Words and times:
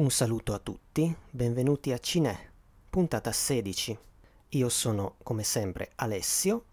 Un 0.00 0.10
saluto 0.10 0.54
a 0.54 0.58
tutti, 0.58 1.14
benvenuti 1.28 1.92
a 1.92 1.98
Cinè, 1.98 2.34
puntata 2.88 3.32
16. 3.32 3.98
Io 4.48 4.68
sono 4.70 5.16
come 5.22 5.42
sempre 5.42 5.90
Alessio, 5.96 6.64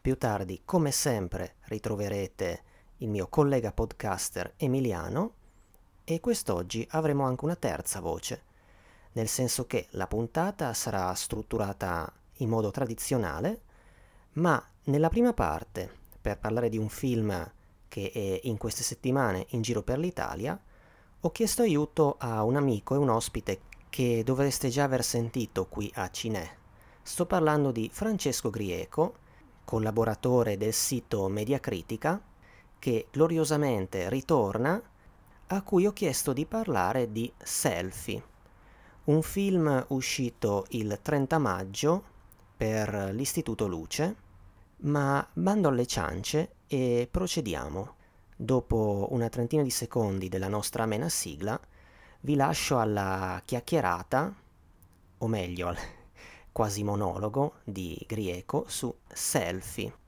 più 0.00 0.18
tardi 0.18 0.62
come 0.64 0.90
sempre 0.90 1.54
ritroverete 1.66 2.62
il 2.96 3.10
mio 3.10 3.28
collega 3.28 3.70
podcaster 3.70 4.54
Emiliano 4.56 5.34
e 6.02 6.18
quest'oggi 6.18 6.84
avremo 6.90 7.22
anche 7.22 7.44
una 7.44 7.54
terza 7.54 8.00
voce, 8.00 8.42
nel 9.12 9.28
senso 9.28 9.68
che 9.68 9.86
la 9.90 10.08
puntata 10.08 10.74
sarà 10.74 11.14
strutturata 11.14 12.12
in 12.38 12.48
modo 12.48 12.72
tradizionale, 12.72 13.62
ma 14.32 14.60
nella 14.86 15.10
prima 15.10 15.32
parte, 15.32 15.88
per 16.20 16.40
parlare 16.40 16.70
di 16.70 16.78
un 16.78 16.88
film 16.88 17.52
che 17.86 18.10
è 18.12 18.40
in 18.48 18.56
queste 18.58 18.82
settimane 18.82 19.46
in 19.50 19.62
giro 19.62 19.84
per 19.84 20.00
l'Italia, 20.00 20.60
ho 21.26 21.30
chiesto 21.30 21.62
aiuto 21.62 22.16
a 22.18 22.44
un 22.44 22.54
amico 22.54 22.94
e 22.94 22.98
un 22.98 23.08
ospite 23.08 23.62
che 23.88 24.22
dovreste 24.22 24.68
già 24.68 24.84
aver 24.84 25.02
sentito 25.02 25.64
qui 25.64 25.90
a 25.94 26.10
Cinè. 26.10 26.54
Sto 27.02 27.24
parlando 27.24 27.70
di 27.70 27.88
Francesco 27.90 28.50
Grieco, 28.50 29.14
collaboratore 29.64 30.58
del 30.58 30.74
sito 30.74 31.26
Mediacritica, 31.28 32.20
che 32.78 33.06
gloriosamente 33.10 34.10
ritorna, 34.10 34.82
a 35.46 35.62
cui 35.62 35.86
ho 35.86 35.94
chiesto 35.94 36.34
di 36.34 36.44
parlare 36.44 37.10
di 37.10 37.32
Selfie, 37.42 38.22
un 39.04 39.22
film 39.22 39.82
uscito 39.88 40.66
il 40.70 40.98
30 41.00 41.38
maggio 41.38 42.04
per 42.54 43.12
l'Istituto 43.14 43.66
Luce, 43.66 44.16
ma 44.80 45.26
bando 45.32 45.68
alle 45.68 45.86
ciance 45.86 46.56
e 46.66 47.08
procediamo. 47.10 47.93
Dopo 48.36 49.08
una 49.10 49.28
trentina 49.28 49.62
di 49.62 49.70
secondi 49.70 50.28
della 50.28 50.48
nostra 50.48 50.82
amena 50.82 51.08
sigla, 51.08 51.58
vi 52.20 52.34
lascio 52.34 52.78
alla 52.78 53.40
chiacchierata, 53.44 54.34
o 55.18 55.26
meglio 55.28 55.68
al 55.68 55.76
quasi 56.50 56.82
monologo 56.82 57.56
di 57.64 57.96
Grieco 58.06 58.64
su 58.66 58.92
Selfie. 59.06 60.03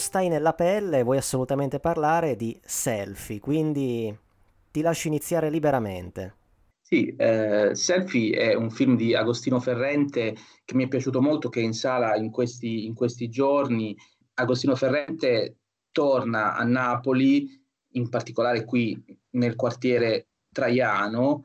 Stai 0.00 0.28
nella 0.28 0.54
pelle 0.54 0.98
e 0.98 1.02
vuoi 1.02 1.18
assolutamente 1.18 1.78
parlare 1.78 2.34
di 2.34 2.58
selfie, 2.64 3.38
quindi 3.38 4.16
ti 4.70 4.80
lascio 4.80 5.08
iniziare 5.08 5.50
liberamente. 5.50 6.34
Sì, 6.80 7.14
eh, 7.16 7.70
Selfie 7.72 8.36
è 8.36 8.54
un 8.54 8.70
film 8.70 8.96
di 8.96 9.14
Agostino 9.14 9.60
Ferrente 9.60 10.34
che 10.64 10.74
mi 10.74 10.84
è 10.84 10.88
piaciuto 10.88 11.20
molto, 11.20 11.48
che 11.48 11.60
è 11.60 11.62
in 11.62 11.72
sala 11.72 12.16
in 12.16 12.30
questi, 12.30 12.84
in 12.86 12.94
questi 12.94 13.28
giorni. 13.28 13.96
Agostino 14.34 14.74
Ferrente 14.74 15.58
torna 15.92 16.56
a 16.56 16.64
Napoli, 16.64 17.46
in 17.92 18.08
particolare 18.08 18.64
qui 18.64 19.00
nel 19.30 19.54
quartiere 19.54 20.30
Traiano, 20.52 21.44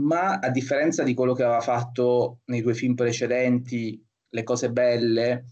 ma 0.00 0.38
a 0.38 0.50
differenza 0.50 1.04
di 1.04 1.14
quello 1.14 1.32
che 1.32 1.44
aveva 1.44 1.60
fatto 1.60 2.40
nei 2.46 2.60
due 2.60 2.74
film 2.74 2.94
precedenti, 2.94 4.04
Le 4.32 4.42
cose 4.44 4.70
belle, 4.70 5.44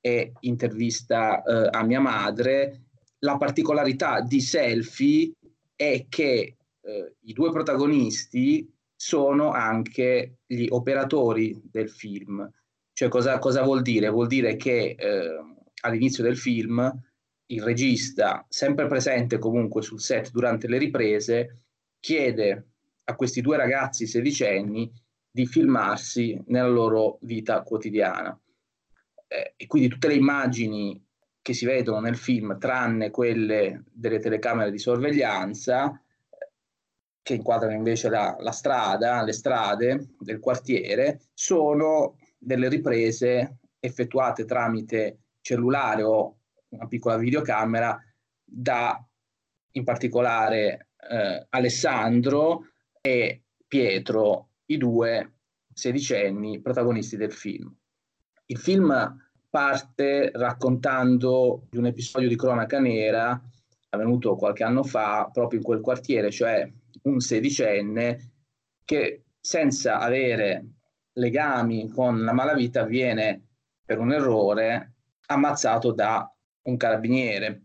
e 0.00 0.32
intervista 0.40 1.42
eh, 1.42 1.68
a 1.70 1.84
mia 1.84 2.00
madre, 2.00 2.86
la 3.20 3.36
particolarità 3.36 4.20
di 4.20 4.40
Selfie 4.40 5.32
è 5.76 6.06
che 6.08 6.56
eh, 6.80 7.14
i 7.20 7.32
due 7.32 7.50
protagonisti 7.50 8.68
sono 8.96 9.50
anche 9.50 10.38
gli 10.46 10.66
operatori 10.68 11.60
del 11.70 11.90
film. 11.90 12.48
Cioè 12.92 13.08
cosa, 13.08 13.38
cosa 13.38 13.62
vuol 13.62 13.82
dire? 13.82 14.08
Vuol 14.08 14.26
dire 14.26 14.56
che 14.56 14.94
eh, 14.98 15.40
all'inizio 15.82 16.22
del 16.22 16.36
film 16.36 17.02
il 17.46 17.62
regista, 17.62 18.44
sempre 18.48 18.86
presente 18.86 19.38
comunque 19.38 19.82
sul 19.82 20.00
set 20.00 20.30
durante 20.30 20.68
le 20.68 20.78
riprese, 20.78 21.64
chiede 21.98 22.68
a 23.04 23.16
questi 23.16 23.40
due 23.40 23.56
ragazzi 23.56 24.06
sedicenni 24.06 24.90
di 25.30 25.46
filmarsi 25.46 26.40
nella 26.46 26.68
loro 26.68 27.18
vita 27.22 27.62
quotidiana 27.62 28.38
eh, 29.32 29.54
e 29.56 29.66
quindi 29.68 29.88
tutte 29.88 30.08
le 30.08 30.14
immagini 30.14 31.00
che 31.40 31.54
si 31.54 31.64
vedono 31.64 32.00
nel 32.00 32.16
film, 32.16 32.58
tranne 32.58 33.10
quelle 33.10 33.84
delle 33.92 34.18
telecamere 34.18 34.72
di 34.72 34.78
sorveglianza, 34.78 36.02
che 37.22 37.34
inquadrano 37.34 37.74
invece 37.74 38.08
la, 38.08 38.36
la 38.40 38.50
strada, 38.50 39.22
le 39.22 39.32
strade 39.32 40.14
del 40.18 40.40
quartiere, 40.40 41.20
sono 41.32 42.16
delle 42.36 42.68
riprese 42.68 43.58
effettuate 43.78 44.44
tramite 44.44 45.18
cellulare 45.40 46.02
o 46.02 46.38
una 46.70 46.86
piccola 46.88 47.16
videocamera 47.16 47.98
da 48.44 49.02
in 49.72 49.84
particolare 49.84 50.88
eh, 51.08 51.46
Alessandro 51.50 52.66
e 53.00 53.44
Pietro, 53.66 54.48
i 54.66 54.76
due 54.76 55.34
sedicenni 55.72 56.60
protagonisti 56.60 57.16
del 57.16 57.32
film. 57.32 57.72
Il 58.50 58.58
film 58.58 59.16
parte 59.48 60.30
raccontando 60.34 61.66
di 61.70 61.78
un 61.78 61.86
episodio 61.86 62.28
di 62.28 62.34
cronaca 62.36 62.80
nera 62.80 63.40
avvenuto 63.90 64.34
qualche 64.34 64.64
anno 64.64 64.82
fa 64.82 65.30
proprio 65.32 65.60
in 65.60 65.64
quel 65.64 65.80
quartiere, 65.80 66.32
cioè 66.32 66.68
un 67.02 67.20
sedicenne 67.20 68.32
che 68.84 69.22
senza 69.40 70.00
avere 70.00 70.64
legami 71.12 71.88
con 71.90 72.24
la 72.24 72.32
malavita 72.32 72.84
viene 72.84 73.46
per 73.84 74.00
un 74.00 74.12
errore 74.12 74.94
ammazzato 75.26 75.92
da 75.92 76.28
un 76.62 76.76
carabiniere. 76.76 77.62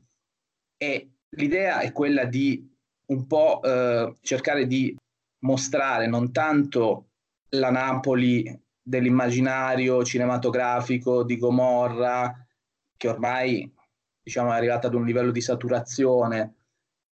E 0.78 1.14
l'idea 1.30 1.80
è 1.80 1.92
quella 1.92 2.26
di 2.26 2.72
un 3.08 3.26
po' 3.26 3.62
eh, 3.64 4.14
cercare 4.22 4.68
di 4.68 4.96
mostrare 5.40 6.06
non 6.06 6.32
tanto 6.32 7.10
la 7.50 7.72
Napoli 7.72 8.65
dell'immaginario 8.88 10.04
cinematografico 10.04 11.24
di 11.24 11.38
Gomorra, 11.38 12.32
che 12.96 13.08
ormai 13.08 13.74
diciamo, 14.22 14.52
è 14.52 14.56
arrivata 14.56 14.88
ad 14.88 14.94
un 14.94 15.06
livello 15.06 15.32
di 15.32 15.42
saturazione, 15.42 16.56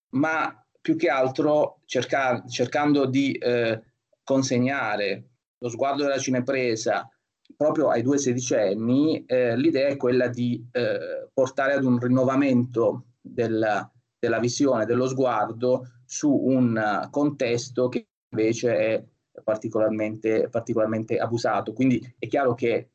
ma 0.10 0.54
più 0.82 0.98
che 0.98 1.08
altro 1.08 1.80
cerca- 1.86 2.44
cercando 2.46 3.06
di 3.06 3.32
eh, 3.32 3.82
consegnare 4.24 5.30
lo 5.60 5.70
sguardo 5.70 6.04
della 6.04 6.18
cinepresa 6.18 7.10
proprio 7.56 7.90
ai 7.90 8.02
due 8.02 8.18
sedicenni, 8.18 9.24
eh, 9.26 9.56
l'idea 9.56 9.88
è 9.88 9.98
quella 9.98 10.28
di 10.28 10.68
eh, 10.72 11.30
portare 11.34 11.74
ad 11.74 11.86
un 11.86 12.00
rinnovamento 12.00 13.06
della, 13.22 13.90
della 14.20 14.40
visione, 14.40 14.86
dello 14.86 15.08
sguardo 15.08 15.88
su 16.06 16.34
un 16.34 17.08
contesto 17.12 17.88
che 17.88 18.08
invece 18.32 18.78
è 18.78 19.06
particolarmente, 19.44 20.48
particolarmente 20.50 21.18
abusato. 21.18 21.74
Quindi 21.74 22.16
è 22.18 22.28
chiaro 22.28 22.54
che 22.54 22.90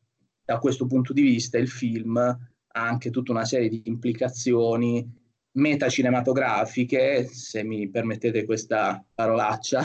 da 0.45 0.59
questo 0.59 0.87
punto 0.87 1.13
di 1.13 1.23
vista 1.23 1.59
il 1.59 1.69
film 1.69 2.17
ha 2.17 2.39
anche 2.73 3.11
tutta 3.11 3.33
una 3.33 3.45
serie 3.45 3.69
di 3.69 3.83
implicazioni 3.87 5.25
metacinematografiche, 5.57 7.27
se 7.27 7.65
mi 7.65 7.89
permettete 7.89 8.45
questa 8.45 9.05
parolaccia. 9.15 9.83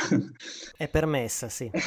È 0.77 0.87
permessa, 0.89 1.49
sì. 1.49 1.69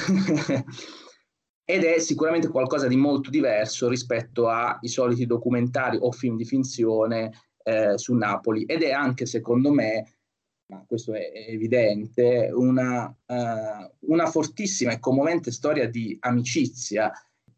Ed 1.66 1.82
è 1.84 1.98
sicuramente 1.98 2.48
qualcosa 2.48 2.88
di 2.88 2.97
molto 2.97 3.30
diverso 3.30 3.88
rispetto 3.88 4.48
ai 4.48 4.88
soliti 4.88 5.24
documentari 5.24 5.97
o 6.00 6.12
film 6.12 6.36
di 6.36 6.44
finzione 6.44 7.30
eh, 7.62 7.97
su 7.97 8.15
Napoli. 8.15 8.65
Ed 8.65 8.82
è 8.82 8.91
anche, 8.92 9.24
secondo 9.24 9.72
me, 9.72 10.16
ma 10.66 10.84
questo 10.87 11.13
è 11.15 11.31
evidente, 11.49 12.51
una, 12.53 13.07
uh, 13.07 14.11
una 14.11 14.27
fortissima 14.27 14.93
e 14.93 14.99
commovente 14.99 15.51
storia 15.51 15.89
di 15.89 16.16
amicizia, 16.21 17.13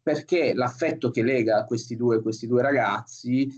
perché 0.07 0.53
l'affetto 0.53 1.09
che 1.09 1.21
lega 1.21 1.65
questi 1.65 1.95
due, 1.95 2.21
questi 2.21 2.47
due 2.47 2.61
ragazzi, 2.61 3.49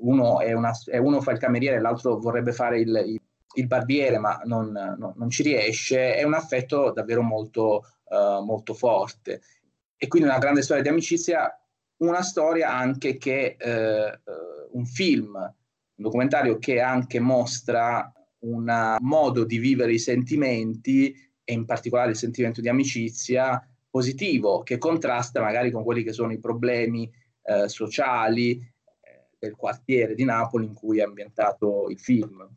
uno, 0.00 0.38
una, 0.38 0.72
uno, 1.00 1.20
fa 1.20 1.32
il 1.32 1.38
cameriere 1.38 1.76
e 1.76 1.80
l'altro 1.80 2.18
vorrebbe 2.18 2.52
fare 2.52 2.80
il, 2.80 3.02
il, 3.06 3.20
il 3.56 3.66
barbiere, 3.66 4.18
ma 4.18 4.40
non, 4.44 4.70
no, 4.70 5.12
non, 5.14 5.28
ci 5.28 5.42
riesce, 5.42 6.14
è 6.14 6.22
un 6.22 6.32
affetto 6.32 6.90
davvero 6.90 7.20
molto, 7.20 7.84
uh, 8.04 8.42
molto 8.42 8.72
forte. 8.72 9.42
E 9.96 10.08
quindi 10.08 10.28
una 10.28 10.38
grande 10.38 10.62
storia 10.62 10.82
di 10.82 10.88
amicizia, 10.88 11.54
una 11.98 12.22
storia 12.22 12.70
anche 12.70 13.18
che 13.18 13.56
uh, 13.60 14.78
un 14.78 14.86
film, 14.86 15.34
un 15.34 16.02
documentario 16.02 16.58
che 16.58 16.80
anche 16.80 17.20
mostra 17.20 18.10
un 18.44 18.96
modo 19.00 19.44
di 19.44 19.58
vivere 19.58 19.92
i 19.92 19.98
sentimenti 19.98 21.14
e 21.44 21.52
in 21.52 21.64
particolare 21.64 22.10
il 22.10 22.16
sentimento 22.16 22.60
di 22.60 22.68
amicizia 22.68 23.62
positivo 23.90 24.62
che 24.62 24.78
contrasta 24.78 25.40
magari 25.40 25.70
con 25.70 25.84
quelli 25.84 26.02
che 26.02 26.12
sono 26.12 26.32
i 26.32 26.40
problemi 26.40 27.10
eh, 27.44 27.68
sociali 27.68 28.58
eh, 28.58 29.28
del 29.38 29.54
quartiere 29.54 30.14
di 30.14 30.24
Napoli 30.24 30.64
in 30.64 30.74
cui 30.74 30.98
è 30.98 31.02
ambientato 31.02 31.88
il 31.88 31.98
film. 31.98 32.48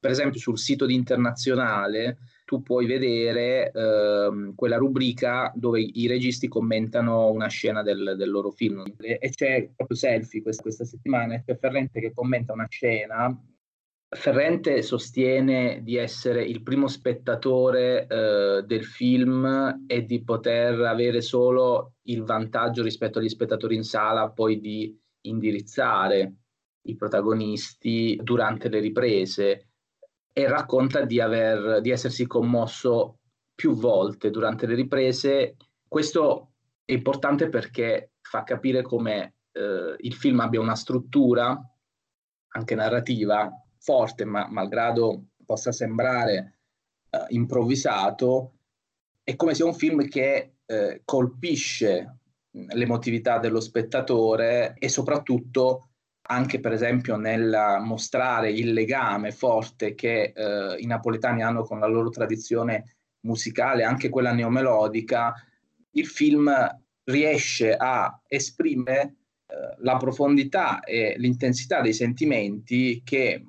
Per 0.00 0.10
esempio 0.10 0.38
sul 0.38 0.58
sito 0.58 0.86
di 0.86 0.94
Internazionale 0.94 2.18
tu 2.44 2.62
puoi 2.62 2.86
vedere 2.86 3.70
ehm, 3.70 4.54
quella 4.54 4.76
rubrica 4.76 5.52
dove 5.54 5.80
i 5.80 6.06
registi 6.06 6.48
commentano 6.48 7.30
una 7.30 7.48
scena 7.48 7.82
del, 7.82 8.14
del 8.16 8.30
loro 8.30 8.50
film 8.50 8.84
e, 8.96 9.18
c'è 9.28 9.68
proprio 9.76 9.98
Selfie 9.98 10.40
questa, 10.40 10.62
questa 10.62 10.84
settimana, 10.84 11.42
c'è 11.44 11.58
Ferrente 11.58 12.00
che 12.00 12.14
commenta 12.14 12.54
una 12.54 12.66
scena 12.70 13.38
Ferrente 14.10 14.80
sostiene 14.80 15.82
di 15.82 15.96
essere 15.96 16.42
il 16.42 16.62
primo 16.62 16.88
spettatore 16.88 18.06
eh, 18.06 18.62
del 18.64 18.84
film 18.86 19.84
e 19.86 20.04
di 20.04 20.24
poter 20.24 20.80
avere 20.80 21.20
solo 21.20 21.96
il 22.04 22.22
vantaggio 22.22 22.82
rispetto 22.82 23.18
agli 23.18 23.28
spettatori 23.28 23.74
in 23.74 23.82
sala 23.82 24.30
poi 24.30 24.60
di 24.60 24.98
indirizzare 25.26 26.36
i 26.86 26.96
protagonisti 26.96 28.18
durante 28.22 28.70
le 28.70 28.80
riprese 28.80 29.68
e 30.32 30.48
racconta 30.48 31.04
di, 31.04 31.20
aver, 31.20 31.82
di 31.82 31.90
essersi 31.90 32.26
commosso 32.26 33.18
più 33.54 33.74
volte 33.74 34.30
durante 34.30 34.66
le 34.66 34.74
riprese. 34.74 35.56
Questo 35.86 36.52
è 36.82 36.92
importante 36.92 37.50
perché 37.50 38.12
fa 38.22 38.42
capire 38.42 38.80
come 38.80 39.34
eh, 39.52 39.96
il 39.98 40.14
film 40.14 40.40
abbia 40.40 40.60
una 40.60 40.76
struttura 40.76 41.60
anche 42.50 42.74
narrativa 42.74 43.52
forte, 43.78 44.24
ma 44.24 44.46
malgrado 44.48 45.28
possa 45.44 45.72
sembrare 45.72 46.58
uh, 47.10 47.24
improvvisato, 47.28 48.52
è 49.22 49.36
come 49.36 49.54
sia 49.54 49.64
un 49.64 49.74
film 49.74 50.06
che 50.08 50.56
uh, 50.64 51.00
colpisce 51.04 52.18
l'emotività 52.50 53.38
dello 53.38 53.60
spettatore 53.60 54.74
e 54.78 54.88
soprattutto 54.88 55.90
anche 56.30 56.60
per 56.60 56.72
esempio 56.72 57.16
nel 57.16 57.78
mostrare 57.80 58.50
il 58.50 58.72
legame 58.72 59.30
forte 59.32 59.94
che 59.94 60.32
uh, 60.34 60.78
i 60.78 60.86
napoletani 60.86 61.42
hanno 61.42 61.62
con 61.62 61.78
la 61.78 61.86
loro 61.86 62.10
tradizione 62.10 62.96
musicale, 63.20 63.84
anche 63.84 64.08
quella 64.08 64.32
neomelodica, 64.32 65.34
il 65.92 66.06
film 66.06 66.50
riesce 67.04 67.74
a 67.74 68.20
esprimere 68.26 69.14
la 69.78 69.96
profondità 69.96 70.80
e 70.80 71.14
l'intensità 71.16 71.80
dei 71.80 71.94
sentimenti 71.94 73.00
che 73.02 73.42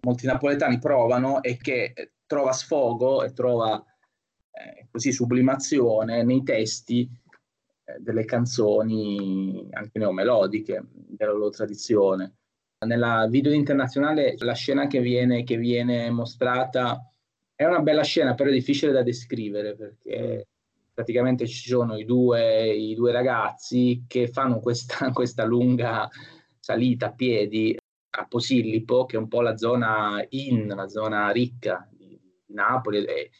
molti 0.00 0.26
napoletani 0.26 0.78
provano 0.78 1.42
e 1.42 1.56
che 1.56 2.12
trova 2.26 2.52
sfogo 2.52 3.24
e 3.24 3.32
trova 3.32 3.82
eh, 4.50 4.86
così 4.90 5.12
sublimazione 5.12 6.22
nei 6.22 6.42
testi 6.42 7.08
eh, 7.84 7.96
delle 8.00 8.24
canzoni 8.24 9.68
anche 9.72 9.98
neomelodiche 9.98 10.84
della 10.92 11.32
loro 11.32 11.50
tradizione. 11.50 12.34
Nella 12.86 13.26
video 13.28 13.52
internazionale 13.52 14.36
la 14.38 14.52
scena 14.52 14.86
che 14.86 15.00
viene, 15.00 15.42
che 15.42 15.56
viene 15.56 16.10
mostrata 16.10 17.10
è 17.54 17.64
una 17.64 17.80
bella 17.80 18.04
scena, 18.04 18.34
però 18.34 18.50
è 18.50 18.52
difficile 18.52 18.92
da 18.92 19.02
descrivere 19.02 19.74
perché 19.74 20.46
praticamente 20.94 21.46
ci 21.46 21.68
sono 21.68 21.96
i 21.96 22.04
due, 22.04 22.72
i 22.72 22.94
due 22.94 23.10
ragazzi 23.10 24.04
che 24.06 24.28
fanno 24.28 24.60
questa, 24.60 25.10
questa 25.12 25.44
lunga 25.44 26.08
salita 26.60 27.06
a 27.06 27.12
piedi 27.12 27.76
a 28.10 28.26
Posillipo, 28.26 29.04
che 29.04 29.16
è 29.16 29.18
un 29.18 29.28
po' 29.28 29.40
la 29.40 29.56
zona 29.56 30.24
in, 30.30 30.66
la 30.68 30.88
zona 30.88 31.30
ricca 31.30 31.88
di, 31.90 32.18
Napoli, 32.46 33.04
e, 33.04 33.30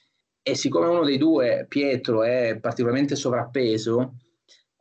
e, 0.42 0.54
siccome 0.54 0.88
uno 0.88 1.04
dei 1.04 1.18
due, 1.18 1.66
Pietro, 1.68 2.22
è 2.22 2.58
particolarmente 2.60 3.16
sovrappeso, 3.16 4.16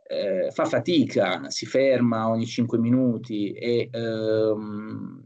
eh, 0.07 0.49
fa 0.51 0.65
fatica, 0.65 1.49
si 1.49 1.65
ferma 1.65 2.29
ogni 2.29 2.45
5 2.45 2.77
minuti 2.77 3.51
e, 3.51 3.89
ehm, 3.91 5.23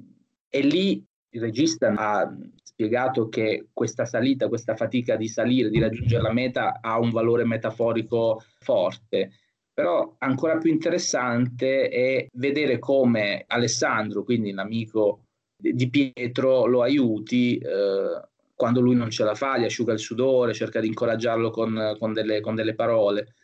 e 0.50 0.62
lì 0.62 1.06
il 1.34 1.42
regista 1.42 1.94
ha 1.96 2.36
spiegato 2.64 3.30
che 3.30 3.68
questa 3.74 4.06
salita, 4.06 4.48
questa 4.48 4.76
fatica 4.76 5.16
di 5.16 5.28
salire, 5.28 5.70
di 5.70 5.80
raggiungere 5.80 6.22
la 6.22 6.34
meta 6.34 6.80
ha 6.82 7.00
un 7.00 7.12
valore 7.12 7.46
metaforico 7.46 8.44
forte 8.60 9.41
però 9.74 10.16
ancora 10.20 10.58
più 10.58 10.72
interessante 10.72 11.90
è 11.90 12.28
vedere 12.34 12.80
come 12.80 13.46
Alessandro, 13.48 14.24
quindi 14.24 14.52
l'amico 14.52 15.26
di 15.56 15.90
Pietro, 15.90 16.66
lo 16.66 16.82
aiuti 16.82 17.58
eh, 17.58 18.30
quando 18.56 18.82
lui 18.82 18.96
non 18.96 19.10
ce 19.10 19.24
la 19.24 19.36
fa, 19.36 19.58
gli 19.58 19.64
asciuga 19.64 19.94
il 19.94 20.00
sudore, 20.00 20.54
cerca 20.54 20.80
di 20.80 20.88
incoraggiarlo 20.88 21.52
con, 21.52 21.96
con, 22.00 22.14
delle, 22.14 22.42
con 22.42 22.56
delle, 22.56 22.76
parole. 22.76 23.36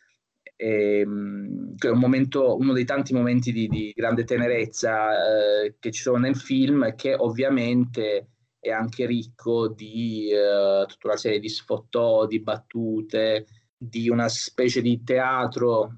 E, 0.56 1.00
ehm, 1.00 1.76
che 1.76 1.88
è 1.88 1.92
un 1.92 2.00
momento, 2.00 2.56
uno 2.58 2.74
dei 2.74 2.86
tanti 2.86 3.14
momenti 3.14 3.52
di, 3.52 3.68
di 3.68 3.92
grande 3.96 4.24
tenerezza 4.24 5.64
eh, 5.64 5.76
che 5.80 5.92
ci 5.92 6.02
sono 6.02 6.18
nel 6.18 6.36
film, 6.36 6.96
che 6.96 7.14
ovviamente 7.14 8.28
è 8.60 8.72
anche 8.72 9.06
ricco 9.06 9.68
di 9.68 10.30
eh, 10.32 10.86
tutta 10.88 11.08
una 11.08 11.18
serie 11.18 11.40
di 11.40 11.50
sfottò, 11.50 12.26
di 12.26 12.40
battute, 12.40 13.46
di 13.78 14.10
una 14.10 14.28
specie 14.28 14.82
di 14.82 15.04
teatro 15.04 15.98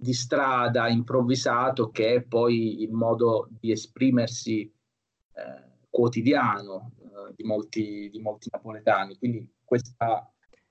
di 0.00 0.14
strada 0.14 0.88
improvvisato 0.88 1.90
che 1.90 2.14
è 2.14 2.22
poi 2.22 2.82
il 2.82 2.90
modo 2.90 3.48
di 3.50 3.70
esprimersi 3.70 4.62
eh, 4.62 5.70
quotidiano 5.90 6.92
eh, 7.02 7.34
di, 7.36 7.44
molti, 7.44 8.08
di, 8.10 8.18
molti, 8.18 8.48
napoletani. 8.50 9.18
Quindi 9.18 9.46
questa 9.62 10.26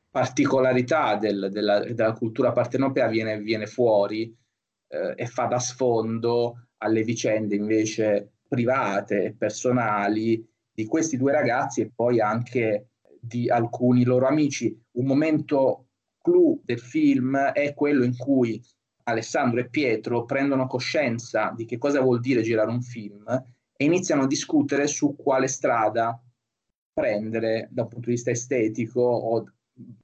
particolarità 0.09 1.15
del, 1.17 1.49
della, 1.51 1.79
della, 1.79 2.13
cultura 2.13 2.51
partenopea 2.51 3.07
viene, 3.07 3.39
viene 3.39 3.67
fuori 3.67 4.35
eh, 4.87 5.13
e 5.15 5.27
fa 5.27 5.45
da 5.45 5.59
sfondo 5.59 6.69
alle 6.77 7.03
vicende 7.03 7.55
invece 7.55 8.37
private 8.47 9.25
e 9.25 9.33
personali 9.35 10.43
di 10.71 10.85
questi 10.85 11.17
due 11.17 11.33
ragazzi 11.33 11.81
e 11.81 11.91
poi 11.93 12.19
anche 12.19 12.93
di 13.19 13.47
alcuni 13.47 14.03
loro 14.03 14.25
amici. 14.25 14.75
Un 14.93 15.05
momento 15.05 15.89
clou 16.19 16.59
del 16.63 16.79
film 16.79 17.37
è 17.37 17.75
quello 17.75 18.03
in 18.03 18.17
cui 18.17 18.59
Alessandro 19.09 19.59
e 19.59 19.69
Pietro 19.69 20.25
prendono 20.25 20.67
coscienza 20.67 21.53
di 21.55 21.65
che 21.65 21.77
cosa 21.77 22.01
vuol 22.01 22.19
dire 22.19 22.41
girare 22.41 22.69
un 22.69 22.81
film 22.81 23.25
e 23.27 23.85
iniziano 23.85 24.23
a 24.23 24.27
discutere 24.27 24.87
su 24.87 25.15
quale 25.15 25.47
strada 25.47 26.21
prendere 26.93 27.69
da 27.71 27.83
un 27.83 27.87
punto 27.87 28.07
di 28.07 28.15
vista 28.15 28.31
estetico 28.31 29.01
o 29.01 29.45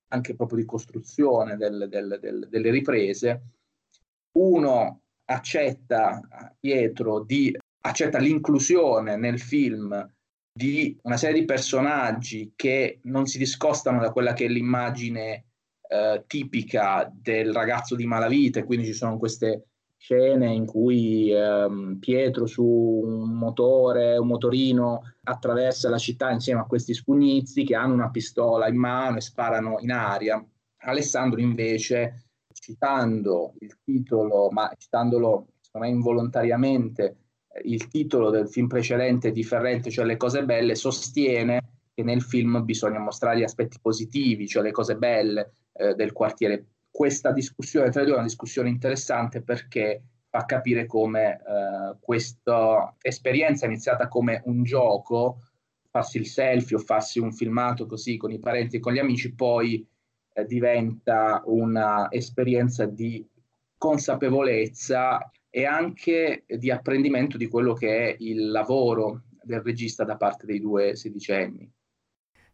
anche 0.10 0.36
proprio 0.36 0.60
di 0.60 0.66
costruzione 0.66 1.58
del, 1.58 1.88
del, 1.90 2.18
del, 2.22 2.48
delle 2.50 2.70
riprese. 2.70 3.42
Uno 4.38 5.02
accetta, 5.26 6.22
Pietro, 6.60 7.24
di, 7.24 7.56
accetta 7.82 8.18
l'inclusione 8.18 9.18
nel 9.18 9.40
film 9.40 10.10
di 10.58 10.98
una 11.04 11.18
serie 11.18 11.42
di 11.42 11.46
personaggi 11.46 12.54
che 12.56 13.00
non 13.04 13.26
si 13.26 13.38
discostano 13.38 14.00
da 14.00 14.12
quella 14.12 14.34
che 14.34 14.46
è 14.46 14.48
l'immagine 14.48 15.48
eh, 15.88 16.24
tipica 16.28 17.12
del 17.14 17.54
ragazzo 17.54 17.96
di 17.96 18.06
malavite, 18.06 18.64
quindi 18.64 18.86
ci 18.86 18.94
sono 18.94 19.18
queste 19.18 19.68
scene 19.98 20.54
in 20.54 20.66
cui 20.66 21.32
ehm, 21.32 21.98
Pietro 22.00 22.46
su 22.46 22.64
un 22.64 23.32
motore, 23.32 24.18
un 24.18 24.28
motorino 24.28 25.02
attraversa 25.24 25.90
la 25.90 25.98
città 25.98 26.30
insieme 26.32 26.62
a 26.62 26.66
questi 26.66 26.94
spugnizi 26.94 27.64
che 27.64 27.76
hanno 27.76 27.94
una 27.94 28.12
pistola 28.12 28.68
in 28.68 28.78
mano 28.78 29.18
e 29.18 29.22
sparano 29.22 29.78
in 29.80 29.92
aria. 29.92 30.44
Alessandro 30.82 31.40
invece, 31.40 32.26
citando 32.54 33.56
il 33.60 33.80
titolo, 33.84 34.50
ma 34.52 34.72
citandolo 34.78 35.48
secondo 35.60 35.88
me 35.88 35.94
involontariamente, 35.94 37.18
eh, 37.52 37.62
il 37.66 37.88
titolo 37.88 38.30
del 38.30 38.48
film 38.48 38.68
precedente 38.68 39.32
di 39.32 39.44
Ferrente, 39.44 39.90
cioè 39.90 40.06
Le 40.06 40.18
cose 40.18 40.46
belle, 40.46 40.76
sostiene 40.76 41.75
che 41.96 42.04
nel 42.04 42.22
film 42.22 42.64
bisogna 42.66 43.00
mostrare 43.00 43.40
gli 43.40 43.44
aspetti 43.44 43.80
positivi, 43.82 44.48
cioè 44.48 44.62
le 44.62 44.72
cose 44.72 44.98
belle, 44.98 45.54
eh, 45.72 45.96
del 45.96 46.12
quartiere. 46.12 46.66
Questa 46.92 47.32
discussione 47.32 47.90
tra 47.90 48.02
i 48.02 48.04
due 48.04 48.14
è 48.14 48.18
una 48.18 48.28
discussione 48.28 48.70
interessante 48.70 49.42
perché 49.42 50.04
fa 50.30 50.46
capire 50.46 50.86
come 50.86 51.36
eh, 51.36 51.98
questa 52.02 52.94
esperienza 53.02 53.66
iniziata 53.66 54.10
come 54.10 54.42
un 54.46 54.64
gioco, 54.64 55.40
farsi 55.90 56.18
il 56.18 56.28
selfie 56.28 56.76
o 56.76 56.80
farsi 56.80 57.20
un 57.20 57.32
filmato 57.32 57.86
così 57.86 58.18
con 58.18 58.32
i 58.32 58.40
parenti 58.40 58.76
e 58.76 58.80
con 58.80 58.92
gli 58.92 59.00
amici, 59.00 59.34
poi 59.34 59.88
eh, 60.34 60.46
diventa 60.46 61.42
un'esperienza 61.46 62.86
di 62.86 63.26
consapevolezza 63.78 65.32
e 65.50 65.66
anche 65.66 66.44
di 66.46 66.70
apprendimento 66.70 67.38
di 67.38 67.48
quello 67.48 67.74
che 67.74 68.10
è 68.10 68.16
il 68.20 68.52
lavoro 68.52 69.22
del 69.42 69.62
regista 69.62 70.04
da 70.04 70.18
parte 70.18 70.46
dei 70.46 70.60
due 70.60 70.98
sedicenni. 70.98 71.72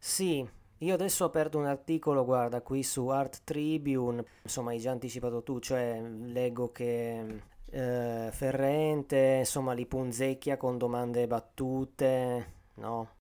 Sì, 0.04 0.44
io 0.78 0.94
adesso 0.94 1.22
ho 1.22 1.28
aperto 1.28 1.58
un 1.58 1.66
articolo, 1.66 2.24
guarda, 2.24 2.60
qui 2.60 2.82
su 2.82 3.06
Art 3.06 3.42
Tribune, 3.44 4.24
insomma 4.42 4.70
hai 4.70 4.80
già 4.80 4.90
anticipato 4.90 5.44
tu, 5.44 5.60
cioè 5.60 6.02
leggo 6.02 6.72
che 6.72 7.24
eh, 7.70 8.28
Ferrente, 8.32 9.36
insomma, 9.38 9.74
li 9.74 9.86
punzecchia 9.86 10.56
con 10.56 10.76
domande 10.76 11.28
battute, 11.28 12.46
no? 12.78 13.18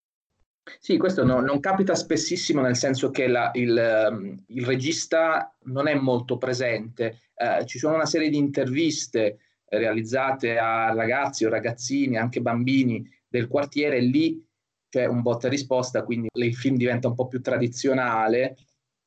Sì, 0.79 0.97
questo 0.97 1.23
no, 1.23 1.39
non 1.39 1.59
capita 1.59 1.93
spessissimo 1.93 2.61
nel 2.61 2.75
senso 2.75 3.11
che 3.11 3.27
la, 3.27 3.51
il, 3.53 3.77
ehm, 3.77 4.43
il, 4.47 4.65
regista 4.65 5.55
non 5.65 5.87
è 5.87 5.93
molto 5.93 6.39
presente. 6.39 7.19
Eh, 7.35 7.63
ci 7.67 7.77
sono 7.77 7.93
una 7.93 8.07
serie 8.07 8.29
di 8.29 8.37
interviste 8.37 9.37
realizzate 9.65 10.57
a 10.57 10.91
ragazzi 10.91 11.45
o 11.45 11.49
ragazzini, 11.49 12.17
anche 12.17 12.41
bambini 12.41 13.07
del 13.27 13.47
quartiere, 13.47 13.99
lì 13.99 14.43
c'è 14.91 15.05
un 15.05 15.21
botta 15.21 15.47
risposta, 15.47 16.03
quindi 16.03 16.27
il 16.33 16.53
film 16.53 16.75
diventa 16.75 17.07
un 17.07 17.15
po' 17.15 17.27
più 17.27 17.41
tradizionale, 17.41 18.57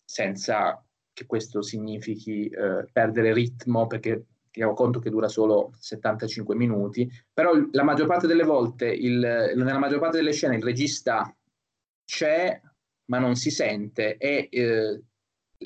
senza 0.03 0.83
che 1.13 1.27
questo 1.27 1.61
significhi 1.61 2.49
eh, 2.49 2.87
perdere 2.91 3.35
ritmo, 3.35 3.87
perché 3.87 4.25
teniamo 4.51 4.75
conto 4.75 4.99
che 4.99 5.11
dura 5.11 5.29
solo 5.29 5.73
75 5.79 6.55
minuti, 6.55 7.11
però 7.31 7.53
la 7.73 7.83
maggior 7.83 8.07
parte 8.07 8.27
delle 8.27 8.45
volte, 8.45 8.87
il, 8.87 9.19
nella 9.19 9.79
maggior 9.79 9.99
parte 9.99 10.17
delle 10.17 10.33
scene 10.33 10.57
il 10.57 10.63
regista 10.63 11.37
c'è 12.03 12.59
ma 13.07 13.19
non 13.19 13.35
si 13.35 13.51
sente 13.51 14.17
e 14.17 14.49
eh, 14.51 15.03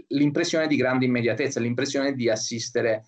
l'impressione 0.08 0.66
di 0.66 0.74
grande 0.74 1.04
immediatezza, 1.04 1.60
l'impressione 1.60 2.14
di 2.14 2.28
assistere 2.28 3.04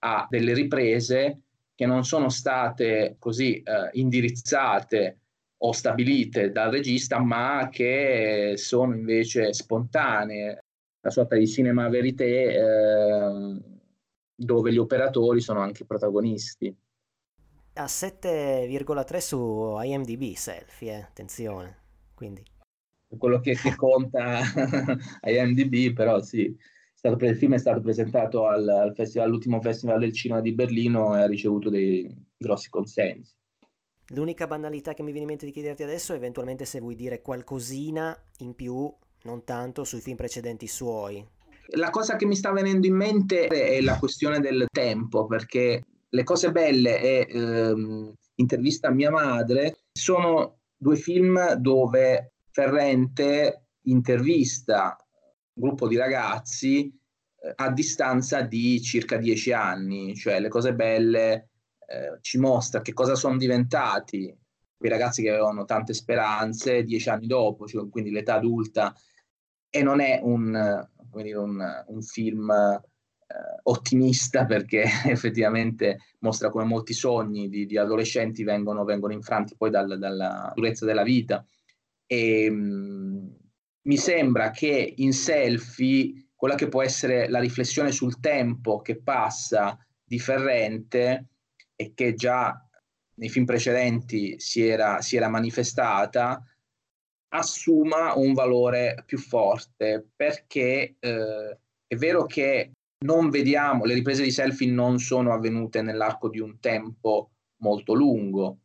a 0.00 0.26
delle 0.28 0.52
riprese 0.52 1.44
che 1.74 1.86
non 1.86 2.04
sono 2.04 2.28
state 2.28 3.16
così 3.18 3.62
eh, 3.62 3.88
indirizzate 3.92 5.21
o 5.64 5.72
stabilite 5.72 6.50
dal 6.50 6.70
regista, 6.70 7.20
ma 7.20 7.68
che 7.70 8.54
sono 8.56 8.94
invece 8.94 9.52
spontanee, 9.52 10.58
una 11.00 11.12
sorta 11.12 11.36
di 11.36 11.46
cinema 11.46 11.88
verité 11.88 12.54
eh, 12.54 13.60
dove 14.34 14.72
gli 14.72 14.78
operatori 14.78 15.40
sono 15.40 15.60
anche 15.60 15.84
protagonisti. 15.84 16.74
A 17.74 17.84
7,3 17.84 19.18
su 19.18 19.78
IMDb 19.82 20.34
selfie, 20.34 20.92
eh? 20.92 21.00
attenzione. 21.00 21.76
Quindi. 22.14 22.42
Quello 23.16 23.40
che, 23.40 23.54
che 23.54 23.74
conta 23.76 24.40
IMDb, 25.22 25.92
però 25.92 26.20
sì, 26.20 26.56
stato, 26.92 27.24
il 27.24 27.36
film 27.36 27.54
è 27.54 27.58
stato 27.58 27.80
presentato 27.80 28.46
al, 28.46 28.68
al 28.68 28.94
festival, 28.94 29.28
all'ultimo 29.28 29.60
festival 29.60 30.00
del 30.00 30.12
cinema 30.12 30.40
di 30.40 30.52
Berlino 30.52 31.16
e 31.16 31.20
ha 31.20 31.26
ricevuto 31.26 31.68
dei 31.68 32.12
grossi 32.36 32.68
consensi. 32.68 33.34
L'unica 34.14 34.46
banalità 34.46 34.94
che 34.94 35.02
mi 35.02 35.10
viene 35.10 35.22
in 35.22 35.28
mente 35.28 35.46
di 35.46 35.52
chiederti 35.52 35.82
adesso 35.82 36.12
è 36.12 36.16
eventualmente 36.16 36.64
se 36.64 36.80
vuoi 36.80 36.94
dire 36.94 37.22
qualcosina 37.22 38.16
in 38.38 38.54
più, 38.54 38.92
non 39.22 39.44
tanto, 39.44 39.84
sui 39.84 40.00
film 40.00 40.16
precedenti 40.16 40.66
suoi. 40.66 41.26
La 41.74 41.90
cosa 41.90 42.16
che 42.16 42.26
mi 42.26 42.36
sta 42.36 42.52
venendo 42.52 42.86
in 42.86 42.94
mente 42.94 43.46
è 43.46 43.80
la 43.80 43.98
questione 43.98 44.40
del 44.40 44.66
tempo, 44.70 45.26
perché 45.26 45.84
Le 46.14 46.24
cose 46.24 46.52
belle 46.52 47.00
e 47.00 47.26
ehm, 47.30 48.12
Intervista 48.34 48.88
a 48.88 48.92
mia 48.92 49.10
madre 49.10 49.84
sono 49.92 50.58
due 50.76 50.96
film 50.96 51.54
dove 51.54 52.32
Ferrente 52.50 53.68
intervista 53.84 54.96
un 55.54 55.68
gruppo 55.68 55.86
di 55.86 55.96
ragazzi 55.96 56.92
eh, 57.40 57.52
a 57.54 57.70
distanza 57.70 58.42
di 58.42 58.80
circa 58.82 59.16
dieci 59.16 59.52
anni, 59.52 60.14
cioè 60.14 60.40
le 60.40 60.48
cose 60.48 60.74
belle 60.74 61.50
eh, 61.92 62.18
ci 62.22 62.38
mostra 62.38 62.80
che 62.80 62.94
cosa 62.94 63.14
sono 63.14 63.36
diventati 63.36 64.34
quei 64.74 64.90
ragazzi 64.90 65.22
che 65.22 65.28
avevano 65.28 65.64
tante 65.64 65.94
speranze 65.94 66.82
dieci 66.82 67.08
anni 67.08 67.26
dopo, 67.26 67.66
cioè, 67.66 67.88
quindi 67.88 68.10
l'età 68.10 68.34
adulta, 68.34 68.94
e 69.70 69.82
non 69.82 70.00
è 70.00 70.18
un, 70.22 70.88
dire, 71.12 71.38
un, 71.38 71.84
un 71.86 72.02
film 72.02 72.50
eh, 72.50 73.60
ottimista 73.64 74.44
perché 74.44 74.82
effettivamente 75.06 75.98
mostra 76.20 76.50
come 76.50 76.64
molti 76.64 76.94
sogni 76.94 77.48
di, 77.48 77.64
di 77.66 77.76
adolescenti 77.78 78.42
vengono, 78.42 78.84
vengono, 78.84 79.12
infranti 79.12 79.54
poi 79.56 79.70
dal, 79.70 79.98
dalla 79.98 80.50
durezza 80.54 80.84
della 80.84 81.04
vita. 81.04 81.44
E, 82.06 82.50
mh, 82.50 82.56
mm, 82.56 83.26
mi 83.82 83.96
sembra 83.96 84.50
che 84.50 84.94
in 84.96 85.12
selfie 85.12 86.30
quella 86.34 86.54
che 86.56 86.68
può 86.68 86.82
essere 86.82 87.28
la 87.28 87.38
riflessione 87.38 87.92
sul 87.92 88.18
tempo 88.18 88.80
che 88.80 89.00
passa 89.00 89.78
di 90.02 90.18
Ferrente 90.18 91.28
e 91.82 91.92
che 91.94 92.14
già 92.14 92.64
nei 93.14 93.28
film 93.28 93.44
precedenti 93.44 94.38
si 94.38 94.66
era, 94.66 95.00
si 95.00 95.16
era 95.16 95.28
manifestata, 95.28 96.42
assuma 97.34 98.14
un 98.16 98.32
valore 98.32 99.02
più 99.04 99.18
forte 99.18 100.06
perché 100.14 100.96
eh, 100.98 101.58
è 101.86 101.96
vero 101.96 102.24
che 102.24 102.72
non 103.04 103.30
vediamo, 103.30 103.84
le 103.84 103.94
riprese 103.94 104.22
di 104.22 104.30
selfie 104.30 104.70
non 104.70 104.98
sono 104.98 105.32
avvenute 105.32 105.82
nell'arco 105.82 106.28
di 106.28 106.38
un 106.38 106.60
tempo 106.60 107.32
molto 107.56 107.94
lungo, 107.94 108.58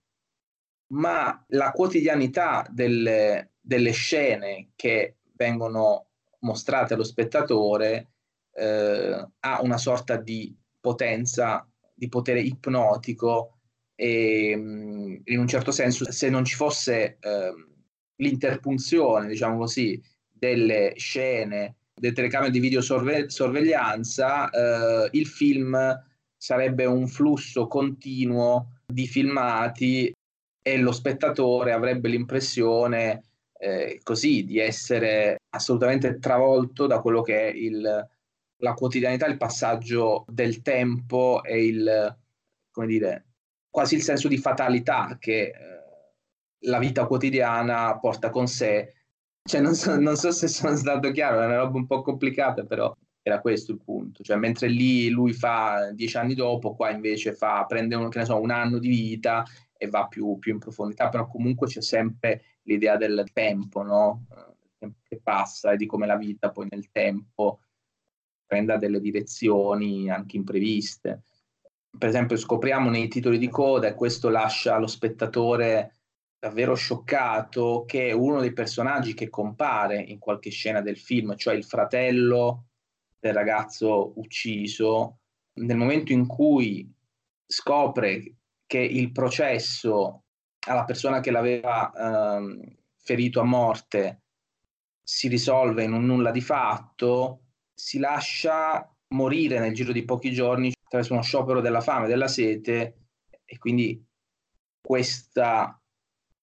ma 0.93 1.43
la 1.50 1.71
quotidianità 1.71 2.65
delle, 2.69 3.53
delle 3.59 3.91
scene 3.91 4.69
che 4.75 5.17
vengono 5.33 6.09
mostrate 6.39 6.93
allo 6.93 7.03
spettatore 7.03 8.12
eh, 8.53 9.27
ha 9.39 9.62
una 9.62 9.77
sorta 9.77 10.17
di 10.17 10.55
potenza, 10.79 11.67
di 11.98 12.10
potere 12.10 12.42
ipnotico 12.42 13.58
e 13.96 14.54
mm, 14.56 15.16
in 15.25 15.39
un 15.39 15.48
certo 15.48 15.72
senso 15.72 16.12
se 16.12 16.30
non 16.30 16.46
ci 16.46 16.56
fosse 16.56 17.18
eh, 17.20 17.54
l'interpunzione, 18.18 19.27
diciamo 19.27 19.58
così, 19.58 20.00
delle 20.32 20.94
scene, 20.96 21.77
delle 21.96 22.13
telecamere 22.13 22.51
di 22.51 22.60
videosorveglianza, 22.60 24.50
eh, 24.50 25.10
il 25.13 25.25
film 25.25 25.75
sarebbe 26.38 26.86
un 26.86 27.08
flusso 27.08 27.66
continuo 27.68 28.82
di 28.86 29.08
filmati 29.08 30.13
e 30.62 30.77
lo 30.77 30.92
spettatore 30.92 31.72
avrebbe 31.72 32.10
l'impressione 32.10 33.24
eh, 33.60 34.00
così 34.04 34.46
di 34.46 34.60
essere 34.60 35.38
assolutamente 35.50 36.20
travolto 36.20 36.86
da 36.86 37.00
quello 37.00 37.24
che 37.24 37.50
è 37.50 37.51
il, 37.51 38.08
la 38.57 38.73
quotidianità, 38.73 39.25
il 39.27 39.37
passaggio 39.37 40.25
del 40.27 40.61
tempo 40.61 41.43
e 41.43 41.65
il, 41.65 42.17
come 42.71 42.87
dire, 42.87 43.25
quasi 43.69 43.95
il 43.95 44.01
senso 44.01 44.27
di 44.27 44.37
fatalità 44.37 45.17
che 45.19 45.41
eh, 45.41 45.53
la 46.61 46.79
vita 46.79 47.05
quotidiana 47.05 47.97
porta 47.99 48.29
con 48.29 48.47
sé. 48.47 48.93
Cioè, 49.43 49.61
non 49.61 49.75
so, 49.75 49.99
non 49.99 50.15
so 50.15 50.31
se 50.31 50.47
sono 50.47 50.75
stato 50.75 51.11
chiaro, 51.11 51.41
è 51.41 51.45
una 51.45 51.57
roba 51.57 51.77
un 51.77 51.85
po' 51.85 52.01
complicata, 52.01 52.65
però 52.65 52.93
era 53.21 53.39
questo 53.39 53.71
il 53.71 53.81
punto. 53.83 54.23
Cioè, 54.23 54.37
mentre 54.37 54.67
lì 54.67 55.09
lui 55.09 55.33
fa 55.33 55.91
dieci 55.93 56.17
anni 56.17 56.33
dopo, 56.33 56.75
qua 56.75 56.89
invece 56.89 57.33
fa, 57.33 57.65
prende 57.65 57.95
un, 57.95 58.11
so, 58.11 58.39
un 58.41 58.51
anno 58.51 58.79
di 58.79 58.89
vita 58.89 59.45
e 59.77 59.87
va 59.87 60.07
più, 60.07 60.39
più, 60.39 60.53
in 60.53 60.59
profondità, 60.59 61.09
però 61.09 61.27
comunque 61.27 61.67
c'è 61.67 61.81
sempre 61.81 62.43
l'idea 62.63 62.97
del 62.97 63.25
tempo, 63.33 63.83
no? 63.83 64.25
Che 64.79 65.19
passa 65.21 65.71
e 65.71 65.77
di 65.77 65.85
come 65.85 66.07
la 66.07 66.17
vita 66.17 66.51
poi 66.51 66.67
nel 66.69 66.89
tempo 66.91 67.59
prenda 68.48 68.77
delle 68.77 69.00
direzioni 69.00 70.10
anche 70.10 70.38
impreviste. 70.38 71.24
Per 71.98 72.10
esempio 72.10 72.38
scopriamo 72.38 72.89
nei 72.89 73.08
titoli 73.08 73.38
di 73.38 73.50
coda, 73.50 73.88
e 73.88 73.94
questo 73.94 74.30
lascia 74.30 74.77
lo 74.77 74.88
spettatore 74.88 75.98
davvero 76.39 76.75
scioccato, 76.75 77.84
che 77.86 78.12
uno 78.12 78.39
dei 78.39 78.54
personaggi 78.54 79.13
che 79.13 79.30
compare 79.30 80.00
in 80.00 80.18
qualche 80.18 80.50
scena 80.50 80.82
del 80.82 80.98
film, 80.98 81.36
cioè 81.36 81.56
il 81.56 81.66
fratello 81.66 82.68
del 83.20 83.34
ragazzo 83.34 84.13
ucciso, 84.16 85.20
nel 85.54 85.77
momento 85.77 86.13
in 86.13 86.25
cui 86.27 86.89
scopre 87.46 88.36
che 88.66 88.80
il 88.80 89.12
processo 89.12 90.24
alla 90.68 90.84
persona 90.84 91.20
che 91.20 91.32
l'aveva 91.32 91.92
ehm, 91.92 92.75
ferito 92.98 93.39
a 93.39 93.46
morte 93.46 94.22
si 95.01 95.27
risolve 95.30 95.84
in 95.84 95.94
un 95.94 96.06
nulla 96.06 96.32
di 96.32 96.42
fatto, 96.42 97.47
si 97.79 98.00
lascia 98.00 98.91
morire 99.10 99.60
nel 99.60 99.74
giro 99.74 99.91
di 99.91 100.03
pochi 100.03 100.31
giorni 100.31 100.74
attraverso 100.84 101.13
uno 101.13 101.22
sciopero 101.22 101.62
della 101.62 101.81
fame, 101.81 102.07
della 102.07 102.27
sete 102.27 103.10
e 103.46 103.57
quindi 103.60 104.03
questa 104.81 105.79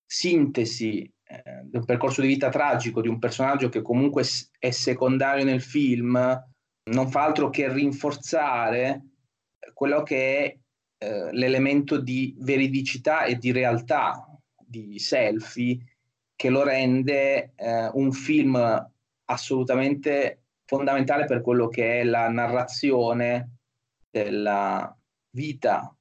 sintesi 0.06 1.02
eh, 1.24 1.62
del 1.64 1.84
percorso 1.84 2.20
di 2.20 2.28
vita 2.28 2.50
tragico 2.50 3.00
di 3.00 3.08
un 3.08 3.18
personaggio 3.18 3.68
che 3.68 3.82
comunque 3.82 4.24
è 4.58 4.70
secondario 4.70 5.44
nel 5.44 5.60
film 5.60 6.16
non 6.90 7.10
fa 7.10 7.24
altro 7.24 7.50
che 7.50 7.72
rinforzare 7.72 9.02
quello 9.72 10.02
che 10.02 10.38
è 10.38 10.58
eh, 10.98 11.32
l'elemento 11.32 11.98
di 11.98 12.36
veridicità 12.38 13.24
e 13.24 13.36
di 13.36 13.50
realtà 13.50 14.24
di 14.56 14.98
Selfie 14.98 15.78
che 16.36 16.48
lo 16.48 16.62
rende 16.62 17.54
eh, 17.56 17.90
un 17.94 18.12
film 18.12 18.90
assolutamente 19.24 20.43
fondamentale 20.74 21.24
per 21.24 21.40
quello 21.40 21.68
che 21.68 22.00
è 22.00 22.04
la 22.04 22.28
narrazione 22.28 23.58
della 24.10 24.96
vita 25.30 25.96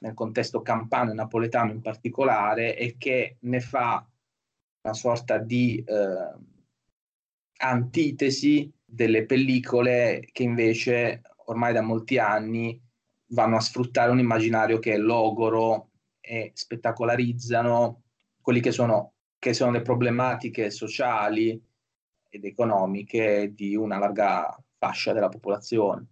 nel 0.00 0.14
contesto 0.14 0.62
campano 0.62 1.10
e 1.10 1.14
napoletano 1.14 1.72
in 1.72 1.80
particolare 1.80 2.76
e 2.76 2.96
che 2.96 3.38
ne 3.40 3.60
fa 3.60 4.06
una 4.82 4.94
sorta 4.94 5.38
di 5.38 5.82
eh, 5.84 6.32
antitesi 7.58 8.72
delle 8.84 9.24
pellicole 9.24 10.28
che 10.30 10.44
invece 10.44 11.22
ormai 11.46 11.72
da 11.72 11.80
molti 11.80 12.18
anni 12.18 12.80
vanno 13.28 13.56
a 13.56 13.60
sfruttare 13.60 14.12
un 14.12 14.20
immaginario 14.20 14.78
che 14.78 14.92
è 14.92 14.98
logoro 14.98 15.90
e 16.20 16.52
spettacolarizzano 16.54 18.02
quelli 18.40 18.60
che 18.60 18.70
sono 18.70 19.14
che 19.38 19.52
sono 19.52 19.72
le 19.72 19.82
problematiche 19.82 20.70
sociali 20.70 21.60
ed 22.34 22.44
economiche 22.44 23.52
di 23.54 23.76
una 23.76 23.96
larga 23.96 24.60
fascia 24.76 25.12
della 25.12 25.28
popolazione. 25.28 26.06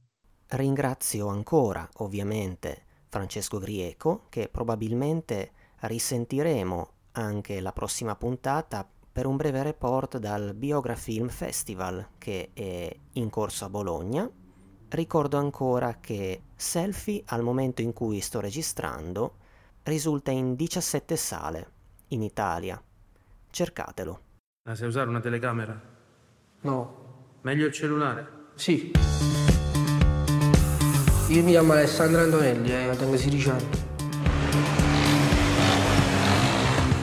Ringrazio 0.47 1.27
ancora, 1.27 1.89
ovviamente, 1.95 2.85
Francesco 3.09 3.59
Grieco, 3.59 4.27
che 4.29 4.49
probabilmente 4.49 5.51
risentiremo 5.81 6.91
anche 7.13 7.61
la 7.61 7.73
prossima 7.73 8.15
puntata 8.15 8.89
per 9.13 9.27
un 9.27 9.37
breve 9.37 9.65
report 9.65 10.19
dal 10.19 10.55
Biografilm 10.55 11.29
Festival 11.29 12.11
che 12.19 12.51
è 12.53 12.97
in 13.15 13.29
corso 13.29 13.65
a 13.65 13.69
Bologna. 13.69 14.31
Ricordo 14.89 15.39
ancora 15.39 15.99
che 16.01 16.43
Selfie, 16.55 17.23
al 17.27 17.43
momento 17.43 17.83
in 17.83 17.93
cui 17.93 18.21
sto 18.21 18.41
registrando, 18.41 19.39
risulta 19.83 20.31
in 20.31 20.55
17 20.55 21.17
sale 21.17 21.71
in 22.09 22.23
Italia. 22.23 22.81
Cercatelo. 23.51 24.21
La 24.69 24.77
sai 24.77 24.87
usare 24.87 25.09
una 25.09 25.21
telecamera? 25.21 25.92
No. 26.65 27.41
Meglio 27.41 27.67
il 27.67 27.73
cellulare? 27.73 28.25
Sì. 28.55 28.93
Io 31.27 31.43
mi 31.43 31.51
chiamo 31.51 31.73
Alessandro 31.73 32.21
Antonelli 32.21 32.71
e 32.71 32.89
eh, 32.89 32.97
tengo 32.97 33.17
16 33.17 33.51
anni. 33.51 33.69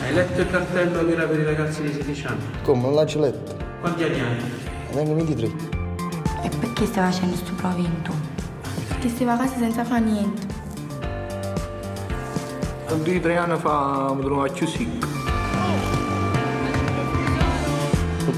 Hai 0.02 0.14
letto 0.14 0.40
il 0.40 0.50
cartello 0.50 1.06
che 1.06 1.12
era 1.12 1.28
per 1.28 1.40
i 1.40 1.44
ragazzi 1.44 1.82
di 1.82 1.92
16 1.92 2.28
anni? 2.28 2.42
Come? 2.64 2.82
Non 2.84 2.94
l'hai 2.94 3.14
letto? 3.16 3.58
Quanti 3.82 4.04
anni 4.04 4.22
hai? 4.22 4.38
Tengo 4.92 5.16
23. 5.16 5.48
E 6.44 6.50
perché 6.58 6.86
stai 6.86 7.12
facendo 7.12 7.36
sto 7.36 7.52
provento? 7.56 8.14
Perché 8.88 9.10
stai 9.10 9.28
a 9.28 9.36
casa 9.36 9.58
senza 9.58 9.84
fare 9.84 10.06
niente. 10.06 10.48
Due 12.88 13.18
o 13.18 13.20
tre 13.20 13.36
anni 13.36 13.60
fa 13.60 14.14
mi 14.14 14.24
trovavo 14.24 14.54
più 14.54 14.66
secco. 14.66 15.19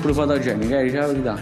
Pure 0.01 0.13
fotogenica, 0.13 0.79
eh, 0.79 0.91
la 0.91 1.05
verità. 1.07 1.37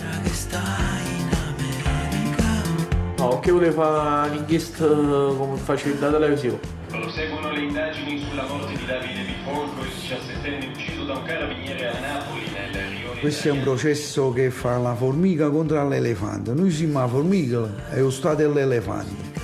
No, 3.18 3.40
che 3.40 3.52
volevo 3.52 3.82
fare 3.82 4.30
un'inchiesta 4.30 4.86
come 4.86 5.58
facevo 5.58 6.00
da 6.00 6.12
televisione. 6.12 6.60
Proseguono 6.88 7.52
le 7.52 7.62
indagini 7.62 8.26
sulla 8.28 8.44
morte 8.44 8.76
di 8.76 8.86
Davide 8.86 9.24
Bifolco, 9.24 9.82
il 9.82 9.90
17enne 9.90 10.70
ucciso 10.70 11.06
da 11.06 11.14
un 11.14 11.24
carabiniere 11.24 11.90
a 11.90 12.00
Napoli 12.00 12.44
nel 12.52 12.74
rione. 12.74 13.20
Questo 13.20 13.48
è 13.48 13.52
un 13.52 13.62
processo 13.62 14.34
che 14.34 14.50
fa 14.50 14.78
la 14.78 14.94
formica 14.94 15.50
contro 15.50 15.88
l'elefante. 15.88 16.54
Noi 16.54 16.72
siamo 16.72 17.00
la 17.00 17.08
formica 17.08 17.70
e 17.92 18.00
lo 18.02 18.10
Stato 18.10 18.42
è 18.42 18.48
l'elefante. 18.48 19.38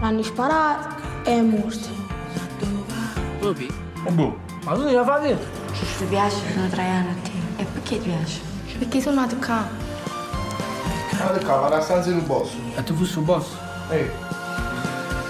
L'hanno 0.00 0.22
sparato 0.22 1.02
e 1.24 1.30
è 1.30 1.40
morto. 1.40 2.04
Boh. 4.10 4.38
Ma 4.64 4.74
tu 4.74 4.82
devi 4.82 5.04
fare 5.04 5.28
dentro? 5.28 5.46
Ti 5.98 6.04
piace? 6.08 6.36
Sono 6.52 6.68
tre 6.68 6.82
anni 6.82 7.10
a 7.10 7.14
te. 7.22 7.62
E 7.62 7.64
perché 7.72 8.00
ti 8.00 8.08
piace? 8.08 8.55
Perché 8.78 9.00
sono 9.00 9.20
nato 9.20 9.36
qua. 9.36 9.66
Guarda 11.16 11.44
qua, 11.44 11.56
vado 11.56 11.74
a 11.76 11.80
stanza 11.80 12.10
in 12.10 12.18
un 12.18 12.26
boss. 12.26 12.50
E 12.76 12.82
tu 12.84 12.94
fossi 12.94 13.18
un 13.18 13.24
boss? 13.24 13.48
Ehi. 13.90 14.10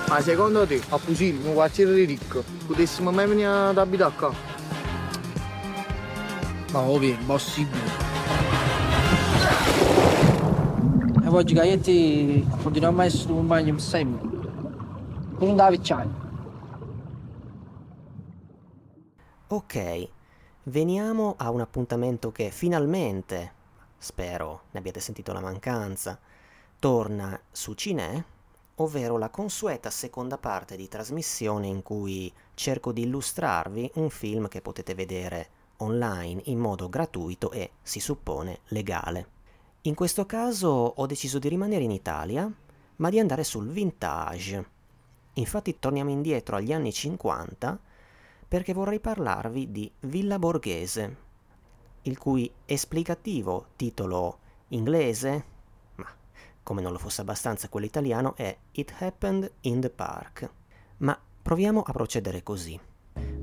Ma 0.09 0.21
secondo 0.21 0.67
te, 0.67 0.83
a 0.89 0.99
Pusino, 0.99 1.49
un 1.49 1.55
quartiere 1.55 2.05
ricco, 2.05 2.43
potessimo 2.67 3.11
mai 3.11 3.27
venire 3.27 3.47
ad 3.49 3.79
abitare 3.79 4.13
qua? 4.17 4.33
Ma 6.73 6.81
ovvio, 6.81 7.11
impossibile. 7.11 8.05
E 11.25 11.29
oggi 11.29 11.55
Gaietti 11.55 12.47
continuiamo 12.63 13.01
a 13.01 13.05
essere 13.05 13.33
un 13.33 13.47
bagno 13.47 13.79
sempre. 13.79 14.29
Pure 15.39 15.55
da 15.55 15.71
vecchiaia. 15.71 16.25
Ok, 19.49 20.09
veniamo 20.69 21.35
a 21.37 21.51
un 21.51 21.61
appuntamento 21.61 22.33
che 22.33 22.51
finalmente, 22.51 23.53
spero 23.99 24.63
ne 24.71 24.79
abbiate 24.79 25.01
sentito 25.01 25.33
la 25.33 25.41
mancanza, 25.41 26.19
torna 26.79 27.39
su 27.51 27.75
Cinè, 27.75 28.25
ovvero 28.77 29.17
la 29.17 29.31
consueta 29.31 29.91
seconda 29.91 30.39
parte 30.39 30.77
di 30.77 30.89
trasmissione 30.89 31.67
in 31.67 31.83
cui 31.83 32.33
cerco 32.55 32.93
di 32.93 33.03
illustrarvi 33.03 33.93
un 33.95 34.11
film 34.11 34.49
che 34.49 34.61
potete 34.61 34.95
vedere 34.95 35.51
online 35.79 36.43
in 36.47 36.59
modo 36.59 36.89
gratuito 36.89 37.51
e, 37.53 37.71
si 37.83 38.01
suppone, 38.01 38.61
legale. 38.69 39.35
In 39.83 39.95
questo 39.95 40.27
caso 40.27 40.69
ho 40.69 41.07
deciso 41.07 41.39
di 41.39 41.49
rimanere 41.49 41.85
in 41.85 41.93
Italia, 41.93 42.51
ma 42.97 43.11
di 43.11 43.21
andare 43.21 43.45
sul 43.45 43.69
vintage. 43.69 44.75
Infatti 45.35 45.79
torniamo 45.79 46.11
indietro 46.11 46.57
agli 46.57 46.73
anni 46.73 46.93
50 46.93 47.79
perché 48.49 48.73
vorrei 48.73 49.01
parlarvi 49.01 49.71
di 49.73 49.91
Villa 50.01 50.39
Borghese, 50.39 51.17
il 52.03 52.19
cui 52.19 52.51
esplicativo 52.65 53.69
titolo 53.77 54.39
inglese, 54.69 55.45
ma 55.97 56.07
come 56.63 56.81
non 56.81 56.93
lo 56.93 56.99
fosse 56.99 57.21
abbastanza 57.23 57.69
quello 57.69 57.87
italiano, 57.87 58.35
è 58.37 58.57
It 58.73 58.95
Happened 58.99 59.51
in 59.63 59.81
the 59.81 59.91
Park. 59.91 60.51
Ma 60.99 61.19
proviamo 61.43 61.83
a 61.83 61.93
procedere 61.93 62.43
così. 62.43 62.79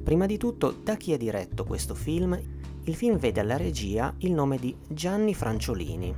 Prima 0.03 0.25
di 0.25 0.37
tutto, 0.37 0.71
da 0.71 0.95
chi 0.95 1.13
è 1.13 1.17
diretto 1.17 1.63
questo 1.65 1.95
film? 1.95 2.39
Il 2.83 2.95
film 2.95 3.17
vede 3.17 3.39
alla 3.39 3.57
regia 3.57 4.13
il 4.19 4.33
nome 4.33 4.57
di 4.57 4.75
Gianni 4.87 5.33
Franciolini, 5.33 6.13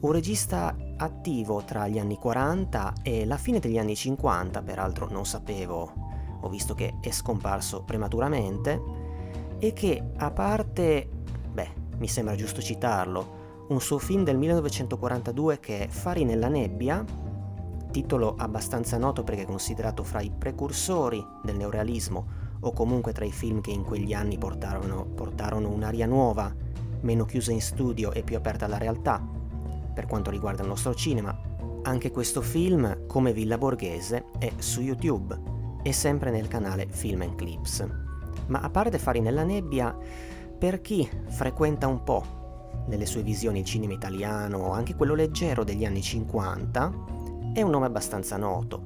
un 0.00 0.12
regista 0.12 0.76
attivo 0.96 1.64
tra 1.64 1.88
gli 1.88 1.98
anni 1.98 2.16
40 2.16 2.94
e 3.02 3.24
la 3.26 3.36
fine 3.36 3.58
degli 3.58 3.78
anni 3.78 3.96
50, 3.96 4.62
peraltro 4.62 5.08
non 5.10 5.26
sapevo 5.26 6.07
ho 6.40 6.48
visto 6.48 6.74
che 6.74 6.94
è 7.00 7.10
scomparso 7.10 7.82
prematuramente, 7.82 9.06
e 9.58 9.72
che 9.72 10.02
a 10.16 10.30
parte, 10.30 11.08
beh, 11.52 11.70
mi 11.98 12.08
sembra 12.08 12.34
giusto 12.34 12.60
citarlo, 12.60 13.36
un 13.68 13.80
suo 13.80 13.98
film 13.98 14.24
del 14.24 14.38
1942 14.38 15.60
che 15.60 15.80
è 15.80 15.88
Fari 15.88 16.24
nella 16.24 16.48
nebbia, 16.48 17.04
titolo 17.90 18.34
abbastanza 18.36 18.96
noto 18.98 19.24
perché 19.24 19.42
è 19.42 19.46
considerato 19.46 20.02
fra 20.04 20.20
i 20.20 20.30
precursori 20.30 21.24
del 21.42 21.56
neorealismo 21.56 22.46
o 22.60 22.72
comunque 22.72 23.12
tra 23.12 23.24
i 23.24 23.32
film 23.32 23.60
che 23.60 23.70
in 23.70 23.84
quegli 23.84 24.12
anni 24.12 24.38
portarono, 24.38 25.04
portarono 25.04 25.70
un'aria 25.70 26.06
nuova, 26.06 26.54
meno 27.00 27.24
chiusa 27.24 27.52
in 27.52 27.60
studio 27.60 28.12
e 28.12 28.22
più 28.22 28.36
aperta 28.36 28.64
alla 28.64 28.78
realtà, 28.78 29.22
per 29.94 30.06
quanto 30.06 30.30
riguarda 30.30 30.62
il 30.62 30.68
nostro 30.68 30.94
cinema. 30.94 31.36
Anche 31.82 32.10
questo 32.10 32.40
film, 32.42 33.06
come 33.06 33.32
Villa 33.32 33.58
Borghese, 33.58 34.26
è 34.38 34.50
su 34.58 34.80
YouTube 34.80 35.57
e 35.88 35.92
sempre 35.92 36.30
nel 36.30 36.48
canale 36.48 36.86
Film 36.90 37.22
and 37.22 37.34
Clips. 37.34 37.86
Ma 38.48 38.60
a 38.60 38.68
parte 38.68 38.98
Fari 38.98 39.20
nella 39.20 39.42
nebbia, 39.42 39.96
per 40.58 40.82
chi 40.82 41.08
frequenta 41.28 41.86
un 41.86 42.02
po' 42.02 42.36
nelle 42.88 43.06
sue 43.06 43.22
visioni 43.22 43.60
il 43.60 43.64
cinema 43.64 43.94
italiano, 43.94 44.72
anche 44.72 44.94
quello 44.94 45.14
leggero 45.14 45.64
degli 45.64 45.86
anni 45.86 46.02
50, 46.02 46.92
è 47.54 47.62
un 47.62 47.70
nome 47.70 47.86
abbastanza 47.86 48.36
noto. 48.36 48.82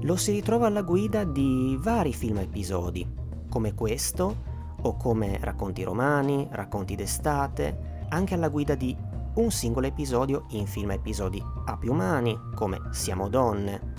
Lo 0.00 0.16
si 0.16 0.32
ritrova 0.32 0.66
alla 0.66 0.82
guida 0.82 1.24
di 1.24 1.78
vari 1.78 2.14
film 2.14 2.38
episodi, 2.38 3.06
come 3.50 3.74
questo, 3.74 4.50
o 4.80 4.96
come 4.96 5.38
Racconti 5.38 5.82
romani, 5.82 6.48
Racconti 6.50 6.94
d'estate, 6.94 8.06
anche 8.08 8.34
alla 8.34 8.48
guida 8.48 8.74
di 8.74 8.96
un 9.34 9.50
singolo 9.50 9.86
episodio 9.86 10.46
in 10.50 10.66
film 10.66 10.92
episodi 10.92 11.42
a 11.66 11.76
più 11.76 11.92
umani, 11.92 12.38
come 12.54 12.80
Siamo 12.90 13.28
donne, 13.28 13.91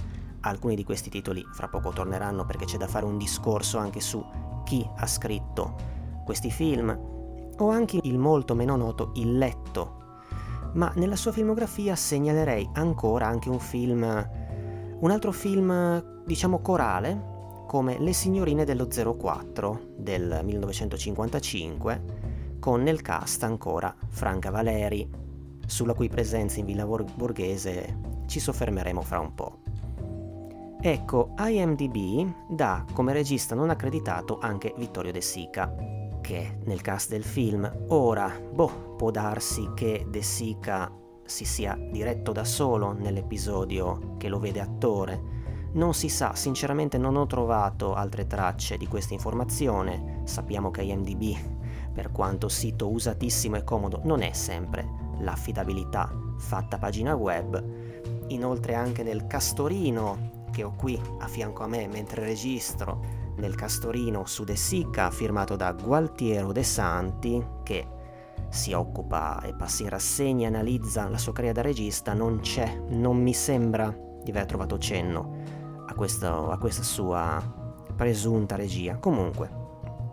Alcuni 0.45 0.75
di 0.75 0.83
questi 0.83 1.09
titoli 1.09 1.45
fra 1.53 1.69
poco 1.69 1.91
torneranno 1.91 2.45
perché 2.45 2.65
c'è 2.65 2.77
da 2.77 2.87
fare 2.87 3.05
un 3.05 3.17
discorso 3.17 3.77
anche 3.77 4.01
su 4.01 4.21
chi 4.65 4.85
ha 4.97 5.07
scritto 5.07 5.75
questi 6.25 6.51
film, 6.51 6.89
o 7.57 7.69
anche 7.69 7.99
il 8.01 8.17
molto 8.17 8.53
meno 8.53 8.75
noto 8.75 9.11
Il 9.15 9.37
letto. 9.37 10.01
Ma 10.73 10.91
nella 10.95 11.15
sua 11.15 11.31
filmografia 11.31 11.95
segnalerei 11.95 12.71
ancora 12.73 13.27
anche 13.27 13.47
un 13.47 13.59
film, 13.59 14.03
un 14.99 15.11
altro 15.11 15.31
film 15.31 16.23
diciamo 16.25 16.59
corale, 16.59 17.31
come 17.65 17.99
Le 17.99 18.13
signorine 18.13 18.65
dello 18.65 18.87
04 18.87 19.93
del 19.95 20.41
1955, 20.43 22.03
con 22.59 22.83
nel 22.83 23.01
cast 23.01 23.43
ancora 23.43 23.95
Franca 24.09 24.51
Valeri, 24.51 25.09
sulla 25.65 25.93
cui 25.93 26.09
presenza 26.09 26.59
in 26.59 26.65
Villa 26.65 26.85
Borghese 26.85 27.97
ci 28.27 28.39
soffermeremo 28.41 29.01
fra 29.01 29.19
un 29.19 29.33
po'. 29.33 29.62
Ecco, 30.85 31.29
IMDb 31.37 32.29
dà 32.45 32.83
come 32.91 33.13
regista 33.13 33.55
non 33.55 33.69
accreditato 33.69 34.39
anche 34.41 34.73
Vittorio 34.75 35.13
De 35.13 35.21
Sica, 35.21 35.73
che 36.19 36.57
nel 36.65 36.81
cast 36.81 37.09
del 37.09 37.23
film. 37.23 37.71
Ora, 37.87 38.29
boh, 38.29 38.95
può 38.97 39.09
darsi 39.09 39.69
che 39.73 40.05
De 40.09 40.21
Sica 40.21 40.91
si 41.23 41.45
sia 41.45 41.79
diretto 41.89 42.33
da 42.33 42.43
solo 42.43 42.91
nell'episodio 42.91 44.17
che 44.17 44.27
lo 44.27 44.39
vede 44.39 44.59
attore. 44.59 45.21
Non 45.71 45.93
si 45.93 46.09
sa, 46.09 46.35
sinceramente 46.35 46.97
non 46.97 47.15
ho 47.15 47.27
trovato 47.27 47.93
altre 47.93 48.27
tracce 48.27 48.75
di 48.75 48.85
questa 48.85 49.13
informazione. 49.13 50.23
Sappiamo 50.25 50.69
che 50.69 50.81
IMDb, 50.81 51.33
per 51.93 52.11
quanto 52.11 52.49
sito 52.49 52.89
usatissimo 52.89 53.55
e 53.55 53.63
comodo, 53.63 54.01
non 54.03 54.21
è 54.21 54.33
sempre 54.33 54.85
l'affidabilità 55.19 56.11
fatta 56.39 56.77
pagina 56.77 57.15
web. 57.15 57.63
Inoltre 58.27 58.75
anche 58.75 59.01
nel 59.03 59.27
castorino 59.27 60.41
che 60.53 60.63
ho 60.63 60.73
qui 60.77 61.01
a 61.17 61.27
fianco 61.27 61.63
a 61.63 61.67
me 61.67 61.87
mentre 61.87 62.23
registro 62.23 63.01
del 63.35 63.55
Castorino 63.55 64.25
su 64.25 64.43
De 64.43 64.55
Sica 64.55 65.09
firmato 65.09 65.55
da 65.55 65.71
Gualtiero 65.71 66.51
De 66.51 66.63
Santi 66.63 67.43
che 67.63 67.87
si 68.49 68.71
occupa 68.71 69.41
e 69.41 69.55
passa 69.55 69.81
in 69.81 69.89
rassegna 69.89 70.45
e 70.45 70.47
analizza 70.47 71.09
la 71.09 71.17
sua 71.17 71.33
carriera 71.33 71.61
da 71.61 71.67
regista 71.67 72.13
non 72.13 72.39
c'è, 72.41 72.81
non 72.89 73.19
mi 73.19 73.33
sembra 73.33 73.93
di 74.23 74.29
aver 74.29 74.45
trovato 74.45 74.77
cenno 74.77 75.37
a, 75.87 75.93
questo, 75.95 76.51
a 76.51 76.57
questa 76.59 76.83
sua 76.83 77.41
presunta 77.95 78.55
regia. 78.55 78.97
Comunque, 78.97 79.61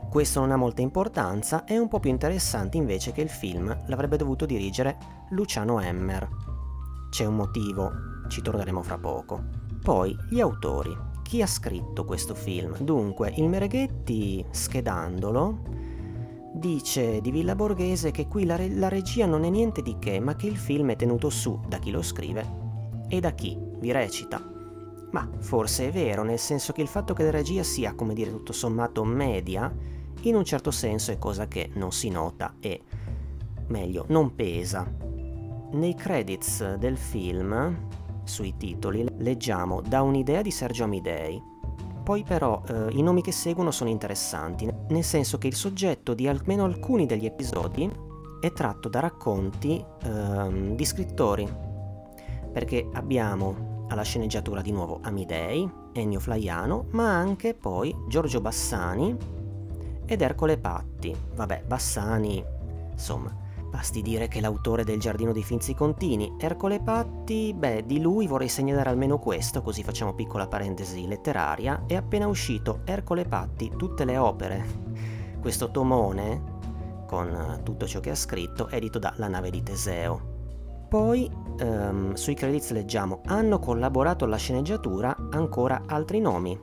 questo 0.09 0.41
non 0.41 0.53
ha 0.53 0.57
molta 0.57 0.81
importanza, 0.81 1.65
è 1.65 1.77
un 1.77 1.89
po' 1.89 2.01
più 2.01 2.11
interessante 2.11 2.79
invece 2.79 3.13
che 3.13 3.21
il 3.21 3.29
film 3.29 3.77
l'avrebbe 3.87 4.17
dovuto 4.17 4.47
dirigere 4.47 4.97
Luciano 5.31 5.79
Emmer. 5.79 6.29
C'è 7.11 7.27
un 7.27 7.37
motivo, 7.37 7.93
ci 8.29 8.41
torneremo 8.41 8.83
fra 8.83 8.97
poco. 8.97 9.60
Poi, 9.83 10.17
gli 10.29 10.41
autori. 10.41 10.95
Chi 11.23 11.41
ha 11.41 11.47
scritto 11.47 12.05
questo 12.05 12.35
film? 12.35 12.77
Dunque, 12.79 13.33
il 13.37 13.49
Mereghetti, 13.49 14.45
schedandolo, 14.51 15.61
dice 16.53 17.21
di 17.21 17.31
Villa 17.31 17.55
Borghese 17.55 18.11
che 18.11 18.27
qui 18.27 18.45
la, 18.45 18.57
re- 18.57 18.75
la 18.75 18.89
regia 18.89 19.25
non 19.25 19.45
è 19.45 19.49
niente 19.49 19.81
di 19.81 19.97
che, 19.99 20.21
ma 20.21 20.37
che 20.37 20.49
il 20.49 20.57
film 20.57 20.91
è 20.91 20.97
tenuto 20.97 21.31
su 21.31 21.59
da 21.67 21.79
chi 21.79 21.91
lo 21.91 22.03
scrive 22.03 22.59
e 23.09 23.21
da 23.21 23.31
chi 23.31 23.57
vi 23.79 23.91
recita. 23.91 24.45
Ma 25.13 25.29
forse 25.39 25.89
è 25.89 25.91
vero, 25.91 26.25
nel 26.25 26.39
senso 26.39 26.73
che 26.73 26.83
il 26.83 26.89
fatto 26.89 27.15
che 27.15 27.25
la 27.25 27.31
regia 27.31 27.63
sia, 27.63 27.95
come 27.95 28.13
dire, 28.13 28.31
tutto 28.31 28.53
sommato 28.53 29.03
media, 29.05 29.75
in 30.23 30.35
un 30.35 30.45
certo 30.45 30.71
senso 30.71 31.11
è 31.11 31.19
cosa 31.19 31.49
che 31.49 31.71
non 31.75 31.91
si 31.91 32.11
nota 32.11 32.55
e, 32.61 32.83
meglio, 33.69 34.05
non 34.09 34.35
pesa. 34.35 34.87
Nei 35.73 35.95
credits 35.95 36.75
del 36.75 36.99
film, 36.99 37.89
sui 38.25 38.57
titoli, 38.57 39.07
leggiamo 39.19 39.81
Da 39.81 40.03
un'idea 40.03 40.43
di 40.43 40.51
Sergio 40.51 40.85
Amidei. 40.85 41.43
Poi 42.03 42.25
però 42.25 42.63
eh, 42.67 42.89
i 42.91 43.03
nomi 43.03 43.23
che 43.23 43.33
seguono 43.33 43.71
sono 43.71 43.91
interessanti, 43.91 44.69
nel 44.89 45.05
senso 45.05 45.39
che 45.39 45.47
il 45.47 45.55
soggetto 45.55 46.15
di 46.15 46.27
almeno 46.27 46.65
alcuni 46.65 47.07
degli 47.07 47.27
episodi 47.27 47.91
è 48.41 48.53
tratto 48.53 48.89
da 48.89 49.01
racconti 49.01 49.85
eh, 50.03 50.75
di 50.75 50.85
scrittori, 50.85 51.49
perché 52.53 52.89
abbiamo 52.95 53.87
alla 53.89 54.03
sceneggiatura 54.03 54.61
di 54.61 54.73
nuovo 54.73 54.99
Amidei, 55.03 55.71
Ennio 55.93 56.21
Flaiano, 56.21 56.87
ma 56.91 57.17
anche 57.17 57.55
poi 57.55 57.95
Giorgio 58.09 58.41
Bassani 58.41 59.17
ed 60.07 60.23
Ercole 60.23 60.59
Patti. 60.59 61.15
Vabbè, 61.35 61.65
Bassani, 61.67 62.43
insomma, 62.93 63.35
basti 63.71 64.03
dire 64.03 64.29
che 64.29 64.41
l'autore 64.41 64.85
del 64.85 64.99
Giardino 64.99 65.33
dei 65.33 65.45
Finzi 65.45 65.75
Contini. 65.75 66.35
Ercole 66.39 66.81
Patti, 66.81 67.55
beh, 67.55 67.87
di 67.87 68.01
lui 68.01 68.27
vorrei 68.27 68.49
segnalare 68.49 68.91
almeno 68.91 69.19
questo, 69.19 69.63
così 69.63 69.83
facciamo 69.83 70.13
piccola 70.13 70.49
parentesi 70.49 71.07
letteraria. 71.07 71.85
È 71.87 71.95
appena 71.95 72.27
uscito 72.27 72.81
Ercole 72.85 73.25
Patti, 73.25 73.73
tutte 73.77 74.05
le 74.05 74.19
opere. 74.19 74.67
Questo 75.41 75.71
tomone, 75.71 76.59
con 77.07 77.61
tutto 77.63 77.87
ciò 77.87 78.01
che 78.01 78.11
ha 78.11 78.15
scritto, 78.15 78.69
edito 78.69 78.99
da 78.99 79.15
La 79.17 79.29
nave 79.29 79.51
di 79.51 79.63
Teseo. 79.63 80.39
Poi 80.89 81.31
um, 81.61 82.15
sui 82.15 82.35
credits 82.35 82.73
leggiamo 82.73 83.21
hanno 83.27 83.61
collaborato 83.61 84.25
alla 84.25 84.37
sceneggiatura 84.37 85.17
ancora 85.31 85.85
altri 85.87 86.19
nomi, 86.19 86.59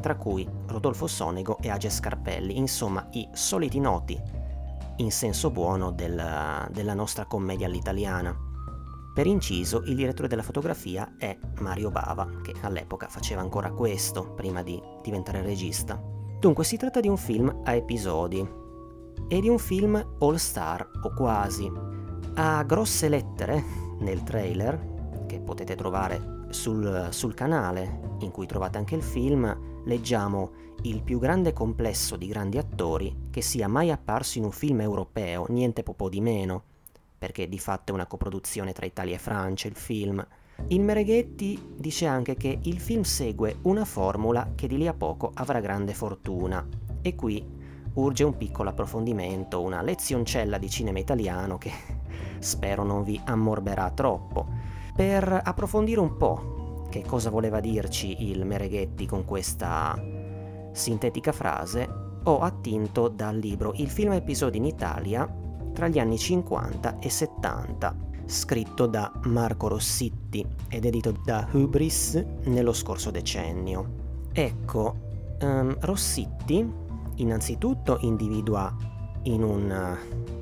tra 0.00 0.16
cui 0.16 0.48
Rodolfo 0.66 1.06
Sonego 1.06 1.58
e 1.60 1.68
Age 1.68 1.90
Scarpelli, 1.90 2.56
insomma 2.56 3.06
i 3.12 3.28
soliti 3.34 3.78
noti, 3.78 4.18
in 5.00 5.10
senso 5.10 5.50
buono 5.50 5.90
della, 5.90 6.68
della 6.70 6.94
nostra 6.94 7.24
commedia 7.24 7.66
all'italiana. 7.66 8.36
Per 9.12 9.26
inciso, 9.26 9.82
il 9.86 9.96
direttore 9.96 10.28
della 10.28 10.42
fotografia 10.42 11.14
è 11.18 11.36
Mario 11.60 11.90
Bava, 11.90 12.40
che 12.42 12.54
all'epoca 12.60 13.08
faceva 13.08 13.40
ancora 13.40 13.72
questo 13.72 14.34
prima 14.34 14.62
di 14.62 14.80
diventare 15.02 15.42
regista. 15.42 16.00
Dunque 16.38 16.64
si 16.64 16.76
tratta 16.76 17.00
di 17.00 17.08
un 17.08 17.16
film 17.16 17.62
a 17.64 17.72
episodi 17.72 18.46
e 19.28 19.40
di 19.40 19.48
un 19.48 19.58
film 19.58 20.16
all 20.20 20.36
star 20.36 20.88
o 21.02 21.12
quasi. 21.14 21.70
A 22.34 22.62
grosse 22.62 23.08
lettere 23.08 23.62
nel 24.00 24.22
trailer, 24.22 25.24
che 25.26 25.40
potete 25.40 25.74
trovare 25.74 26.46
sul, 26.50 27.08
sul 27.10 27.34
canale 27.34 28.16
in 28.20 28.30
cui 28.30 28.46
trovate 28.46 28.78
anche 28.78 28.94
il 28.94 29.02
film, 29.02 29.82
leggiamo 29.84 30.59
il 30.82 31.02
più 31.02 31.18
grande 31.18 31.52
complesso 31.52 32.16
di 32.16 32.26
grandi 32.26 32.56
attori 32.56 33.28
che 33.30 33.42
sia 33.42 33.68
mai 33.68 33.90
apparso 33.90 34.38
in 34.38 34.44
un 34.44 34.52
film 34.52 34.80
europeo, 34.80 35.44
niente 35.48 35.82
po' 35.82 36.08
di 36.08 36.20
meno, 36.20 36.62
perché 37.18 37.48
di 37.48 37.58
fatto 37.58 37.92
è 37.92 37.94
una 37.94 38.06
coproduzione 38.06 38.72
tra 38.72 38.86
Italia 38.86 39.16
e 39.16 39.18
Francia 39.18 39.68
il 39.68 39.76
film. 39.76 40.26
Il 40.68 40.80
Mereghetti 40.80 41.74
dice 41.76 42.06
anche 42.06 42.34
che 42.36 42.58
il 42.62 42.80
film 42.80 43.02
segue 43.02 43.58
una 43.62 43.84
formula 43.84 44.52
che 44.54 44.66
di 44.66 44.78
lì 44.78 44.86
a 44.86 44.94
poco 44.94 45.30
avrà 45.34 45.60
grande 45.60 45.92
fortuna, 45.92 46.66
e 47.02 47.14
qui 47.14 47.44
urge 47.94 48.24
un 48.24 48.36
piccolo 48.36 48.70
approfondimento, 48.70 49.60
una 49.60 49.82
lezioncella 49.82 50.56
di 50.56 50.70
cinema 50.70 50.98
italiano 50.98 51.58
che 51.58 51.72
spero 52.38 52.84
non 52.84 53.02
vi 53.02 53.20
ammorberà 53.22 53.90
troppo, 53.90 54.46
per 54.94 55.40
approfondire 55.44 56.00
un 56.00 56.16
po' 56.16 56.86
che 56.88 57.04
cosa 57.06 57.30
voleva 57.30 57.60
dirci 57.60 58.30
il 58.30 58.44
Mereghetti 58.44 59.06
con 59.06 59.24
questa 59.24 60.19
sintetica 60.72 61.32
frase, 61.32 61.88
ho 62.22 62.40
attinto 62.40 63.08
dal 63.08 63.36
libro 63.36 63.72
Il 63.76 63.88
film 63.88 64.12
episodi 64.12 64.58
in 64.58 64.64
Italia 64.64 65.28
tra 65.72 65.88
gli 65.88 65.98
anni 65.98 66.18
50 66.18 66.98
e 66.98 67.08
70, 67.08 67.96
scritto 68.26 68.86
da 68.86 69.10
Marco 69.24 69.68
Rossitti 69.68 70.44
ed 70.68 70.84
edito 70.84 71.14
da 71.24 71.48
Hubris 71.50 72.22
nello 72.44 72.72
scorso 72.72 73.10
decennio. 73.10 74.28
Ecco, 74.32 74.96
um, 75.40 75.76
Rossitti 75.80 76.88
innanzitutto 77.16 77.98
individua 78.00 78.74
in 79.24 79.42
un 79.42 79.96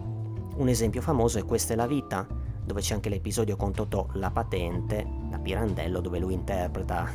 Un 0.57 0.67
esempio 0.67 1.01
famoso 1.01 1.39
è 1.39 1.45
Questa 1.45 1.75
è 1.75 1.77
la 1.77 1.87
vita, 1.87 2.27
dove 2.65 2.81
c'è 2.81 2.95
anche 2.95 3.09
l'episodio 3.09 3.55
con 3.55 3.71
Totò 3.71 4.09
La 4.15 4.33
Patente, 4.33 5.07
da 5.31 5.39
Pirandello, 5.39 6.01
dove 6.01 6.19
lui 6.19 6.35
interpreta 6.35 7.09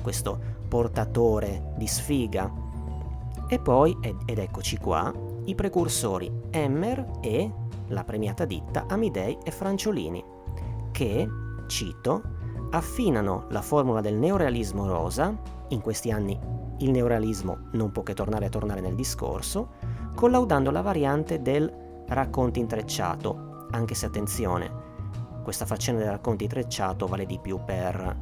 questo 0.00 0.38
portatore 0.68 1.72
di 1.76 1.88
sfiga. 1.88 2.48
E 3.48 3.58
poi, 3.58 3.96
ed, 4.00 4.18
ed 4.24 4.38
eccoci 4.38 4.76
qua, 4.76 5.12
i 5.46 5.56
precursori 5.56 6.30
Emmer 6.50 7.18
e 7.22 7.50
la 7.88 8.04
premiata 8.04 8.44
ditta 8.44 8.84
Amidei 8.86 9.36
e 9.42 9.50
Franciolini, 9.50 10.24
che, 10.92 11.28
cito, 11.66 12.36
affinano 12.70 13.46
la 13.50 13.62
formula 13.62 14.00
del 14.00 14.14
neorealismo 14.14 14.86
rosa, 14.86 15.36
in 15.68 15.80
questi 15.80 16.10
anni 16.10 16.38
il 16.78 16.90
neorealismo 16.90 17.68
non 17.72 17.90
può 17.90 18.02
che 18.02 18.14
tornare 18.14 18.46
a 18.46 18.50
tornare 18.50 18.80
nel 18.80 18.94
discorso, 18.94 19.70
collaudando 20.14 20.70
la 20.70 20.82
variante 20.82 21.42
del 21.42 21.72
racconto 22.06 22.58
intrecciato, 22.58 23.66
anche 23.70 23.94
se 23.94 24.06
attenzione, 24.06 24.86
questa 25.42 25.66
faccenda 25.66 26.02
del 26.02 26.10
racconto 26.10 26.42
intrecciato 26.42 27.06
vale 27.06 27.26
di 27.26 27.38
più 27.38 27.58
per 27.64 28.16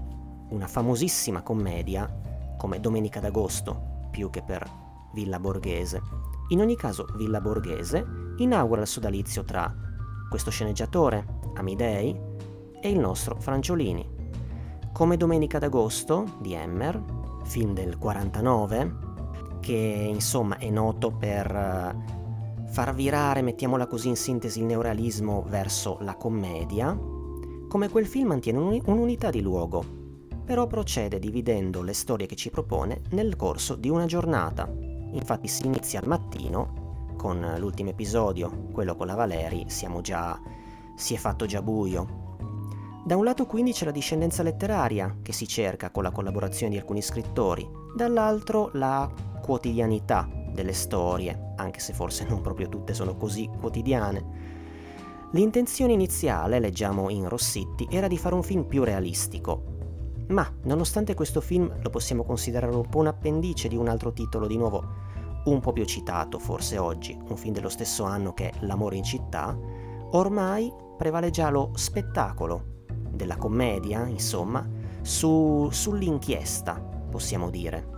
una 0.51 0.67
famosissima 0.67 1.43
commedia 1.43 2.09
come 2.57 2.81
Domenica 2.81 3.21
d'agosto, 3.21 4.09
più 4.11 4.31
che 4.31 4.43
per 4.43 4.65
Villa 5.13 5.39
Borghese. 5.39 6.01
In 6.49 6.61
ogni 6.61 6.77
caso, 6.77 7.07
Villa 7.17 7.41
Borghese 7.41 8.05
inaugura 8.39 8.83
il 8.83 8.87
sodalizio 8.87 9.45
tra 9.45 9.75
questo 10.29 10.51
sceneggiatore, 10.51 11.25
Amidei, 11.55 12.19
e 12.81 12.89
il 12.89 12.99
nostro 12.99 13.37
Franciolini. 13.41 14.16
Come 14.97 15.19
Domenica 15.19 15.59
d'Agosto 15.59 16.25
di 16.39 16.55
Emmer, 16.55 16.99
film 17.45 17.75
del 17.75 17.99
49, 17.99 18.97
che 19.61 19.75
insomma 19.75 20.57
è 20.57 20.71
noto 20.71 21.11
per 21.11 21.55
eh, 21.55 22.65
far 22.69 22.95
virare, 22.95 23.43
mettiamola 23.43 23.87
così 23.89 24.09
in 24.09 24.17
sintesi, 24.17 24.61
il 24.61 24.65
neorealismo 24.65 25.45
verso 25.49 25.99
la 26.01 26.15
commedia, 26.15 26.99
come 27.69 27.91
quel 27.91 28.07
film 28.07 28.29
mantiene 28.29 28.81
un'unità 28.87 29.29
di 29.29 29.43
luogo, 29.43 29.85
però 30.47 30.67
procede 30.67 31.19
dividendo 31.19 31.83
le 31.83 31.93
storie 31.93 32.27
che 32.27 32.35
ci 32.35 32.49
propone 32.49 33.03
nel 33.11 33.37
corso 33.37 33.75
di 33.75 33.91
una 33.91 34.07
giornata. 34.07 34.67
Infatti 35.13 35.47
si 35.47 35.67
inizia 35.67 36.01
al 36.01 36.09
mattino 36.09 37.13
con 37.19 37.57
l'ultimo 37.59 37.91
episodio, 37.91 38.69
quello 38.73 38.97
con 38.97 39.09
la 39.09 39.15
Valeri, 39.15 39.67
siamo 39.69 40.01
già 40.01 40.41
si 40.97 41.13
è 41.13 41.19
fatto 41.19 41.45
già 41.45 41.61
buio. 41.61 42.26
Da 43.07 43.15
un 43.17 43.23
lato 43.23 43.47
quindi 43.47 43.71
c'è 43.71 43.85
la 43.85 43.93
discendenza 43.93 44.43
letteraria 44.43 45.19
che 45.23 45.33
si 45.33 45.47
cerca 45.47 45.91
con 45.91 46.03
la 46.03 46.11
collaborazione 46.11 46.73
di 46.73 46.79
alcuni 46.79 47.01
scrittori, 47.01 47.65
dall'altro 47.95 48.71
la 48.73 49.09
quotidianità 49.41 50.29
delle 50.53 50.73
storie, 50.73 51.53
anche 51.55 51.79
se 51.79 51.93
forse 51.93 52.27
non 52.29 52.41
proprio 52.41 52.69
tutte 52.69 52.95
sono 52.95 53.15
così 53.17 53.49
quotidiane. 53.61 54.25
L'intenzione 55.31 55.93
iniziale, 55.93 56.59
leggiamo 56.59 57.09
in 57.09 57.29
Rossitti, 57.29 57.87
era 57.89 58.09
di 58.09 58.19
fare 58.19 58.35
un 58.35 58.43
film 58.43 58.65
più 58.65 58.83
realistico, 58.83 59.63
ma 60.31 60.53
nonostante 60.65 61.15
questo 61.15 61.41
film 61.41 61.81
lo 61.81 61.91
possiamo 61.91 62.25
considerare 62.25 62.75
un 62.75 62.89
po' 62.89 62.99
un 62.99 63.07
appendice 63.07 63.69
di 63.69 63.77
un 63.77 63.87
altro 63.87 64.13
titolo 64.13 64.49
di 64.49 64.57
nuovo 64.57 64.83
un 65.45 65.61
po' 65.61 65.73
più 65.73 65.85
citato 65.85 66.41
forse 66.41 66.77
oggi, 66.77 67.17
un 67.29 67.37
film 67.37 67.55
dello 67.55 67.69
stesso 67.69 68.03
anno 68.03 68.35
che 68.35 68.51
è 68.51 68.53
L'amore 68.63 68.97
in 68.97 69.05
città, 69.05 69.57
ormai 70.11 70.73
prevale 70.99 71.31
già 71.31 71.51
lo 71.51 71.71
spettacolo 71.75 72.75
della 73.17 73.37
commedia, 73.37 74.07
insomma, 74.07 74.69
su, 75.03 75.69
sull'inchiesta, 75.71 76.75
possiamo 77.11 77.51
dire. 77.51 77.95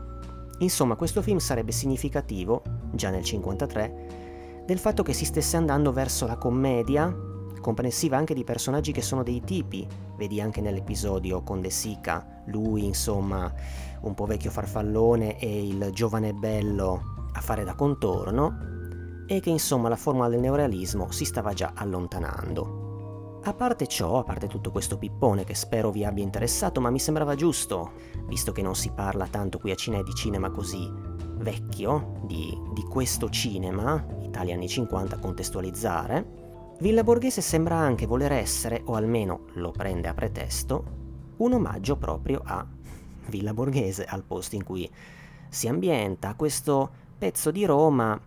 Insomma, 0.59 0.97
questo 0.97 1.23
film 1.23 1.39
sarebbe 1.39 1.73
significativo, 1.73 2.63
già 2.93 3.11
nel 3.11 3.23
1953, 3.23 4.65
del 4.67 4.79
fatto 4.79 5.03
che 5.03 5.13
si 5.13 5.25
stesse 5.25 5.57
andando 5.57 5.93
verso 5.93 6.27
la 6.27 6.37
commedia, 6.37 7.15
comprensiva 7.61 8.17
anche 8.17 8.35
di 8.35 8.45
personaggi 8.45 8.93
che 8.93 9.03
sono 9.03 9.23
dei 9.23 9.43
tipi, 9.43 9.87
vedi 10.17 10.41
anche 10.41 10.61
nell'episodio 10.61 11.43
con 11.43 11.61
De 11.61 11.71
Sica, 11.71 12.43
lui 12.47 12.85
insomma 12.85 13.53
un 14.01 14.15
po' 14.15 14.27
vecchio 14.27 14.51
farfallone 14.51 15.39
e 15.39 15.67
il 15.67 15.91
giovane 15.93 16.33
bello 16.33 17.29
a 17.33 17.41
fare 17.41 17.65
da 17.65 17.75
contorno, 17.75 18.77
e 19.27 19.41
che 19.41 19.51
insomma 19.51 19.89
la 19.89 19.97
formula 19.97 20.29
del 20.29 20.41
neorealismo 20.41 21.11
si 21.11 21.25
stava 21.25 21.53
già 21.53 21.73
allontanando. 21.75 22.78
A 23.43 23.55
parte 23.55 23.87
ciò, 23.87 24.19
a 24.19 24.25
parte 24.25 24.47
tutto 24.47 24.71
questo 24.71 24.99
pippone 24.99 25.45
che 25.45 25.55
spero 25.55 25.91
vi 25.91 26.05
abbia 26.05 26.25
interessato, 26.25 26.81
ma 26.81 26.91
mi 26.91 26.99
sembrava 26.99 27.35
giusto, 27.35 27.93
visto 28.27 28.53
che 28.53 28.63
non 28.63 28.75
si 28.75 28.91
parla 28.91 29.27
tanto 29.27 29.59
qui 29.59 29.71
a 29.71 29.75
Cine 29.75 30.03
di 30.03 30.13
cinema 30.13 30.51
così 30.51 30.91
vecchio, 31.39 32.21
di, 32.25 32.57
di 32.75 32.83
questo 32.83 33.31
cinema, 33.31 34.05
Italia 34.23 34.55
anni 34.55 34.69
50, 34.69 35.19
contestualizzare, 35.19 36.77
Villa 36.81 37.03
Borghese 37.03 37.41
sembra 37.41 37.77
anche 37.77 38.07
voler 38.07 38.33
essere, 38.33 38.83
o 38.85 38.95
almeno 38.95 39.47
lo 39.55 39.71
prende 39.71 40.09
a 40.09 40.15
pretesto, 40.15 40.85
un 41.39 41.55
omaggio 41.55 41.97
proprio 41.97 42.43
a 42.45 42.67
Villa 43.29 43.55
Borghese, 43.55 44.05
al 44.05 44.25
posto 44.25 44.57
in 44.57 44.65
cui 44.65 44.89
si 45.49 45.69
ambienta. 45.69 46.35
Questo 46.35 46.91
pezzo 47.19 47.51
di 47.51 47.65
Roma 47.65 48.21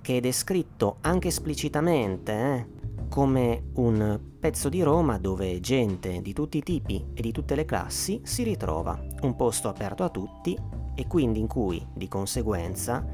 che 0.00 0.18
è 0.18 0.20
descritto 0.20 0.96
anche 1.00 1.28
esplicitamente 1.28 2.32
eh, 2.32 2.66
come 3.08 3.70
un 3.74 4.20
pezzo 4.38 4.68
di 4.68 4.82
Roma 4.82 5.18
dove 5.18 5.60
gente 5.60 6.20
di 6.20 6.32
tutti 6.32 6.58
i 6.58 6.62
tipi 6.62 7.04
e 7.14 7.22
di 7.22 7.32
tutte 7.32 7.54
le 7.54 7.64
classi 7.64 8.20
si 8.24 8.42
ritrova, 8.42 8.98
un 9.22 9.36
posto 9.36 9.68
aperto 9.68 10.02
a 10.04 10.08
tutti 10.08 10.58
e 10.94 11.06
quindi 11.06 11.40
in 11.40 11.46
cui, 11.46 11.84
di 11.94 12.08
conseguenza, 12.08 13.06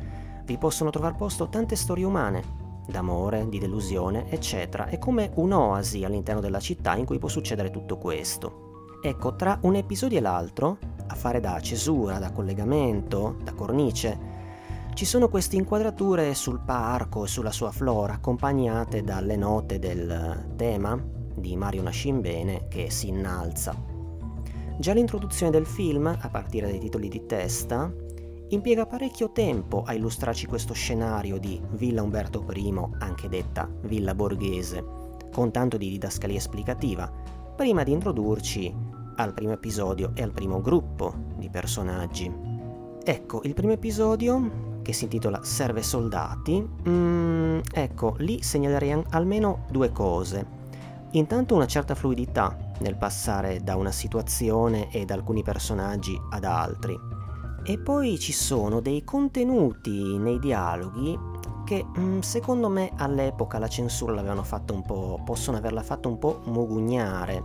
vi 0.44 0.58
possono 0.58 0.90
trovare 0.90 1.16
posto 1.16 1.48
tante 1.48 1.76
storie 1.76 2.04
umane, 2.04 2.42
d'amore, 2.88 3.48
di 3.48 3.58
delusione, 3.58 4.30
eccetera. 4.30 4.86
È 4.86 4.98
come 4.98 5.30
un'oasi 5.34 6.04
all'interno 6.04 6.40
della 6.40 6.60
città 6.60 6.96
in 6.96 7.04
cui 7.04 7.18
può 7.18 7.28
succedere 7.28 7.70
tutto 7.70 7.96
questo. 7.98 8.68
Ecco, 9.02 9.34
tra 9.34 9.58
un 9.62 9.76
episodio 9.76 10.18
e 10.18 10.20
l'altro, 10.20 10.78
a 11.06 11.14
fare 11.14 11.40
da 11.40 11.58
cesura, 11.60 12.18
da 12.18 12.32
collegamento, 12.32 13.36
da 13.42 13.54
cornice, 13.54 14.29
ci 15.00 15.06
sono 15.06 15.30
queste 15.30 15.56
inquadrature 15.56 16.34
sul 16.34 16.60
parco 16.60 17.24
e 17.24 17.26
sulla 17.26 17.52
sua 17.52 17.70
flora 17.70 18.12
accompagnate 18.12 19.02
dalle 19.02 19.34
note 19.34 19.78
del 19.78 20.52
tema 20.56 21.02
di 21.34 21.56
Mario 21.56 21.80
Nascimbene 21.80 22.66
che 22.68 22.90
si 22.90 23.08
innalza. 23.08 23.74
Già 24.78 24.92
l'introduzione 24.92 25.50
del 25.50 25.64
film, 25.64 26.04
a 26.06 26.28
partire 26.28 26.68
dai 26.68 26.78
titoli 26.78 27.08
di 27.08 27.24
testa, 27.24 27.90
impiega 28.48 28.84
parecchio 28.84 29.32
tempo 29.32 29.84
a 29.84 29.94
illustrarci 29.94 30.44
questo 30.44 30.74
scenario 30.74 31.38
di 31.38 31.58
Villa 31.70 32.02
Umberto 32.02 32.44
I, 32.52 32.74
anche 32.98 33.30
detta 33.30 33.70
Villa 33.84 34.14
Borghese, 34.14 34.84
con 35.32 35.50
tanto 35.50 35.78
di 35.78 35.88
didascalia 35.88 36.36
esplicativa, 36.36 37.10
prima 37.56 37.84
di 37.84 37.92
introdurci 37.92 38.70
al 39.16 39.32
primo 39.32 39.52
episodio 39.52 40.10
e 40.12 40.22
al 40.22 40.32
primo 40.32 40.60
gruppo 40.60 41.14
di 41.38 41.48
personaggi. 41.48 42.30
Ecco, 43.02 43.40
il 43.44 43.54
primo 43.54 43.72
episodio 43.72 44.68
che 44.82 44.92
si 44.92 45.04
intitola 45.04 45.42
Serve 45.42 45.82
soldati, 45.82 46.66
mm, 46.88 47.60
ecco, 47.72 48.14
lì 48.18 48.42
segnalerei 48.42 49.02
almeno 49.10 49.64
due 49.70 49.90
cose. 49.92 50.58
Intanto 51.12 51.54
una 51.54 51.66
certa 51.66 51.94
fluidità 51.94 52.56
nel 52.80 52.96
passare 52.96 53.60
da 53.62 53.76
una 53.76 53.90
situazione 53.90 54.90
e 54.90 55.04
da 55.04 55.14
alcuni 55.14 55.42
personaggi 55.42 56.18
ad 56.30 56.44
altri. 56.44 56.98
E 57.64 57.78
poi 57.78 58.18
ci 58.18 58.32
sono 58.32 58.80
dei 58.80 59.04
contenuti 59.04 60.16
nei 60.18 60.38
dialoghi 60.38 61.18
che 61.64 61.84
mm, 61.86 62.20
secondo 62.20 62.68
me 62.68 62.90
all'epoca 62.96 63.58
la 63.58 63.68
censura 63.68 64.12
l'avevano 64.12 64.42
fatta 64.42 64.72
un 64.72 64.82
po', 64.82 65.20
possono 65.24 65.56
averla 65.56 65.82
fatta 65.82 66.08
un 66.08 66.18
po' 66.18 66.40
mugugnare, 66.46 67.44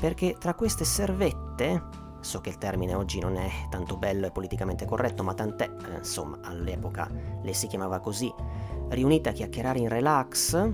perché 0.00 0.36
tra 0.38 0.54
queste 0.54 0.84
servette 0.84 2.04
So 2.20 2.40
che 2.40 2.50
il 2.50 2.58
termine 2.58 2.94
oggi 2.94 3.20
non 3.20 3.36
è 3.36 3.48
tanto 3.70 3.96
bello 3.96 4.26
e 4.26 4.30
politicamente 4.30 4.84
corretto, 4.84 5.22
ma 5.22 5.34
tant'è, 5.34 5.64
eh, 5.64 5.96
insomma, 5.98 6.38
all'epoca 6.42 7.10
le 7.42 7.54
si 7.54 7.66
chiamava 7.66 8.00
così, 8.00 8.32
riunite 8.88 9.28
a 9.28 9.32
chiacchierare 9.32 9.78
in 9.78 9.88
relax, 9.88 10.72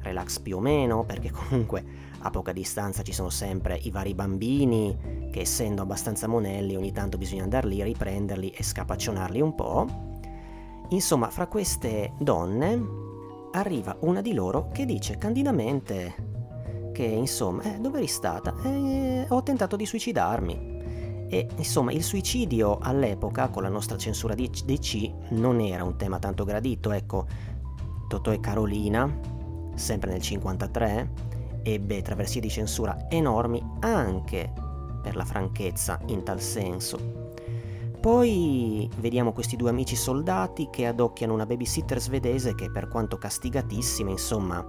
relax 0.00 0.38
più 0.38 0.56
o 0.56 0.60
meno, 0.60 1.04
perché 1.04 1.30
comunque 1.30 1.84
a 2.20 2.30
poca 2.30 2.52
distanza 2.52 3.02
ci 3.02 3.12
sono 3.12 3.30
sempre 3.30 3.76
i 3.82 3.90
vari 3.90 4.14
bambini 4.14 5.28
che 5.30 5.40
essendo 5.40 5.82
abbastanza 5.82 6.26
monelli 6.26 6.76
ogni 6.76 6.92
tanto 6.92 7.18
bisogna 7.18 7.42
andare 7.42 7.68
lì, 7.68 7.82
riprenderli 7.82 8.50
e 8.50 8.62
scapaccionarli 8.62 9.40
un 9.40 9.54
po'. 9.54 9.86
Insomma, 10.90 11.30
fra 11.30 11.46
queste 11.46 12.12
donne 12.18 13.04
arriva 13.52 13.96
una 14.00 14.20
di 14.20 14.34
loro 14.34 14.68
che 14.72 14.84
dice 14.84 15.18
candidamente 15.18 16.25
che 16.96 17.04
insomma, 17.04 17.62
eh, 17.64 17.78
dove 17.78 17.98
eri 17.98 18.06
stata? 18.06 18.54
Eh, 18.64 19.26
ho 19.28 19.42
tentato 19.42 19.76
di 19.76 19.84
suicidarmi. 19.84 21.26
E 21.28 21.46
insomma 21.56 21.92
il 21.92 22.02
suicidio 22.02 22.78
all'epoca, 22.80 23.50
con 23.50 23.64
la 23.64 23.68
nostra 23.68 23.98
censura 23.98 24.32
di 24.32 24.48
DC, 24.48 25.30
non 25.32 25.60
era 25.60 25.84
un 25.84 25.98
tema 25.98 26.18
tanto 26.18 26.44
gradito. 26.44 26.92
Ecco, 26.92 27.26
Totò 28.08 28.32
e 28.32 28.40
Carolina, 28.40 29.14
sempre 29.74 30.10
nel 30.10 30.22
53, 30.22 31.10
ebbe 31.64 32.00
traversie 32.00 32.40
di 32.40 32.48
censura 32.48 33.10
enormi 33.10 33.62
anche 33.80 34.50
per 35.02 35.16
la 35.16 35.24
franchezza 35.26 36.00
in 36.06 36.22
tal 36.22 36.40
senso. 36.40 37.34
Poi 38.00 38.88
vediamo 39.00 39.34
questi 39.34 39.56
due 39.56 39.68
amici 39.68 39.96
soldati 39.96 40.68
che 40.70 40.86
adocchiano 40.86 41.34
una 41.34 41.44
babysitter 41.44 42.00
svedese 42.00 42.54
che 42.54 42.70
per 42.70 42.88
quanto 42.88 43.18
castigatissima, 43.18 44.10
insomma, 44.10 44.66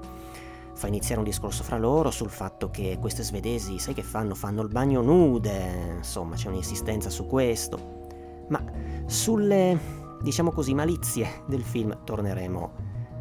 fa 0.78 0.86
iniziare 0.86 1.20
un 1.20 1.26
discorso 1.26 1.63
fra 1.63 1.80
loro 1.80 2.12
sul 2.12 2.30
fatto 2.30 2.70
che 2.70 3.00
queste 3.02 3.24
svedesi, 3.24 3.80
sai 3.80 3.96
che 3.96 4.04
fanno? 4.04 4.36
Fanno 4.36 4.62
il 4.62 4.68
bagno 4.68 5.02
nude, 5.02 5.96
insomma 5.98 6.36
c'è 6.36 6.50
un'insistenza 6.50 7.10
su 7.10 7.26
questo. 7.26 8.46
Ma 8.50 8.63
sulle, 9.08 9.80
diciamo 10.22 10.52
così, 10.52 10.76
malizie 10.76 11.42
del 11.48 11.63
film 11.63 12.04
torneremo 12.04 12.72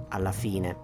alla 0.08 0.32
fine. 0.32 0.76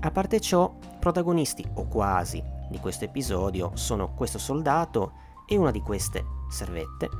A 0.00 0.10
parte 0.10 0.40
ciò, 0.40 0.74
protagonisti, 0.98 1.62
o 1.74 1.86
quasi, 1.88 2.42
di 2.70 2.78
questo 2.78 3.04
episodio 3.04 3.72
sono 3.74 4.14
questo 4.14 4.38
soldato 4.38 5.12
e 5.46 5.58
una 5.58 5.70
di 5.70 5.82
queste 5.82 6.24
servette, 6.48 7.10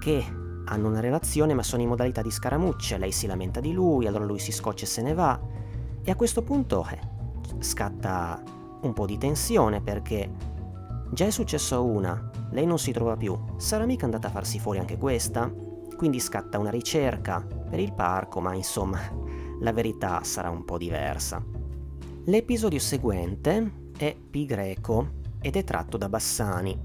che 0.00 0.24
hanno 0.64 0.88
una 0.88 1.00
relazione 1.00 1.52
ma 1.52 1.62
sono 1.62 1.82
in 1.82 1.88
modalità 1.88 2.22
di 2.22 2.30
scaramuccia, 2.30 2.96
lei 2.96 3.12
si 3.12 3.26
lamenta 3.26 3.60
di 3.60 3.72
lui, 3.72 4.06
allora 4.06 4.24
lui 4.24 4.38
si 4.38 4.50
scoccia 4.50 4.84
e 4.84 4.88
se 4.88 5.02
ne 5.02 5.12
va, 5.12 5.38
e 6.02 6.10
a 6.10 6.16
questo 6.16 6.42
punto 6.42 6.86
eh, 6.90 7.12
scatta 7.60 8.42
un 8.82 8.92
po' 8.92 9.06
di 9.06 9.18
tensione 9.18 9.80
perché 9.80 10.30
già 11.10 11.26
è 11.26 11.30
successo 11.30 11.76
a 11.76 11.80
una, 11.80 12.30
lei 12.50 12.66
non 12.66 12.78
si 12.78 12.92
trova 12.92 13.16
più, 13.16 13.38
sarà 13.56 13.84
mica 13.86 14.04
andata 14.04 14.28
a 14.28 14.30
farsi 14.30 14.58
fuori 14.58 14.78
anche 14.78 14.98
questa? 14.98 15.50
quindi 15.94 16.20
scatta 16.20 16.58
una 16.58 16.70
ricerca 16.70 17.44
per 17.68 17.80
il 17.80 17.92
parco, 17.92 18.40
ma 18.40 18.54
insomma 18.54 19.00
la 19.60 19.72
verità 19.72 20.22
sarà 20.22 20.50
un 20.50 20.64
po' 20.64 20.78
diversa. 20.78 21.42
L'episodio 22.24 22.78
seguente 22.78 23.90
è 23.96 24.14
Pi 24.14 24.44
Greco 24.44 25.22
ed 25.40 25.56
è 25.56 25.64
tratto 25.64 25.96
da 25.96 26.08
Bassani. 26.08 26.78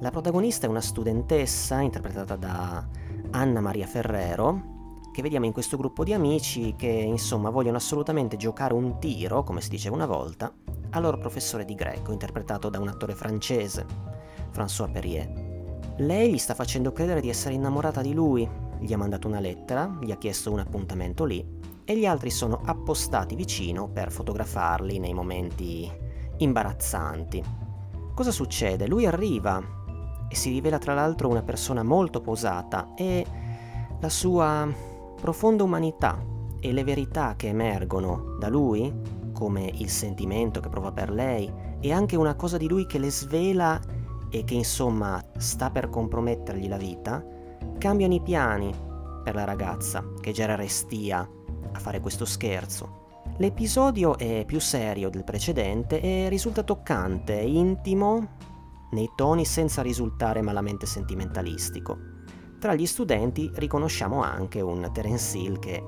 La 0.00 0.10
protagonista 0.10 0.66
è 0.66 0.70
una 0.70 0.80
studentessa 0.80 1.80
interpretata 1.80 2.36
da 2.36 2.86
Anna 3.30 3.60
Maria 3.60 3.86
Ferrero, 3.86 4.74
che 5.16 5.22
vediamo 5.22 5.46
in 5.46 5.52
questo 5.54 5.78
gruppo 5.78 6.04
di 6.04 6.12
amici 6.12 6.74
che 6.76 6.88
insomma 6.88 7.48
vogliono 7.48 7.78
assolutamente 7.78 8.36
giocare 8.36 8.74
un 8.74 8.98
tiro, 8.98 9.44
come 9.44 9.62
si 9.62 9.70
diceva 9.70 9.94
una 9.94 10.04
volta, 10.04 10.52
al 10.90 11.02
loro 11.02 11.16
professore 11.16 11.64
di 11.64 11.74
greco, 11.74 12.12
interpretato 12.12 12.68
da 12.68 12.78
un 12.78 12.88
attore 12.88 13.14
francese, 13.14 13.86
François 14.52 14.92
Perrier. 14.92 15.94
Lei 15.96 16.30
gli 16.30 16.36
sta 16.36 16.52
facendo 16.52 16.92
credere 16.92 17.22
di 17.22 17.30
essere 17.30 17.54
innamorata 17.54 18.02
di 18.02 18.12
lui, 18.12 18.46
gli 18.78 18.92
ha 18.92 18.98
mandato 18.98 19.26
una 19.26 19.40
lettera, 19.40 19.96
gli 20.02 20.10
ha 20.10 20.18
chiesto 20.18 20.52
un 20.52 20.58
appuntamento 20.58 21.24
lì 21.24 21.42
e 21.82 21.96
gli 21.96 22.04
altri 22.04 22.28
sono 22.28 22.60
appostati 22.62 23.36
vicino 23.36 23.88
per 23.88 24.12
fotografarli 24.12 24.98
nei 24.98 25.14
momenti 25.14 25.90
imbarazzanti. 26.36 27.42
Cosa 28.14 28.30
succede? 28.30 28.86
Lui 28.86 29.06
arriva 29.06 29.64
e 30.28 30.34
si 30.36 30.50
rivela 30.50 30.76
tra 30.76 30.92
l'altro 30.92 31.30
una 31.30 31.42
persona 31.42 31.82
molto 31.82 32.20
posata 32.20 32.92
e 32.94 33.24
la 33.98 34.10
sua 34.10 34.94
profonda 35.20 35.64
umanità 35.64 36.22
e 36.60 36.72
le 36.72 36.84
verità 36.84 37.34
che 37.36 37.48
emergono 37.48 38.36
da 38.38 38.48
lui, 38.48 38.92
come 39.32 39.70
il 39.74 39.90
sentimento 39.90 40.60
che 40.60 40.68
prova 40.68 40.92
per 40.92 41.10
lei, 41.10 41.52
e 41.80 41.92
anche 41.92 42.16
una 42.16 42.34
cosa 42.34 42.56
di 42.56 42.68
lui 42.68 42.86
che 42.86 42.98
le 42.98 43.10
svela 43.10 43.80
e 44.30 44.44
che 44.44 44.54
insomma 44.54 45.22
sta 45.36 45.70
per 45.70 45.88
compromettergli 45.88 46.68
la 46.68 46.76
vita, 46.76 47.24
cambiano 47.78 48.14
i 48.14 48.20
piani 48.20 48.72
per 49.22 49.34
la 49.34 49.44
ragazza 49.44 50.04
che 50.20 50.32
già 50.32 50.44
era 50.44 50.54
restia 50.54 51.28
a 51.72 51.78
fare 51.78 52.00
questo 52.00 52.24
scherzo. 52.24 53.04
L'episodio 53.38 54.16
è 54.16 54.44
più 54.46 54.60
serio 54.60 55.10
del 55.10 55.24
precedente 55.24 56.00
e 56.00 56.28
risulta 56.28 56.62
toccante, 56.62 57.34
intimo, 57.34 58.34
nei 58.92 59.10
toni 59.14 59.44
senza 59.44 59.82
risultare 59.82 60.40
malamente 60.40 60.86
sentimentalistico. 60.86 62.15
Tra 62.58 62.74
gli 62.74 62.86
studenti 62.86 63.50
riconosciamo 63.54 64.22
anche 64.22 64.60
un 64.60 64.88
Terence 64.92 65.36
Hill 65.36 65.58
che 65.58 65.82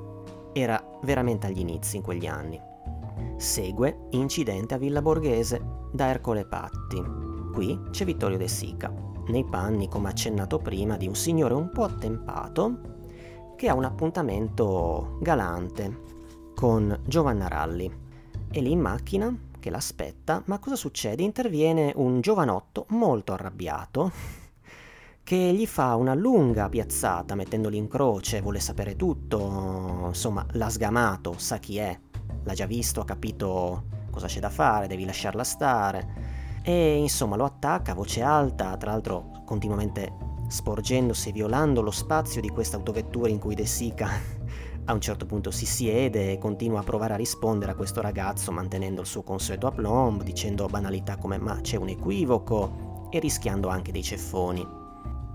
era 0.53 0.83
veramente 1.03 1.47
agli 1.47 1.61
inizi 1.61 1.97
in 1.97 2.03
quegli 2.03 2.27
anni. 2.27 2.61
Segue 3.37 4.07
Incidente 4.11 4.75
a 4.75 4.79
Villa 4.79 5.01
Borghese 5.01 5.61
da 5.93 6.09
Ercole 6.09 6.45
Patti. 6.45 7.03
Qui 7.53 7.81
c'è 7.91 8.05
Vittorio 8.05 8.37
De 8.37 8.49
Sica, 8.49 8.93
nei 9.29 9.45
panni, 9.45 9.89
come 9.89 10.09
accennato 10.09 10.59
prima, 10.59 10.97
di 10.97 11.07
un 11.07 11.15
signore 11.15 11.55
un 11.55 11.71
po' 11.71 11.85
attempato 11.85 12.97
che 13.57 13.69
ha 13.69 13.75
un 13.75 13.85
appuntamento 13.85 15.17
galante 15.21 16.03
con 16.55 17.01
Giovanna 17.07 17.49
Ralli. 17.49 17.91
È 18.51 18.61
lì 18.61 18.73
in 18.73 18.81
macchina 18.81 19.35
che 19.59 19.71
l'aspetta, 19.71 20.43
ma 20.47 20.59
cosa 20.59 20.77
succede? 20.77 21.23
Interviene 21.23 21.93
un 21.97 22.21
giovanotto 22.21 22.85
molto 22.91 23.33
arrabbiato 23.33 24.13
che 25.29 25.37
gli 25.37 25.67
fa 25.67 25.95
una 25.95 26.15
lunga 26.15 26.71
piazzata 26.71 27.35
mettendoli 27.35 27.77
in 27.77 27.87
croce, 27.87 28.41
vuole 28.41 28.61
sapere 28.61 28.97
tutto, 28.97 30.05
insomma 30.07 30.47
l'ha 30.53 30.71
sgamato, 30.71 31.35
sa 31.37 31.59
chi 31.59 31.77
è, 31.77 32.01
l'ha 32.45 32.55
già 32.55 32.65
visto, 32.65 33.03
ha 33.03 33.05
capito 33.05 33.85
cosa 34.11 34.27
c'è 34.27 34.41
da 34.41 34.49
fare, 34.49 34.87
devi 34.87 35.05
lasciarla 35.05 35.45
stare 35.45 36.63
e 36.63 36.97
insomma 36.97 37.37
lo 37.37 37.45
attacca 37.45 37.93
a 37.93 37.95
voce 37.95 38.23
alta, 38.23 38.75
tra 38.79 38.93
l'altro 38.93 39.43
continuamente 39.45 40.11
sporgendosi 40.49 41.29
e 41.29 41.33
violando 41.33 41.83
lo 41.83 41.91
spazio 41.91 42.41
di 42.41 42.49
questa 42.49 42.79
autovettura 42.79 43.29
in 43.29 43.39
cui 43.39 43.55
De 43.55 43.67
Sica 43.67 44.09
a 44.87 44.93
un 44.95 45.01
certo 45.03 45.27
punto 45.27 45.51
si 45.51 45.67
siede 45.67 46.33
e 46.33 46.39
continua 46.39 46.81
a 46.81 46.85
provare 46.85 47.13
a 47.13 47.19
rispondere 47.19 47.73
a 47.73 47.75
questo 47.75 48.01
ragazzo 48.01 48.51
mantenendo 48.51 49.03
il 49.03 49.07
suo 49.07 49.23
consueto 49.23 49.67
aplomb, 49.67 50.23
dicendo 50.23 50.65
banalità 50.69 51.19
come 51.19 51.37
ma 51.37 51.61
c'è 51.61 51.77
un 51.77 51.91
equivoco 51.91 53.09
e 53.11 53.19
rischiando 53.19 53.69
anche 53.69 53.93
dei 53.93 54.03
ceffoni. 54.03 54.78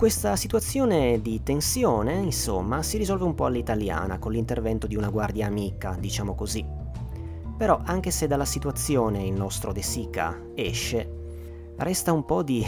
Questa 0.04 0.36
situazione 0.36 1.22
di 1.22 1.44
tensione, 1.44 2.16
insomma, 2.16 2.84
si 2.84 2.98
risolve 2.98 3.24
un 3.24 3.36
po' 3.36 3.46
all'italiana 3.46 4.20
con 4.20 4.34
l'intervento 4.34 4.86
di 4.86 4.98
una 4.98 5.10
guardia 5.10 5.48
amica, 5.48 5.96
diciamo 5.98 6.36
così. 6.36 6.66
Però 7.58 7.80
anche 7.86 8.12
se 8.12 8.28
dalla 8.28 8.44
situazione 8.44 9.26
il 9.26 9.32
nostro 9.32 9.72
De 9.72 9.82
Sica 9.82 10.38
esce, 10.56 11.74
resta 11.78 12.12
un 12.12 12.26
po' 12.26 12.44
di 12.44 12.68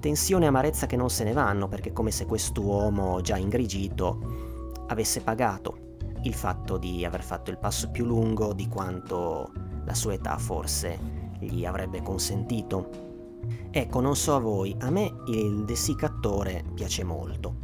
tensione 0.00 0.46
e 0.46 0.48
amarezza 0.48 0.86
che 0.86 0.96
non 0.96 1.08
se 1.08 1.22
ne 1.22 1.32
vanno, 1.32 1.68
perché 1.68 1.90
è 1.90 1.92
come 1.92 2.10
se 2.10 2.26
quest'uomo 2.26 3.20
già 3.20 3.36
ingrigito 3.36 4.72
avesse 4.88 5.20
pagato 5.20 5.94
il 6.22 6.34
fatto 6.34 6.78
di 6.78 7.04
aver 7.04 7.22
fatto 7.22 7.52
il 7.52 7.58
passo 7.58 7.92
più 7.92 8.04
lungo 8.04 8.52
di 8.52 8.66
quanto 8.66 9.52
la 9.84 9.94
sua 9.94 10.14
età 10.14 10.36
forse 10.36 10.98
gli 11.38 11.64
avrebbe 11.64 12.02
consentito. 12.02 13.05
Ecco, 13.76 14.00
non 14.00 14.16
so 14.16 14.34
a 14.34 14.38
voi, 14.38 14.74
a 14.80 14.88
me 14.88 15.16
il 15.26 15.66
dessicattore 15.66 16.64
piace 16.72 17.04
molto. 17.04 17.56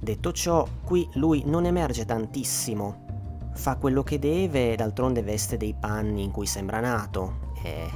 Detto 0.00 0.32
ciò, 0.32 0.66
qui 0.82 1.06
lui 1.16 1.42
non 1.44 1.66
emerge 1.66 2.06
tantissimo. 2.06 3.50
Fa 3.52 3.76
quello 3.76 4.02
che 4.02 4.18
deve 4.18 4.76
d'altronde 4.76 5.22
veste 5.22 5.58
dei 5.58 5.74
panni 5.78 6.22
in 6.22 6.30
cui 6.30 6.46
sembra 6.46 6.80
nato. 6.80 7.52
E 7.62 7.86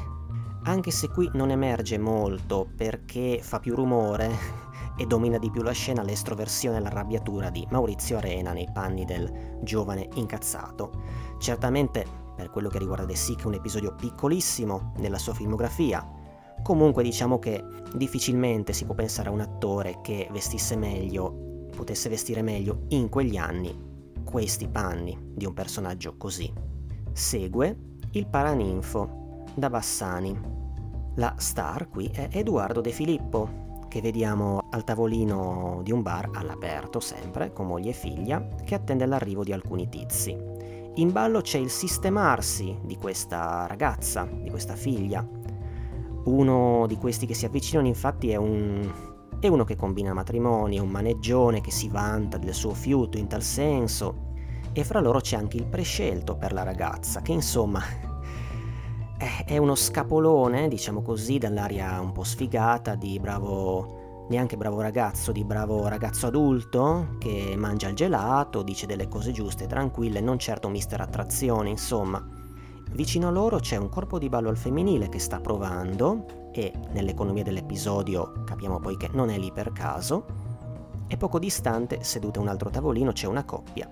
anche 0.64 0.90
se 0.90 1.08
qui 1.08 1.30
non 1.32 1.48
emerge 1.48 1.96
molto 1.96 2.68
perché 2.76 3.40
fa 3.40 3.58
più 3.58 3.74
rumore 3.74 4.30
e 4.98 5.06
domina 5.06 5.38
di 5.38 5.50
più 5.50 5.62
la 5.62 5.72
scena 5.72 6.02
l'estroversione 6.02 6.76
e 6.76 6.80
l'arrabbiatura 6.80 7.48
di 7.48 7.66
Maurizio 7.70 8.18
Arena 8.18 8.52
nei 8.52 8.68
panni 8.70 9.06
del 9.06 9.60
giovane 9.62 10.10
incazzato. 10.16 11.04
Certamente, 11.38 12.04
per 12.36 12.50
quello 12.50 12.68
che 12.68 12.78
riguarda 12.78 13.06
De 13.06 13.14
è 13.14 13.46
un 13.46 13.54
episodio 13.54 13.94
piccolissimo 13.94 14.92
nella 14.98 15.16
sua 15.16 15.32
filmografia, 15.32 16.20
Comunque 16.62 17.02
diciamo 17.02 17.38
che 17.38 17.64
difficilmente 17.94 18.72
si 18.72 18.84
può 18.84 18.94
pensare 18.94 19.28
a 19.28 19.32
un 19.32 19.40
attore 19.40 19.98
che 20.00 20.28
vestisse 20.30 20.76
meglio, 20.76 21.68
potesse 21.74 22.08
vestire 22.08 22.40
meglio 22.40 22.84
in 22.88 23.08
quegli 23.08 23.36
anni 23.36 23.90
questi 24.24 24.68
panni 24.68 25.18
di 25.34 25.44
un 25.44 25.54
personaggio 25.54 26.16
così. 26.16 26.50
Segue 27.12 27.76
il 28.12 28.26
Paraninfo 28.26 29.44
da 29.54 29.68
Bassani. 29.68 30.40
La 31.16 31.34
star 31.36 31.88
qui 31.88 32.06
è 32.12 32.28
Edoardo 32.30 32.80
De 32.80 32.90
Filippo, 32.90 33.60
che 33.88 34.00
vediamo 34.00 34.68
al 34.70 34.84
tavolino 34.84 35.80
di 35.82 35.92
un 35.92 36.00
bar 36.00 36.30
all'aperto 36.32 37.00
sempre, 37.00 37.52
con 37.52 37.66
moglie 37.66 37.90
e 37.90 37.94
figlia, 37.94 38.46
che 38.64 38.74
attende 38.74 39.04
l'arrivo 39.04 39.44
di 39.44 39.52
alcuni 39.52 39.88
tizi. 39.88 40.34
In 40.94 41.12
ballo 41.12 41.40
c'è 41.40 41.58
il 41.58 41.70
sistemarsi 41.70 42.78
di 42.82 42.96
questa 42.96 43.66
ragazza, 43.66 44.26
di 44.30 44.48
questa 44.48 44.76
figlia, 44.76 45.26
uno 46.24 46.86
di 46.86 46.96
questi 46.96 47.26
che 47.26 47.34
si 47.34 47.44
avvicinano 47.44 47.86
infatti 47.86 48.30
è 48.30 48.36
un, 48.36 48.90
è 49.40 49.48
uno 49.48 49.64
che 49.64 49.76
combina 49.76 50.12
matrimoni, 50.12 50.76
è 50.76 50.80
un 50.80 50.90
maneggione 50.90 51.60
che 51.60 51.70
si 51.70 51.88
vanta 51.88 52.38
del 52.38 52.54
suo 52.54 52.74
fiuto 52.74 53.18
in 53.18 53.26
tal 53.26 53.42
senso 53.42 54.30
e 54.72 54.84
fra 54.84 55.00
loro 55.00 55.20
c'è 55.20 55.36
anche 55.36 55.56
il 55.56 55.66
prescelto 55.66 56.36
per 56.36 56.52
la 56.52 56.62
ragazza 56.62 57.20
che 57.20 57.32
insomma 57.32 57.82
è 59.44 59.56
uno 59.56 59.74
scapolone, 59.74 60.68
diciamo 60.68 61.02
così, 61.02 61.38
dall'aria 61.38 62.00
un 62.00 62.12
po' 62.12 62.24
sfigata 62.24 62.96
di 62.96 63.20
bravo, 63.20 64.26
neanche 64.28 64.56
bravo 64.56 64.80
ragazzo, 64.80 65.30
di 65.30 65.44
bravo 65.44 65.86
ragazzo 65.86 66.26
adulto 66.26 67.14
che 67.18 67.54
mangia 67.56 67.88
il 67.88 67.94
gelato, 67.94 68.62
dice 68.62 68.86
delle 68.86 69.08
cose 69.08 69.30
giuste, 69.30 69.66
tranquille, 69.66 70.20
non 70.20 70.38
certo 70.38 70.68
mister 70.68 71.00
attrazione, 71.00 71.70
insomma. 71.70 72.31
Vicino 72.92 73.28
a 73.28 73.30
loro 73.30 73.58
c'è 73.58 73.76
un 73.76 73.88
corpo 73.88 74.18
di 74.18 74.28
ballo 74.28 74.50
al 74.50 74.56
femminile 74.56 75.08
che 75.08 75.18
sta 75.18 75.40
provando 75.40 76.50
e 76.52 76.72
nell'economia 76.90 77.42
dell'episodio 77.42 78.42
capiamo 78.44 78.80
poi 78.80 78.98
che 78.98 79.08
non 79.12 79.30
è 79.30 79.38
lì 79.38 79.50
per 79.50 79.72
caso 79.72 80.26
e 81.06 81.16
poco 81.16 81.38
distante, 81.38 82.02
seduta 82.02 82.38
a 82.38 82.42
un 82.42 82.48
altro 82.48 82.70
tavolino, 82.70 83.12
c'è 83.12 83.26
una 83.26 83.44
coppia, 83.44 83.88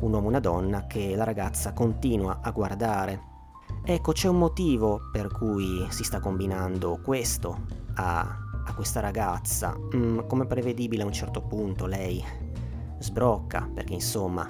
un 0.00 0.12
uomo 0.12 0.26
e 0.26 0.28
una 0.28 0.40
donna 0.40 0.86
che 0.86 1.14
la 1.14 1.24
ragazza 1.24 1.72
continua 1.72 2.38
a 2.40 2.50
guardare. 2.50 3.34
Ecco, 3.84 4.12
c'è 4.12 4.28
un 4.28 4.38
motivo 4.38 5.08
per 5.10 5.28
cui 5.28 5.86
si 5.90 6.04
sta 6.04 6.20
combinando 6.20 7.00
questo 7.02 7.64
a, 7.94 8.20
a 8.64 8.74
questa 8.74 9.00
ragazza. 9.00 9.76
Mm, 9.94 10.20
come 10.26 10.46
prevedibile 10.46 11.02
a 11.02 11.06
un 11.06 11.12
certo 11.12 11.42
punto 11.42 11.86
lei 11.86 12.22
sbrocca 12.98 13.68
perché 13.72 13.94
insomma 13.94 14.48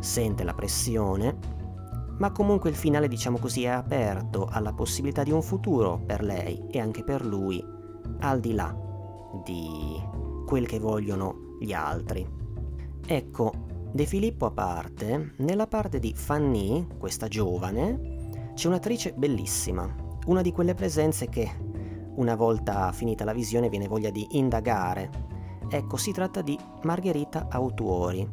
sente 0.00 0.44
la 0.44 0.54
pressione 0.54 1.55
ma 2.18 2.32
comunque 2.32 2.70
il 2.70 2.76
finale 2.76 3.08
diciamo 3.08 3.38
così 3.38 3.64
è 3.64 3.68
aperto 3.68 4.46
alla 4.50 4.72
possibilità 4.72 5.22
di 5.22 5.32
un 5.32 5.42
futuro 5.42 6.00
per 6.04 6.22
lei 6.22 6.64
e 6.70 6.78
anche 6.78 7.04
per 7.04 7.24
lui, 7.24 7.64
al 8.20 8.40
di 8.40 8.54
là 8.54 8.74
di 9.44 10.00
quel 10.46 10.66
che 10.66 10.78
vogliono 10.78 11.56
gli 11.60 11.72
altri. 11.72 12.26
Ecco, 13.06 13.52
De 13.92 14.04
Filippo 14.04 14.46
a 14.46 14.50
parte, 14.50 15.34
nella 15.38 15.66
parte 15.66 15.98
di 15.98 16.12
Fanny, 16.14 16.86
questa 16.98 17.28
giovane, 17.28 18.52
c'è 18.54 18.68
un'attrice 18.68 19.14
bellissima, 19.14 19.94
una 20.26 20.42
di 20.42 20.52
quelle 20.52 20.74
presenze 20.74 21.28
che 21.28 21.50
una 22.16 22.34
volta 22.34 22.92
finita 22.92 23.24
la 23.24 23.32
visione 23.32 23.68
viene 23.68 23.88
voglia 23.88 24.10
di 24.10 24.26
indagare 24.32 25.26
Ecco, 25.68 25.96
si 25.96 26.12
tratta 26.12 26.42
di 26.42 26.56
Margherita 26.82 27.48
Autuori, 27.50 28.28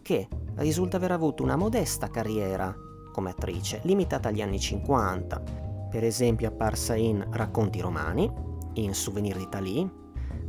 che 0.00 0.28
risulta 0.56 0.96
aver 0.96 1.12
avuto 1.12 1.42
una 1.42 1.56
modesta 1.56 2.08
carriera 2.08 2.74
come 3.10 3.30
attrice, 3.30 3.80
limitata 3.84 4.28
agli 4.28 4.42
anni 4.42 4.58
50. 4.58 5.42
Per 5.90 6.04
esempio 6.04 6.48
apparsa 6.48 6.94
in 6.94 7.26
Racconti 7.30 7.80
romani, 7.80 8.30
in 8.74 8.94
Souvenir 8.94 9.36
d'Italie, 9.36 9.90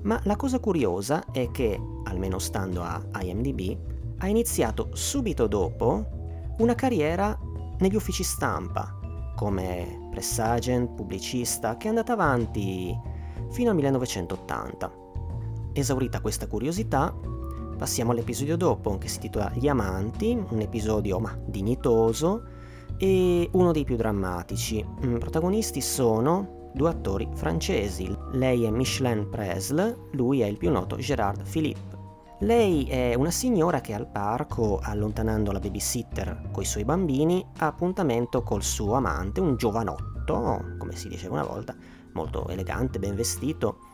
ma 0.04 0.20
la 0.24 0.36
cosa 0.36 0.60
curiosa 0.60 1.26
è 1.32 1.52
che, 1.52 1.80
almeno 2.06 2.40
stando 2.40 2.84
a 2.84 3.02
IMDb, 3.22 3.78
ha 4.18 4.28
iniziato 4.28 4.90
subito 4.94 5.48
dopo 5.48 6.06
una 6.58 6.76
carriera 6.76 7.38
negli 7.80 7.96
uffici 7.96 8.24
stampa, 8.24 9.00
come 9.36 10.10
press 10.12 10.38
agent, 10.40 10.94
pubblicista, 10.94 11.78
che 11.78 11.86
è 11.86 11.90
andata 11.90 12.14
avanti 12.14 12.96
fino 13.50 13.70
al 13.70 13.76
1980. 13.76 14.92
Esaurita 15.74 16.22
questa 16.22 16.48
curiosità, 16.48 17.16
passiamo 17.82 18.12
all'episodio 18.12 18.58
dopo, 18.58 19.00
che 19.00 19.08
si 19.08 19.16
intitola 19.16 19.52
Gli 19.56 19.68
amanti, 19.68 20.40
un 20.50 20.60
episodio 20.60 21.18
ma 21.18 21.36
dignitoso 21.44 22.44
e 22.96 23.50
uno 23.54 23.72
dei 23.72 23.86
più 23.86 23.96
drammatici. 23.96 24.86
Mm, 25.04 25.18
protagonisti 25.18 25.82
sono 25.82 26.70
due 26.76 26.90
attori 26.92 27.28
francesi, 27.34 28.16
lei 28.34 28.66
è 28.66 28.70
Micheline 28.70 29.26
Presle, 29.26 30.10
lui 30.12 30.42
è 30.42 30.46
il 30.46 30.58
più 30.58 30.70
noto 30.70 30.98
Gérard 30.98 31.42
Philippe. 31.50 31.98
Lei 32.42 32.86
è 32.86 33.16
una 33.16 33.32
signora 33.32 33.82
che 33.82 33.96
al 33.96 34.06
parco, 34.06 34.80
allontanando 34.80 35.52
la 35.52 35.60
babysitter 35.60 36.50
coi 36.52 36.66
suoi 36.66 36.86
bambini, 36.86 37.44
ha 37.58 37.66
appuntamento 37.66 38.44
col 38.44 38.62
suo 38.62 38.94
amante, 38.94 39.40
un 39.40 39.56
giovanotto, 39.56 40.76
come 40.78 40.96
si 40.96 41.08
diceva 41.08 41.34
una 41.34 41.48
volta, 41.48 41.76
molto 42.14 42.48
elegante, 42.48 43.00
ben 43.00 43.16
vestito. 43.16 43.91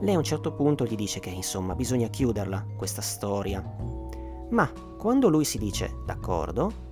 Lei 0.00 0.14
a 0.14 0.18
un 0.18 0.24
certo 0.24 0.54
punto 0.54 0.86
gli 0.86 0.94
dice 0.94 1.20
che 1.20 1.28
insomma 1.28 1.74
bisogna 1.74 2.08
chiuderla, 2.08 2.64
questa 2.76 3.02
storia. 3.02 3.62
Ma 4.50 4.72
quando 4.96 5.28
lui 5.28 5.44
si 5.44 5.58
dice 5.58 5.96
d'accordo, 6.06 6.88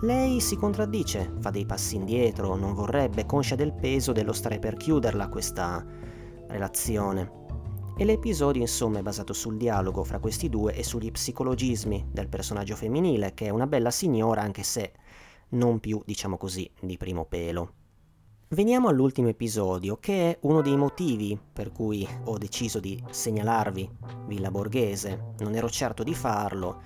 lei 0.00 0.40
si 0.40 0.56
contraddice, 0.56 1.34
fa 1.38 1.50
dei 1.50 1.66
passi 1.66 1.96
indietro, 1.96 2.54
non 2.54 2.72
vorrebbe, 2.72 3.26
conscia 3.26 3.56
del 3.56 3.74
peso 3.74 4.12
dello 4.12 4.32
stare 4.32 4.58
per 4.58 4.76
chiuderla 4.76 5.28
questa 5.28 5.84
relazione. 6.48 7.44
E 7.98 8.04
l'episodio 8.04 8.62
insomma 8.62 8.98
è 8.98 9.02
basato 9.02 9.34
sul 9.34 9.58
dialogo 9.58 10.02
fra 10.04 10.18
questi 10.18 10.48
due 10.48 10.74
e 10.74 10.82
sugli 10.82 11.10
psicologismi 11.10 12.08
del 12.10 12.28
personaggio 12.28 12.74
femminile, 12.74 13.34
che 13.34 13.46
è 13.46 13.50
una 13.50 13.66
bella 13.66 13.90
signora 13.90 14.40
anche 14.40 14.62
se 14.62 14.92
non 15.50 15.78
più, 15.78 16.02
diciamo 16.04 16.38
così, 16.38 16.70
di 16.80 16.96
primo 16.96 17.26
pelo. 17.26 17.72
Veniamo 18.50 18.86
all'ultimo 18.86 19.26
episodio, 19.26 19.96
che 19.98 20.30
è 20.30 20.38
uno 20.42 20.60
dei 20.60 20.76
motivi 20.76 21.36
per 21.52 21.72
cui 21.72 22.06
ho 22.26 22.38
deciso 22.38 22.78
di 22.78 23.02
segnalarvi 23.10 23.90
Villa 24.26 24.52
Borghese. 24.52 25.32
Non 25.40 25.56
ero 25.56 25.68
certo 25.68 26.04
di 26.04 26.14
farlo, 26.14 26.80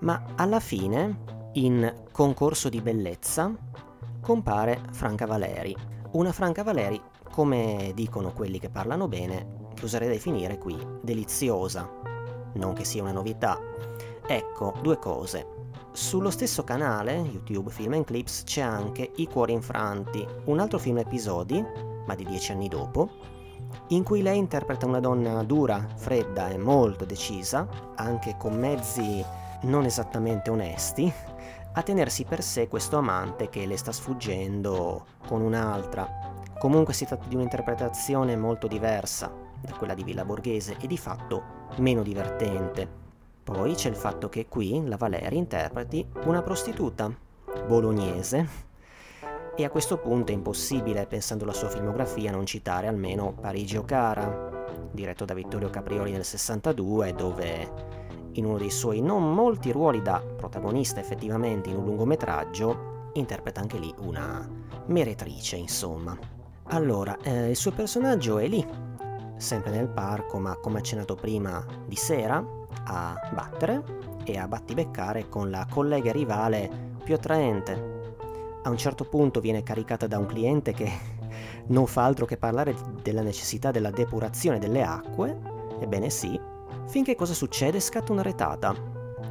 ma 0.00 0.24
alla 0.36 0.58
fine, 0.58 1.50
in 1.52 2.04
concorso 2.12 2.70
di 2.70 2.80
bellezza, 2.80 3.54
compare 4.22 4.80
Franca 4.92 5.26
Valeri. 5.26 5.76
Una 6.12 6.32
Franca 6.32 6.62
Valeri, 6.62 6.98
come 7.30 7.92
dicono 7.94 8.32
quelli 8.32 8.58
che 8.58 8.70
parlano 8.70 9.06
bene, 9.06 9.68
che 9.74 9.84
oserei 9.84 10.08
definire 10.08 10.56
qui 10.56 10.78
deliziosa. 11.02 11.90
Non 12.54 12.72
che 12.72 12.84
sia 12.84 13.02
una 13.02 13.12
novità. 13.12 13.60
Ecco, 14.26 14.72
due 14.80 14.96
cose. 14.96 15.51
Sullo 15.94 16.30
stesso 16.30 16.64
canale, 16.64 17.12
YouTube 17.16 17.70
Film 17.70 17.92
and 17.92 18.04
Clips, 18.04 18.44
c'è 18.44 18.62
anche 18.62 19.12
I 19.16 19.26
cuori 19.26 19.52
infranti, 19.52 20.26
un 20.44 20.58
altro 20.58 20.78
film 20.78 20.96
episodi, 20.96 21.62
ma 22.06 22.14
di 22.14 22.24
dieci 22.24 22.50
anni 22.50 22.66
dopo, 22.66 23.10
in 23.88 24.02
cui 24.02 24.22
lei 24.22 24.38
interpreta 24.38 24.86
una 24.86 25.00
donna 25.00 25.42
dura, 25.42 25.86
fredda 25.94 26.48
e 26.48 26.56
molto 26.56 27.04
decisa, 27.04 27.68
anche 27.96 28.36
con 28.38 28.58
mezzi 28.58 29.22
non 29.64 29.84
esattamente 29.84 30.48
onesti, 30.48 31.12
a 31.74 31.82
tenersi 31.82 32.24
per 32.24 32.42
sé 32.42 32.68
questo 32.68 32.96
amante 32.96 33.50
che 33.50 33.66
le 33.66 33.76
sta 33.76 33.92
sfuggendo 33.92 35.04
con 35.26 35.42
un'altra. 35.42 36.08
Comunque 36.58 36.94
si 36.94 37.04
tratta 37.04 37.28
di 37.28 37.34
un'interpretazione 37.34 38.34
molto 38.34 38.66
diversa, 38.66 39.30
da 39.60 39.74
quella 39.74 39.92
di 39.92 40.04
Villa 40.04 40.24
Borghese 40.24 40.76
e 40.80 40.86
di 40.86 40.96
fatto 40.96 41.42
meno 41.76 42.02
divertente. 42.02 43.01
Poi 43.42 43.74
c'è 43.74 43.88
il 43.88 43.96
fatto 43.96 44.28
che 44.28 44.46
qui 44.46 44.86
la 44.86 44.96
Valeri 44.96 45.36
interpreti 45.36 46.06
una 46.24 46.42
prostituta 46.42 47.12
bolognese 47.66 48.70
e 49.54 49.64
a 49.64 49.70
questo 49.70 49.98
punto 49.98 50.32
è 50.32 50.34
impossibile, 50.34 51.06
pensando 51.06 51.44
alla 51.44 51.52
sua 51.52 51.68
filmografia, 51.68 52.30
non 52.30 52.46
citare 52.46 52.86
almeno 52.86 53.34
Parigi 53.38 53.76
o 53.76 53.84
Cara, 53.84 54.64
diretto 54.90 55.24
da 55.24 55.34
Vittorio 55.34 55.68
Caprioli 55.68 56.12
nel 56.12 56.24
62, 56.24 57.12
dove 57.14 57.70
in 58.32 58.46
uno 58.46 58.56
dei 58.56 58.70
suoi 58.70 59.02
non 59.02 59.34
molti 59.34 59.70
ruoli 59.70 60.00
da 60.00 60.20
protagonista 60.20 61.00
effettivamente 61.00 61.68
in 61.68 61.76
un 61.76 61.84
lungometraggio, 61.84 63.10
interpreta 63.14 63.60
anche 63.60 63.78
lì 63.78 63.92
una 63.98 64.48
meretrice, 64.86 65.56
insomma. 65.56 66.16
Allora, 66.68 67.18
eh, 67.22 67.50
il 67.50 67.56
suo 67.56 67.72
personaggio 67.72 68.38
è 68.38 68.46
lì, 68.46 68.66
sempre 69.36 69.70
nel 69.70 69.88
parco, 69.88 70.38
ma 70.38 70.56
come 70.56 70.78
accennato 70.78 71.14
prima, 71.14 71.62
di 71.86 71.96
sera, 71.96 72.42
a 72.84 73.18
battere 73.32 73.82
e 74.24 74.38
a 74.38 74.46
battibeccare 74.48 75.28
con 75.28 75.50
la 75.50 75.66
collega 75.68 76.12
rivale 76.12 76.70
più 77.02 77.14
attraente. 77.14 78.00
A 78.62 78.70
un 78.70 78.76
certo 78.76 79.04
punto 79.04 79.40
viene 79.40 79.62
caricata 79.62 80.06
da 80.06 80.18
un 80.18 80.26
cliente 80.26 80.72
che 80.72 80.90
non 81.68 81.86
fa 81.86 82.04
altro 82.04 82.26
che 82.26 82.36
parlare 82.36 82.74
della 83.02 83.22
necessità 83.22 83.70
della 83.70 83.90
depurazione 83.90 84.58
delle 84.58 84.82
acque, 84.82 85.38
ebbene 85.80 86.10
sì, 86.10 86.38
finché 86.86 87.14
cosa 87.14 87.34
succede? 87.34 87.80
Scatta 87.80 88.12
una 88.12 88.22
retata 88.22 88.74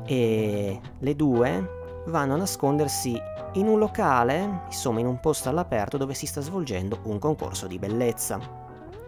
e 0.06 0.80
le 0.98 1.16
due 1.16 1.80
vanno 2.08 2.34
a 2.34 2.38
nascondersi 2.38 3.20
in 3.54 3.68
un 3.68 3.80
locale, 3.80 4.64
insomma 4.66 5.00
in 5.00 5.06
un 5.06 5.20
posto 5.20 5.50
all'aperto 5.50 5.98
dove 5.98 6.14
si 6.14 6.26
sta 6.26 6.42
svolgendo 6.42 7.00
un 7.04 7.20
concorso 7.20 7.68
di 7.68 7.78
bellezza. 7.78 8.61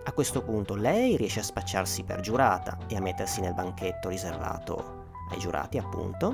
A 0.06 0.12
questo 0.12 0.43
punto 0.43 0.76
lei 0.76 1.16
riesce 1.16 1.39
a 1.39 1.43
spacciarsi 1.43 2.04
per 2.04 2.20
giurata 2.20 2.78
e 2.88 2.97
a 2.97 3.01
mettersi 3.01 3.39
nel 3.39 3.54
banchetto 3.54 4.10
riservato 4.10 5.06
ai 5.32 5.39
giurati, 5.39 5.78
appunto. 5.78 6.34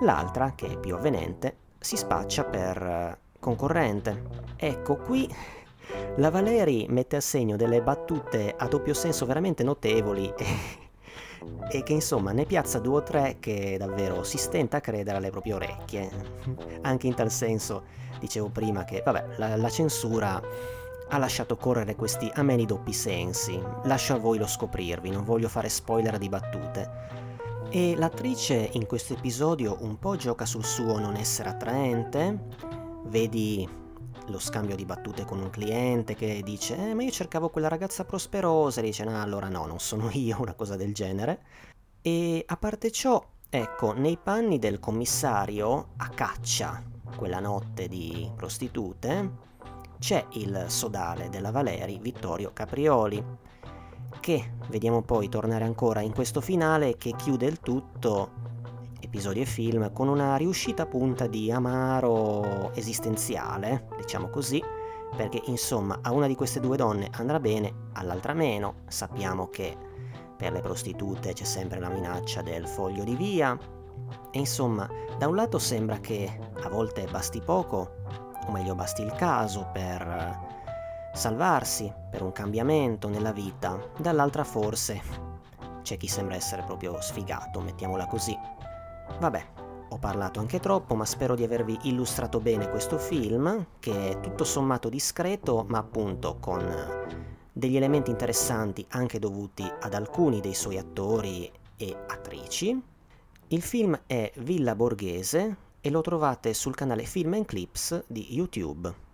L'altra, 0.00 0.54
che 0.56 0.72
è 0.72 0.78
più 0.78 0.96
avvenente, 0.96 1.56
si 1.78 1.96
spaccia 1.96 2.42
per 2.44 2.82
eh, 2.82 3.18
concorrente. 3.38 4.24
Ecco, 4.56 4.96
qui 4.96 5.32
la 6.16 6.30
Valeri 6.30 6.86
mette 6.88 7.16
a 7.16 7.20
segno 7.20 7.56
delle 7.56 7.82
battute 7.82 8.54
a 8.56 8.66
doppio 8.66 8.94
senso 8.94 9.26
veramente 9.26 9.62
notevoli 9.62 10.32
e, 10.36 10.46
e 11.70 11.82
che 11.84 11.92
insomma 11.92 12.32
ne 12.32 12.46
piazza 12.46 12.80
due 12.80 12.96
o 12.96 13.02
tre 13.04 13.36
che 13.38 13.76
davvero 13.78 14.24
si 14.24 14.38
stenta 14.38 14.78
a 14.78 14.80
credere 14.80 15.18
alle 15.18 15.30
proprie 15.30 15.54
orecchie. 15.54 16.10
Anche 16.82 17.06
in 17.06 17.14
tal 17.14 17.30
senso, 17.30 17.84
dicevo 18.18 18.48
prima 18.48 18.82
che, 18.84 19.02
vabbè, 19.04 19.36
la, 19.36 19.54
la 19.56 19.70
censura 19.70 20.42
ha 21.12 21.18
lasciato 21.18 21.56
correre 21.56 21.94
questi 21.94 22.30
ameni 22.34 22.64
doppi 22.64 22.92
sensi. 22.92 23.60
Lascio 23.84 24.14
a 24.14 24.18
voi 24.18 24.38
lo 24.38 24.46
scoprirvi, 24.46 25.10
non 25.10 25.24
voglio 25.24 25.48
fare 25.48 25.68
spoiler 25.68 26.16
di 26.16 26.28
battute. 26.28 27.20
E 27.68 27.94
l'attrice 27.96 28.70
in 28.72 28.86
questo 28.86 29.12
episodio 29.12 29.76
un 29.80 29.98
po' 29.98 30.16
gioca 30.16 30.46
sul 30.46 30.64
suo 30.64 30.98
non 30.98 31.16
essere 31.16 31.50
attraente, 31.50 32.46
vedi 33.04 33.68
lo 34.28 34.38
scambio 34.38 34.74
di 34.74 34.86
battute 34.86 35.24
con 35.24 35.40
un 35.40 35.50
cliente 35.50 36.14
che 36.14 36.42
dice 36.44 36.76
eh, 36.76 36.94
ma 36.94 37.02
io 37.02 37.10
cercavo 37.10 37.48
quella 37.48 37.68
ragazza 37.68 38.04
prosperosa 38.04 38.80
e 38.80 38.84
dice 38.84 39.02
no 39.02 39.20
allora 39.20 39.48
no 39.48 39.66
non 39.66 39.80
sono 39.80 40.08
io 40.14 40.40
una 40.40 40.54
cosa 40.54 40.76
del 40.76 40.94
genere 40.94 41.42
e 42.02 42.44
a 42.46 42.56
parte 42.56 42.92
ciò 42.92 43.20
ecco 43.50 43.92
nei 43.92 44.16
panni 44.22 44.60
del 44.60 44.78
commissario 44.78 45.88
a 45.96 46.08
caccia 46.10 46.80
quella 47.16 47.40
notte 47.40 47.88
di 47.88 48.30
prostitute 48.36 49.50
c'è 50.02 50.26
il 50.30 50.64
sodale 50.66 51.28
della 51.28 51.52
Valeri 51.52 51.96
Vittorio 52.02 52.50
Caprioli, 52.52 53.24
che 54.18 54.54
vediamo 54.68 55.02
poi 55.02 55.28
tornare 55.28 55.64
ancora 55.64 56.00
in 56.00 56.12
questo 56.12 56.40
finale 56.40 56.96
che 56.96 57.14
chiude 57.14 57.46
il 57.46 57.60
tutto, 57.60 58.30
episodio 58.98 59.42
e 59.42 59.46
film, 59.46 59.92
con 59.92 60.08
una 60.08 60.34
riuscita 60.34 60.86
punta 60.86 61.28
di 61.28 61.52
amaro 61.52 62.72
esistenziale, 62.74 63.86
diciamo 63.96 64.28
così, 64.28 64.60
perché 65.16 65.40
insomma 65.44 66.00
a 66.02 66.10
una 66.10 66.26
di 66.26 66.34
queste 66.34 66.58
due 66.58 66.76
donne 66.76 67.08
andrà 67.12 67.38
bene, 67.38 67.72
all'altra 67.92 68.32
meno, 68.34 68.78
sappiamo 68.88 69.50
che 69.50 69.76
per 70.36 70.50
le 70.50 70.60
prostitute 70.62 71.32
c'è 71.32 71.44
sempre 71.44 71.78
la 71.78 71.88
minaccia 71.88 72.42
del 72.42 72.66
foglio 72.66 73.04
di 73.04 73.14
via, 73.14 73.56
e 74.32 74.38
insomma 74.40 74.90
da 75.16 75.28
un 75.28 75.36
lato 75.36 75.60
sembra 75.60 76.00
che 76.00 76.40
a 76.60 76.68
volte 76.68 77.06
basti 77.08 77.40
poco 77.40 78.31
o 78.46 78.50
meglio 78.50 78.74
basti 78.74 79.02
il 79.02 79.12
caso 79.12 79.68
per 79.72 80.02
eh, 80.02 80.38
salvarsi, 81.12 81.92
per 82.10 82.22
un 82.22 82.32
cambiamento 82.32 83.08
nella 83.08 83.32
vita, 83.32 83.78
dall'altra 83.98 84.44
forse 84.44 85.00
c'è 85.82 85.96
chi 85.96 86.06
sembra 86.06 86.36
essere 86.36 86.62
proprio 86.62 87.00
sfigato, 87.00 87.60
mettiamola 87.60 88.06
così. 88.06 88.36
Vabbè, 89.18 89.46
ho 89.88 89.98
parlato 89.98 90.40
anche 90.40 90.60
troppo, 90.60 90.94
ma 90.94 91.04
spero 91.04 91.34
di 91.34 91.44
avervi 91.44 91.78
illustrato 91.82 92.40
bene 92.40 92.70
questo 92.70 92.98
film, 92.98 93.66
che 93.78 94.10
è 94.10 94.20
tutto 94.20 94.44
sommato 94.44 94.88
discreto, 94.88 95.64
ma 95.68 95.78
appunto 95.78 96.36
con 96.40 97.20
degli 97.52 97.76
elementi 97.76 98.10
interessanti 98.10 98.84
anche 98.90 99.18
dovuti 99.18 99.70
ad 99.80 99.92
alcuni 99.92 100.40
dei 100.40 100.54
suoi 100.54 100.78
attori 100.78 101.50
e 101.76 101.96
attrici. 102.08 102.80
Il 103.48 103.60
film 103.60 104.00
è 104.06 104.32
Villa 104.36 104.74
Borghese 104.74 105.56
e 105.82 105.90
lo 105.90 106.00
trovate 106.00 106.54
sul 106.54 106.74
canale 106.74 107.04
Film 107.04 107.34
and 107.34 107.44
Clips 107.44 108.04
di 108.06 108.28
YouTube. 108.30 109.11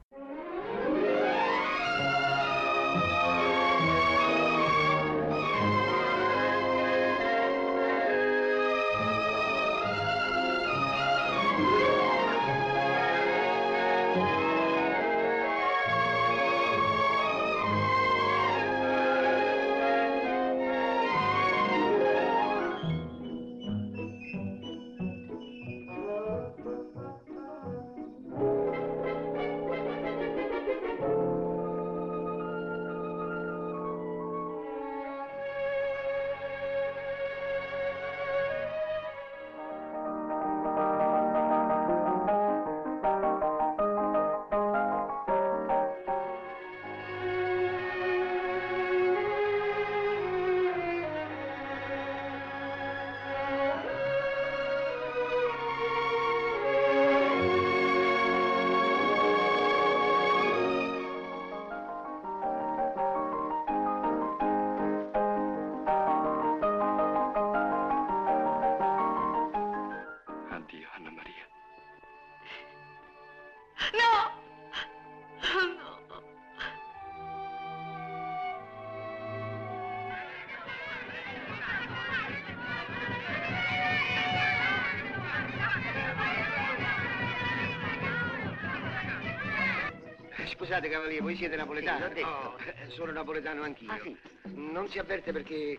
Scusate 90.79 90.95
cavaliere, 90.95 91.22
voi 91.22 91.35
siete 91.35 91.57
napoletano? 91.57 91.97
Sì, 91.97 92.03
l'ho 92.03 92.09
detto. 92.14 92.29
Oh, 92.29 92.57
eh, 92.61 92.91
sono 92.91 93.11
napoletano 93.11 93.62
anch'io. 93.62 93.91
Ah, 93.91 93.99
sì? 94.01 94.16
Non 94.55 94.89
si 94.89 95.01
avverte 95.01 95.33
perché 95.33 95.76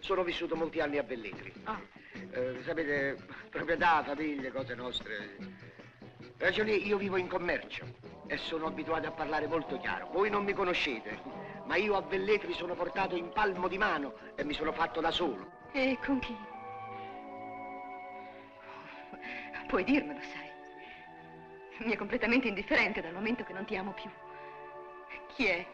sono 0.00 0.22
vissuto 0.22 0.54
molti 0.54 0.80
anni 0.80 0.98
a 0.98 1.02
Velletri. 1.02 1.50
Ah. 1.64 1.80
Eh, 2.12 2.58
sapete, 2.62 3.16
proprietà, 3.48 4.02
famiglie, 4.04 4.52
cose 4.52 4.74
nostre. 4.74 5.36
Ragioni, 6.36 6.86
io 6.86 6.98
vivo 6.98 7.16
in 7.16 7.26
commercio 7.26 7.86
e 8.26 8.36
sono 8.36 8.66
abituato 8.66 9.06
a 9.06 9.12
parlare 9.12 9.46
molto 9.46 9.78
chiaro. 9.78 10.10
Voi 10.12 10.28
non 10.28 10.44
mi 10.44 10.52
conoscete, 10.52 11.18
ma 11.64 11.76
io 11.76 11.96
a 11.96 12.02
Velletri 12.02 12.52
sono 12.52 12.74
portato 12.74 13.16
in 13.16 13.30
palmo 13.30 13.66
di 13.66 13.78
mano 13.78 14.12
e 14.34 14.44
mi 14.44 14.52
sono 14.52 14.72
fatto 14.72 15.00
da 15.00 15.10
solo. 15.10 15.52
E 15.72 15.96
con 16.04 16.18
chi? 16.18 16.36
Puoi 19.68 19.84
dirmelo, 19.84 20.20
sai. 20.20 20.52
Mi 21.86 21.92
è 21.92 21.96
completamente 21.96 22.48
indifferente 22.48 23.00
dal 23.00 23.14
momento 23.14 23.42
che 23.42 23.54
non 23.54 23.64
ti 23.64 23.74
amo 23.74 23.92
più. 23.92 24.10
Chi 25.36 25.46
è? 25.46 25.66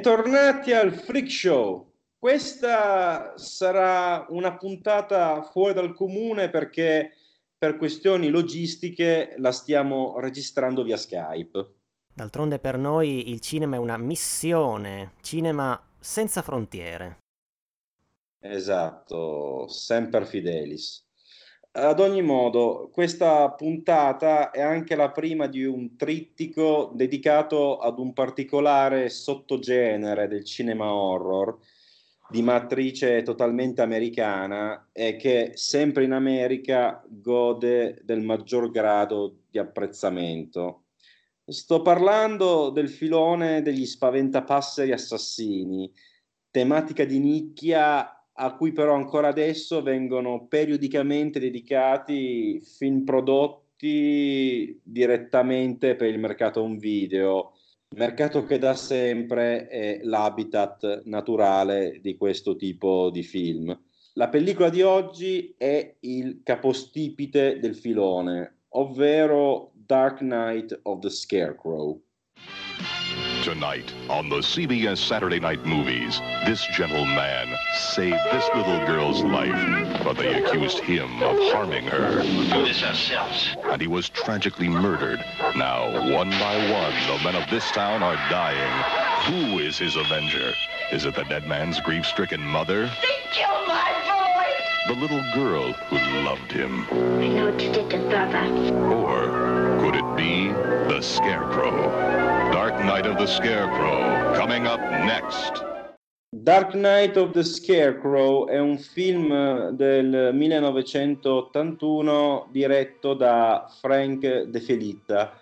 Bentornati 0.00 0.72
al 0.72 0.94
Freak 0.94 1.30
Show. 1.30 1.92
Questa 2.16 3.36
sarà 3.36 4.24
una 4.30 4.56
puntata 4.56 5.42
fuori 5.42 5.74
dal 5.74 5.92
comune 5.92 6.48
perché 6.48 7.12
per 7.58 7.76
questioni 7.76 8.30
logistiche 8.30 9.34
la 9.36 9.52
stiamo 9.52 10.18
registrando 10.18 10.84
via 10.84 10.96
Skype. 10.96 11.74
D'altronde 12.14 12.58
per 12.58 12.78
noi 12.78 13.28
il 13.28 13.40
cinema 13.40 13.76
è 13.76 13.78
una 13.78 13.98
missione, 13.98 15.12
cinema 15.20 15.78
senza 15.98 16.40
frontiere. 16.40 17.18
Esatto, 18.38 19.68
Semper 19.68 20.24
Fidelis. 20.24 21.09
Ad 21.72 22.00
ogni 22.00 22.20
modo, 22.20 22.90
questa 22.92 23.48
puntata 23.52 24.50
è 24.50 24.60
anche 24.60 24.96
la 24.96 25.12
prima 25.12 25.46
di 25.46 25.64
un 25.64 25.94
trittico 25.94 26.90
dedicato 26.92 27.78
ad 27.78 28.00
un 28.00 28.12
particolare 28.12 29.08
sottogenere 29.08 30.26
del 30.26 30.44
cinema 30.44 30.92
horror, 30.92 31.56
di 32.28 32.42
matrice 32.42 33.22
totalmente 33.22 33.82
americana 33.82 34.88
e 34.90 35.14
che 35.14 35.52
sempre 35.54 36.02
in 36.02 36.10
America 36.10 37.04
gode 37.06 38.00
del 38.02 38.20
maggior 38.20 38.72
grado 38.72 39.42
di 39.48 39.58
apprezzamento. 39.58 40.86
Sto 41.44 41.82
parlando 41.82 42.70
del 42.70 42.88
filone 42.88 43.62
degli 43.62 43.86
spaventapasseri 43.86 44.90
assassini, 44.90 45.88
tematica 46.50 47.04
di 47.04 47.20
nicchia 47.20 48.19
a 48.42 48.54
cui 48.54 48.72
però 48.72 48.94
ancora 48.94 49.28
adesso 49.28 49.82
vengono 49.82 50.46
periodicamente 50.46 51.38
dedicati 51.38 52.58
film 52.60 53.04
prodotti 53.04 54.80
direttamente 54.82 55.94
per 55.94 56.08
il 56.08 56.18
mercato 56.18 56.62
home 56.62 56.78
video, 56.78 57.52
mercato 57.96 58.44
che 58.44 58.58
da 58.58 58.74
sempre 58.74 59.68
è 59.68 60.00
l'habitat 60.02 61.02
naturale 61.04 61.98
di 62.00 62.16
questo 62.16 62.56
tipo 62.56 63.10
di 63.10 63.22
film. 63.22 63.78
La 64.14 64.30
pellicola 64.30 64.70
di 64.70 64.80
oggi 64.80 65.54
è 65.58 65.96
il 66.00 66.40
capostipite 66.42 67.58
del 67.60 67.76
filone, 67.76 68.60
ovvero 68.70 69.72
Dark 69.74 70.18
Knight 70.18 70.80
of 70.84 71.00
the 71.00 71.10
Scarecrow. 71.10 72.00
Tonight 73.50 73.92
on 74.08 74.28
the 74.28 74.36
CBS 74.36 74.98
Saturday 74.98 75.40
Night 75.40 75.66
Movies, 75.66 76.20
this 76.46 76.64
gentle 76.66 77.04
man 77.04 77.52
saved 77.74 78.22
this 78.30 78.48
little 78.54 78.78
girl's 78.86 79.24
life, 79.24 80.04
but 80.04 80.16
they 80.16 80.40
accused 80.40 80.78
him 80.78 81.20
of 81.20 81.36
harming 81.50 81.84
her. 81.86 82.22
Do 82.22 82.64
this 82.64 82.84
ourselves. 82.84 83.56
And 83.64 83.82
he 83.82 83.88
was 83.88 84.08
tragically 84.08 84.68
murdered. 84.68 85.18
Now, 85.56 85.90
one 86.14 86.30
by 86.30 86.58
one, 86.70 86.94
the 87.08 87.24
men 87.24 87.34
of 87.34 87.50
this 87.50 87.68
town 87.72 88.04
are 88.04 88.14
dying. 88.30 89.32
Who 89.32 89.58
is 89.58 89.76
his 89.76 89.96
avenger? 89.96 90.52
Is 90.92 91.04
it 91.04 91.16
the 91.16 91.24
dead 91.24 91.48
man's 91.48 91.80
grief-stricken 91.80 92.40
mother? 92.40 92.86
They 93.02 93.18
killed 93.32 93.66
my 93.66 93.92
boy! 94.06 94.94
The 94.94 95.00
little 95.00 95.24
girl 95.34 95.72
who 95.72 95.96
loved 96.20 96.52
him? 96.52 96.86
I 96.92 97.26
know 97.26 97.50
what 97.50 97.60
you 97.60 97.72
did 97.72 97.90
to 97.90 97.98
Baba. 97.98 98.48
Or 98.94 99.69
could 99.80 99.94
it 99.94 100.04
be 100.14 100.48
the 100.92 101.00
Scarecrow? 101.00 101.88
Dark 102.52 102.78
Knight 102.84 103.06
of 103.06 103.16
the 103.16 103.26
Scarecrow, 103.26 104.34
coming 104.36 104.66
up 104.66 104.80
next. 104.80 105.64
Dark 106.30 106.74
Knight 106.74 107.16
of 107.16 107.32
the 107.32 107.42
Scarecrow 107.42 108.46
è 108.46 108.58
un 108.58 108.76
film 108.76 109.70
del 109.70 110.34
1981 110.34 112.48
diretto 112.50 113.14
da 113.14 113.72
Frank 113.80 114.42
De 114.42 114.60
Felitta, 114.60 115.32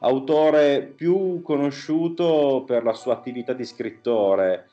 autore 0.00 0.92
più 0.94 1.40
conosciuto 1.42 2.64
per 2.66 2.84
la 2.84 2.92
sua 2.92 3.14
attività 3.14 3.54
di 3.54 3.64
scrittore, 3.64 4.68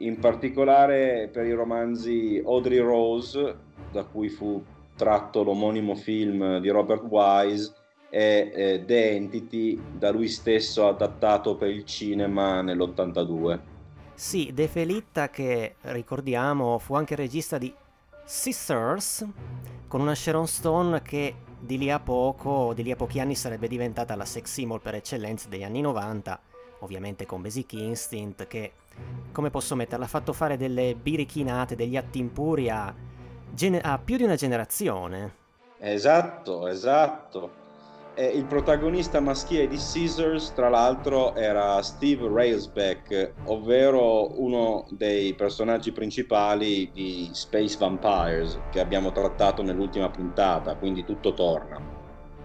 in 0.00 0.18
particolare 0.18 1.30
per 1.32 1.46
i 1.46 1.52
romanzi 1.52 2.42
Audrey 2.44 2.80
Rose, 2.80 3.56
da 3.90 4.04
cui 4.04 4.28
fu 4.28 4.62
tratto 4.94 5.42
l'omonimo 5.42 5.94
film 5.94 6.58
di 6.58 6.68
Robert 6.68 7.04
Wise, 7.08 7.72
e 8.16 8.50
eh, 8.54 8.84
The 8.86 9.10
Entity, 9.10 9.78
da 9.92 10.10
lui 10.10 10.28
stesso 10.28 10.88
adattato 10.88 11.54
per 11.54 11.68
il 11.68 11.84
cinema 11.84 12.62
nell'82. 12.62 13.58
Sì, 14.14 14.52
De 14.54 14.68
Felitta 14.68 15.28
che 15.28 15.74
ricordiamo 15.82 16.78
fu 16.78 16.94
anche 16.94 17.14
regista 17.14 17.58
di 17.58 17.70
Sisters, 18.24 19.22
con 19.86 20.00
una 20.00 20.14
Sharon 20.14 20.46
Stone 20.46 21.02
che 21.02 21.34
di 21.60 21.76
lì 21.76 21.90
a 21.90 22.00
poco, 22.00 22.72
di 22.72 22.84
lì 22.84 22.90
a 22.90 22.96
pochi 22.96 23.20
anni 23.20 23.34
sarebbe 23.34 23.68
diventata 23.68 24.16
la 24.16 24.24
sex 24.24 24.46
symbol 24.46 24.80
per 24.80 24.94
eccellenza 24.94 25.50
degli 25.50 25.64
anni 25.64 25.82
90, 25.82 26.40
ovviamente 26.78 27.26
con 27.26 27.42
Basic 27.42 27.74
Instinct 27.74 28.46
che, 28.46 28.72
come 29.30 29.50
posso 29.50 29.74
metterla, 29.74 30.06
ha 30.06 30.08
fatto 30.08 30.32
fare 30.32 30.56
delle 30.56 30.94
birichinate, 30.94 31.76
degli 31.76 31.98
atti 31.98 32.18
impuri 32.18 32.70
a, 32.70 32.86
a 33.82 33.98
più 33.98 34.16
di 34.16 34.22
una 34.22 34.36
generazione. 34.36 35.44
Esatto, 35.78 36.66
esatto. 36.66 37.64
E 38.18 38.24
il 38.28 38.46
protagonista 38.46 39.20
maschile 39.20 39.66
di 39.66 39.76
Scissors, 39.76 40.54
tra 40.54 40.70
l'altro, 40.70 41.34
era 41.34 41.82
Steve 41.82 42.26
Railsback, 42.26 43.34
ovvero 43.42 44.40
uno 44.40 44.86
dei 44.88 45.34
personaggi 45.34 45.92
principali 45.92 46.90
di 46.92 47.28
Space 47.34 47.76
Vampires 47.76 48.68
che 48.70 48.80
abbiamo 48.80 49.12
trattato 49.12 49.62
nell'ultima 49.62 50.08
puntata, 50.08 50.76
quindi 50.76 51.04
tutto 51.04 51.34
torna. 51.34 51.78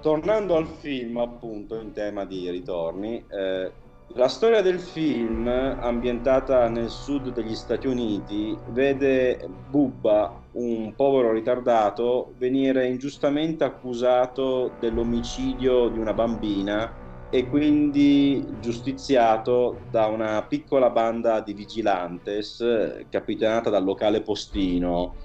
Tornando 0.01 0.57
al 0.57 0.67
film, 0.67 1.15
appunto, 1.15 1.79
in 1.79 1.93
tema 1.93 2.25
di 2.25 2.49
ritorni, 2.49 3.25
eh, 3.29 3.71
la 4.15 4.27
storia 4.27 4.61
del 4.61 4.79
film, 4.79 5.47
ambientata 5.47 6.67
nel 6.69 6.89
sud 6.89 7.29
degli 7.29 7.55
Stati 7.55 7.87
Uniti, 7.87 8.61
vede 8.67 9.47
Bubba, 9.49 10.47
un 10.51 10.93
povero 10.95 11.31
ritardato, 11.31 12.33
venire 12.37 12.87
ingiustamente 12.87 13.63
accusato 13.63 14.75
dell'omicidio 14.77 15.89
di 15.89 15.97
una 15.99 16.13
bambina 16.13 16.93
e 17.29 17.47
quindi 17.47 18.57
giustiziato 18.59 19.85
da 19.89 20.07
una 20.07 20.45
piccola 20.45 20.89
banda 20.89 21.39
di 21.39 21.53
vigilantes 21.53 22.61
capitanata 23.09 23.69
dal 23.69 23.83
locale 23.83 24.21
postino, 24.21 25.15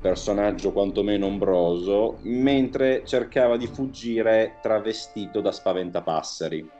personaggio 0.00 0.72
quantomeno 0.72 1.26
ombroso, 1.26 2.20
mentre 2.22 3.04
cercava 3.04 3.56
di 3.58 3.66
fuggire 3.66 4.58
travestito 4.62 5.40
da 5.42 5.52
spaventapasseri. 5.52 6.79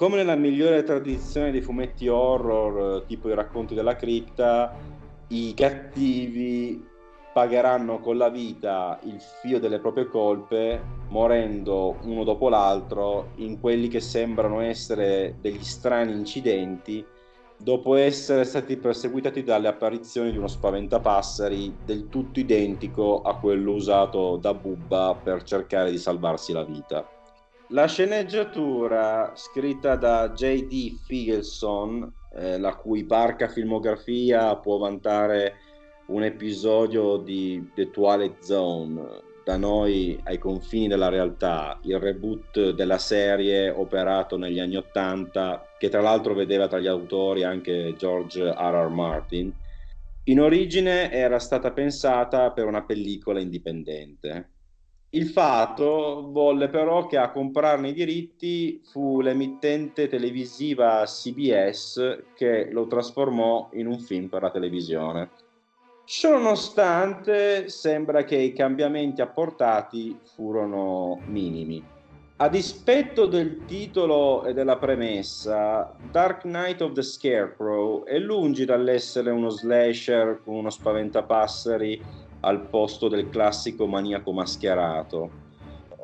Come 0.00 0.16
nella 0.16 0.34
migliore 0.34 0.82
tradizione 0.82 1.50
dei 1.50 1.60
fumetti 1.60 2.08
horror, 2.08 3.04
tipo 3.04 3.28
i 3.28 3.34
racconti 3.34 3.74
della 3.74 3.96
cripta, 3.96 4.74
i 5.28 5.52
cattivi 5.52 6.82
pagheranno 7.34 8.00
con 8.00 8.16
la 8.16 8.30
vita 8.30 8.98
il 9.02 9.20
fio 9.20 9.60
delle 9.60 9.78
proprie 9.78 10.08
colpe, 10.08 10.82
morendo 11.10 11.98
uno 12.04 12.24
dopo 12.24 12.48
l'altro 12.48 13.32
in 13.36 13.60
quelli 13.60 13.88
che 13.88 14.00
sembrano 14.00 14.60
essere 14.60 15.36
degli 15.38 15.62
strani 15.62 16.12
incidenti, 16.12 17.04
dopo 17.58 17.94
essere 17.94 18.44
stati 18.44 18.78
perseguitati 18.78 19.42
dalle 19.42 19.68
apparizioni 19.68 20.30
di 20.30 20.38
uno 20.38 20.48
spaventapasseri 20.48 21.76
del 21.84 22.08
tutto 22.08 22.40
identico 22.40 23.20
a 23.20 23.36
quello 23.36 23.72
usato 23.72 24.38
da 24.38 24.54
Bubba 24.54 25.20
per 25.22 25.42
cercare 25.42 25.90
di 25.90 25.98
salvarsi 25.98 26.54
la 26.54 26.64
vita. 26.64 27.06
La 27.72 27.86
sceneggiatura 27.86 29.30
scritta 29.36 29.94
da 29.94 30.32
J.D. 30.32 31.04
Figelson, 31.04 32.12
eh, 32.34 32.58
la 32.58 32.74
cui 32.74 33.04
parca 33.04 33.46
filmografia 33.46 34.56
può 34.56 34.78
vantare 34.78 35.54
un 36.06 36.24
episodio 36.24 37.18
di 37.18 37.70
The 37.72 37.90
Twilight 37.90 38.42
Zone, 38.42 39.00
da 39.44 39.56
noi 39.56 40.20
ai 40.24 40.38
confini 40.38 40.88
della 40.88 41.10
realtà, 41.10 41.78
il 41.84 42.00
reboot 42.00 42.70
della 42.70 42.98
serie 42.98 43.70
operato 43.70 44.36
negli 44.36 44.58
anni 44.58 44.74
Ottanta, 44.74 45.64
che 45.78 45.88
tra 45.88 46.00
l'altro 46.00 46.34
vedeva 46.34 46.66
tra 46.66 46.80
gli 46.80 46.88
autori 46.88 47.44
anche 47.44 47.94
George 47.96 48.50
R. 48.50 48.52
R. 48.52 48.88
Martin, 48.88 49.54
in 50.24 50.40
origine 50.40 51.12
era 51.12 51.38
stata 51.38 51.70
pensata 51.70 52.50
per 52.50 52.66
una 52.66 52.82
pellicola 52.82 53.38
indipendente. 53.38 54.54
Il 55.12 55.26
fatto 55.26 56.28
volle 56.30 56.68
però 56.68 57.06
che 57.06 57.16
a 57.16 57.32
comprarne 57.32 57.88
i 57.88 57.92
diritti 57.92 58.80
fu 58.92 59.20
l'emittente 59.20 60.06
televisiva 60.06 61.02
CBS 61.04 62.22
che 62.32 62.70
lo 62.70 62.86
trasformò 62.86 63.70
in 63.72 63.88
un 63.88 63.98
film 63.98 64.28
per 64.28 64.42
la 64.42 64.52
televisione. 64.52 65.30
Ciononostante, 66.04 67.68
sembra 67.68 68.22
che 68.22 68.36
i 68.36 68.52
cambiamenti 68.52 69.20
apportati 69.20 70.16
furono 70.22 71.20
minimi. 71.26 71.84
A 72.36 72.48
dispetto 72.48 73.26
del 73.26 73.64
titolo 73.64 74.44
e 74.44 74.54
della 74.54 74.78
premessa, 74.78 75.92
Dark 76.10 76.42
Knight 76.42 76.82
of 76.82 76.92
the 76.92 77.02
Scarecrow 77.02 78.04
è 78.04 78.16
lungi 78.18 78.64
dall'essere 78.64 79.30
uno 79.30 79.50
slasher 79.50 80.40
con 80.44 80.54
uno 80.54 80.70
spaventapasseri 80.70 82.28
al 82.40 82.68
posto 82.68 83.08
del 83.08 83.28
classico 83.28 83.86
maniaco 83.86 84.32
mascherato. 84.32 85.30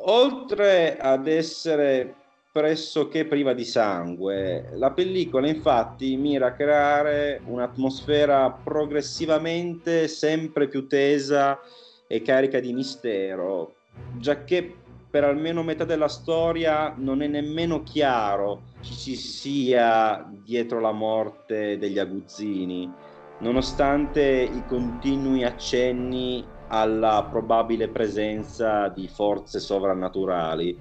Oltre 0.09 0.97
ad 0.99 1.27
essere 1.27 2.15
pressoché 2.53 3.27
priva 3.27 3.53
di 3.53 3.65
sangue, 3.65 4.71
la 4.75 4.91
pellicola 4.91 5.47
infatti 5.49 6.17
mira 6.17 6.47
a 6.47 6.53
creare 6.53 7.41
un'atmosfera 7.45 8.51
progressivamente 8.51 10.09
sempre 10.09 10.67
più 10.69 10.87
tesa 10.87 11.59
e 12.07 12.23
carica 12.23 12.61
di 12.61 12.73
mistero, 12.73 13.75
giacché 14.17 14.75
per 15.11 15.25
almeno 15.25 15.63
metà 15.63 15.85
della 15.85 16.09
storia 16.09 16.95
non 16.97 17.23
è 17.23 17.27
nemmeno 17.27 17.83
chiaro 17.83 18.63
chi 18.81 18.95
ci 18.95 19.17
sia 19.17 20.27
dietro 20.43 20.81
la 20.81 20.93
morte 20.93 21.79
degli 21.79 21.99
aguzzini 21.99 22.91
nonostante 23.39 24.23
i 24.23 24.65
continui 24.67 25.45
accenni 25.45 26.45
alla 26.69 27.27
probabile 27.31 27.89
presenza 27.89 28.89
di 28.89 29.09
forze 29.09 29.61
sovrannaturali. 29.61 30.79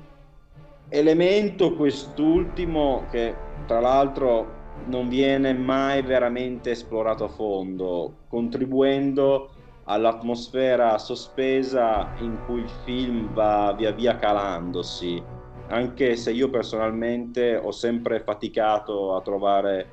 Elemento 0.89 1.75
quest'ultimo 1.75 3.07
che 3.09 3.35
tra 3.65 3.79
l'altro 3.79 4.53
non 4.85 5.07
viene 5.07 5.53
mai 5.53 6.01
veramente 6.01 6.71
esplorato 6.71 7.25
a 7.25 7.29
fondo, 7.29 8.13
contribuendo 8.27 9.49
all'atmosfera 9.85 10.97
sospesa 10.97 12.13
in 12.17 12.43
cui 12.45 12.61
il 12.61 12.69
film 12.69 13.33
va 13.33 13.73
via 13.77 13.91
via 13.91 14.17
calandosi, 14.17 15.23
anche 15.67 16.15
se 16.15 16.31
io 16.31 16.49
personalmente 16.49 17.55
ho 17.55 17.71
sempre 17.71 18.19
faticato 18.19 19.15
a 19.15 19.21
trovare 19.21 19.91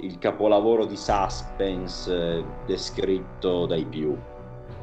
il 0.00 0.18
capolavoro 0.18 0.84
di 0.84 0.96
suspense 0.96 2.12
eh, 2.12 2.44
descritto 2.66 3.66
dai 3.66 3.84
più. 3.84 4.16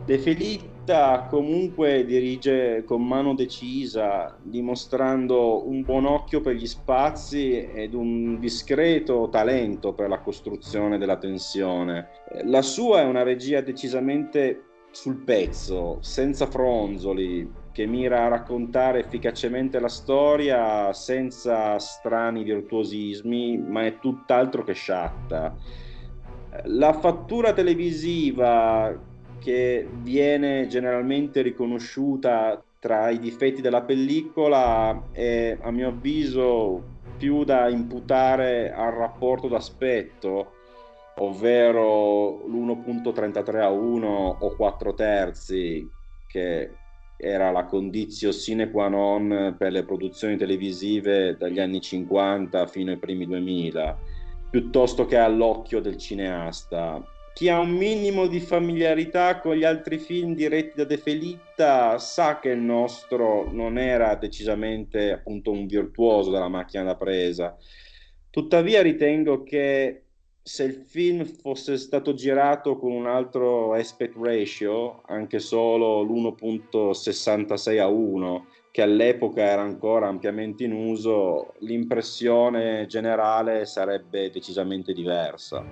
De 0.05 0.19
Felitta 0.19 1.25
comunque 1.29 2.05
dirige 2.05 2.83
con 2.85 3.05
mano 3.05 3.33
decisa, 3.33 4.37
dimostrando 4.41 5.67
un 5.67 5.81
buon 5.81 6.05
occhio 6.05 6.41
per 6.41 6.53
gli 6.53 6.67
spazi 6.67 7.59
ed 7.59 7.95
un 7.95 8.39
discreto 8.39 9.29
talento 9.31 9.93
per 9.93 10.09
la 10.09 10.19
costruzione 10.19 10.99
della 10.99 11.17
tensione. 11.17 12.09
La 12.43 12.61
sua 12.61 13.01
è 13.01 13.05
una 13.05 13.23
regia 13.23 13.61
decisamente 13.61 14.65
sul 14.91 15.23
pezzo, 15.23 15.97
senza 16.01 16.45
fronzoli, 16.45 17.51
che 17.75 17.85
mira 17.85 18.23
a 18.23 18.29
raccontare 18.29 18.99
efficacemente 18.99 19.81
la 19.81 19.89
storia 19.89 20.93
senza 20.93 21.77
strani 21.77 22.41
virtuosismi, 22.43 23.57
ma 23.57 23.83
è 23.83 23.99
tutt'altro 23.99 24.63
che 24.63 24.71
sciatta. 24.71 25.53
La 26.67 26.93
fattura 26.93 27.51
televisiva 27.51 28.97
che 29.39 29.89
viene 29.91 30.67
generalmente 30.67 31.41
riconosciuta 31.41 32.63
tra 32.79 33.09
i 33.09 33.19
difetti 33.19 33.59
della 33.59 33.81
pellicola 33.81 35.09
è 35.11 35.57
a 35.59 35.69
mio 35.69 35.89
avviso 35.89 36.81
più 37.17 37.43
da 37.43 37.67
imputare 37.67 38.71
al 38.71 38.93
rapporto 38.93 39.49
d'aspetto, 39.49 40.53
ovvero 41.17 42.45
l'1.33 42.47 43.59
a 43.59 43.69
1 43.69 44.37
o 44.39 44.55
4 44.55 44.93
terzi, 44.93 45.85
che 46.25 46.71
era 47.25 47.49
la 47.51 47.65
condizio 47.65 48.31
sine 48.31 48.69
qua 48.69 48.87
non 48.87 49.55
per 49.57 49.71
le 49.71 49.83
produzioni 49.83 50.37
televisive 50.37 51.35
dagli 51.37 51.59
anni 51.59 51.81
50 51.81 52.67
fino 52.67 52.91
ai 52.91 52.97
primi 52.97 53.25
2000, 53.25 53.97
piuttosto 54.51 55.05
che 55.05 55.17
all'occhio 55.17 55.81
del 55.81 55.97
cineasta 55.97 57.03
chi 57.35 57.49
ha 57.49 57.59
un 57.59 57.71
minimo 57.71 58.27
di 58.27 58.39
familiarità 58.39 59.41
con 59.41 59.57
gli 59.57 59.65
altri 59.65 59.97
film 59.97 60.35
diretti 60.35 60.77
da 60.77 60.85
De 60.85 60.95
Felitta 60.95 61.99
sa 61.99 62.39
che 62.39 62.51
il 62.51 62.61
nostro 62.61 63.51
non 63.51 63.77
era 63.77 64.15
decisamente 64.15 65.11
appunto 65.11 65.51
un 65.51 65.65
virtuoso 65.65 66.31
della 66.31 66.47
macchina 66.47 66.83
da 66.83 66.95
presa. 66.95 67.57
Tuttavia 68.29 68.81
ritengo 68.81 69.43
che 69.43 70.04
se 70.47 70.63
il 70.63 70.83
film 70.85 71.25
fosse 71.25 71.75
stato 71.75 72.13
girato 72.13 72.77
con 72.77 72.91
un 72.91 73.07
altro 73.07 73.73
aspect 73.73 74.15
ratio, 74.15 75.01
anche 75.07 75.39
solo 75.39 76.03
l'1.66 76.03 77.79
a 77.79 77.87
1, 77.87 78.45
che 78.69 78.83
all'epoca 78.83 79.41
era 79.41 79.63
ancora 79.63 80.07
ampiamente 80.07 80.63
in 80.63 80.73
uso, 80.73 81.55
l'impressione 81.61 82.85
generale 82.85 83.65
sarebbe 83.65 84.29
decisamente 84.29 84.93
diversa. 84.93 85.65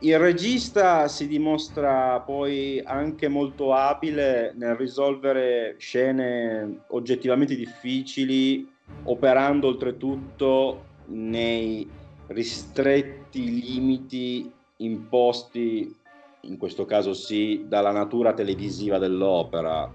Il 0.00 0.18
regista 0.18 1.08
si 1.08 1.26
dimostra 1.26 2.20
poi 2.20 2.78
anche 2.84 3.26
molto 3.26 3.72
abile 3.72 4.52
nel 4.54 4.74
risolvere 4.74 5.76
scene 5.78 6.82
oggettivamente 6.88 7.56
difficili, 7.56 8.70
operando 9.04 9.68
oltretutto 9.68 10.84
nei 11.06 11.88
ristretti 12.30 13.60
limiti 13.60 14.50
imposti, 14.76 15.94
in 16.42 16.56
questo 16.56 16.84
caso 16.84 17.12
sì, 17.12 17.64
dalla 17.66 17.92
natura 17.92 18.32
televisiva 18.32 18.98
dell'opera. 18.98 19.90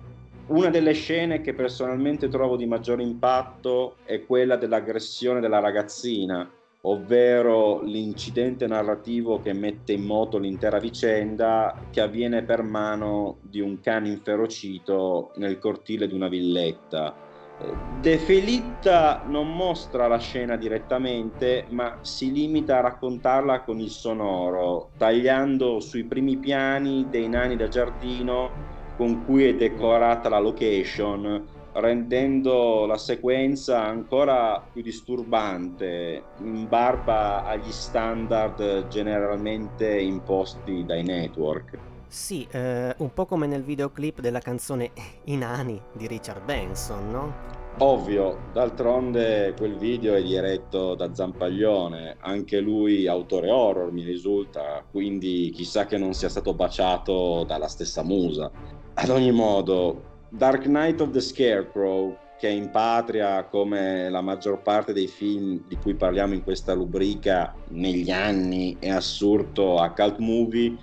Una 0.48 0.70
delle 0.70 0.94
scene 0.94 1.42
che 1.42 1.54
personalmente 1.54 2.28
trovo 2.28 2.56
di 2.56 2.68
maggiore 2.68 3.02
impatto 3.02 3.96
è 4.06 4.24
quella 4.26 4.58
dell'aggressione 4.58 5.40
della 5.40 5.60
ragazzina, 5.60 6.48
ovvero 6.82 7.82
l'incidente 7.82 8.68
narrativo 8.68 9.40
che 9.40 9.54
mette 9.54 9.94
in 9.94 10.04
moto 10.04 10.38
l'intera 10.38 10.78
vicenda 10.78 11.76
che 11.90 12.00
avviene 12.00 12.44
per 12.44 12.62
mano 12.62 13.38
di 13.42 13.60
un 13.60 13.80
cane 13.80 14.10
inferocito 14.10 15.32
nel 15.38 15.58
cortile 15.58 16.08
di 16.08 16.14
una 16.14 16.28
villetta. 16.28 17.25
De 17.58 18.18
Felitta 18.18 19.24
non 19.26 19.56
mostra 19.56 20.08
la 20.08 20.18
scena 20.20 20.58
direttamente, 20.58 21.66
ma 21.70 21.98
si 22.02 22.32
limita 22.32 22.78
a 22.78 22.82
raccontarla 22.82 23.64
con 23.64 23.80
il 23.80 23.92
sonoro, 23.92 24.92
tagliando 24.98 25.80
sui 25.80 26.06
primi 26.06 26.38
piani 26.38 27.08
dei 27.08 27.30
nani 27.30 27.56
da 27.56 27.70
giardino 27.70 28.60
con 28.94 29.24
cui 29.24 29.46
è 29.46 29.56
decorata 29.56 30.28
la 30.30 30.40
location 30.40 31.50
rendendo 31.72 32.86
la 32.86 32.98
sequenza 32.98 33.84
ancora 33.84 34.62
più 34.72 34.82
disturbante 34.82 36.32
in 36.38 36.68
barba 36.68 37.44
agli 37.44 37.72
standard 37.72 38.88
generalmente 38.88 40.00
imposti 40.00 40.86
dai 40.86 41.04
network. 41.04 41.82
Sì, 42.16 42.48
eh, 42.50 42.96
un 43.00 43.14
po' 43.14 43.26
come 43.26 43.46
nel 43.46 43.62
videoclip 43.62 44.22
della 44.22 44.40
canzone 44.40 44.92
I 45.26 45.36
nani 45.36 45.80
di 45.92 46.08
Richard 46.08 46.46
Benson, 46.46 47.12
no? 47.12 47.34
Ovvio, 47.80 48.52
d'altronde 48.54 49.54
quel 49.58 49.76
video 49.76 50.14
è 50.14 50.24
diretto 50.24 50.96
da 50.96 51.14
Zampaglione, 51.14 52.16
anche 52.22 52.62
lui 52.62 53.06
autore 53.06 53.52
horror 53.52 53.92
mi 53.92 54.06
risulta, 54.06 54.82
quindi 54.90 55.52
chissà 55.54 55.86
che 55.86 55.98
non 55.98 56.14
sia 56.14 56.30
stato 56.30 56.54
baciato 56.54 57.44
dalla 57.44 57.68
stessa 57.68 58.02
musa. 58.02 58.50
Ad 58.94 59.10
ogni 59.10 59.34
modo, 59.34 60.22
Dark 60.30 60.64
Knight 60.64 61.02
of 61.02 61.12
the 61.12 61.20
Scarecrow, 61.20 62.16
che 62.40 62.48
in 62.48 62.70
patria 62.70 63.44
come 63.44 64.10
la 64.10 64.22
maggior 64.22 64.62
parte 64.62 64.94
dei 64.94 65.08
film 65.08 65.66
di 65.68 65.76
cui 65.76 65.96
parliamo 65.96 66.34
in 66.34 66.44
questa 66.44 66.72
rubrica 66.72 67.54
negli 67.72 68.10
anni 68.10 68.78
è 68.80 68.90
assurdo 68.90 69.80
a 69.80 69.92
cult 69.92 70.20
movie, 70.20 70.78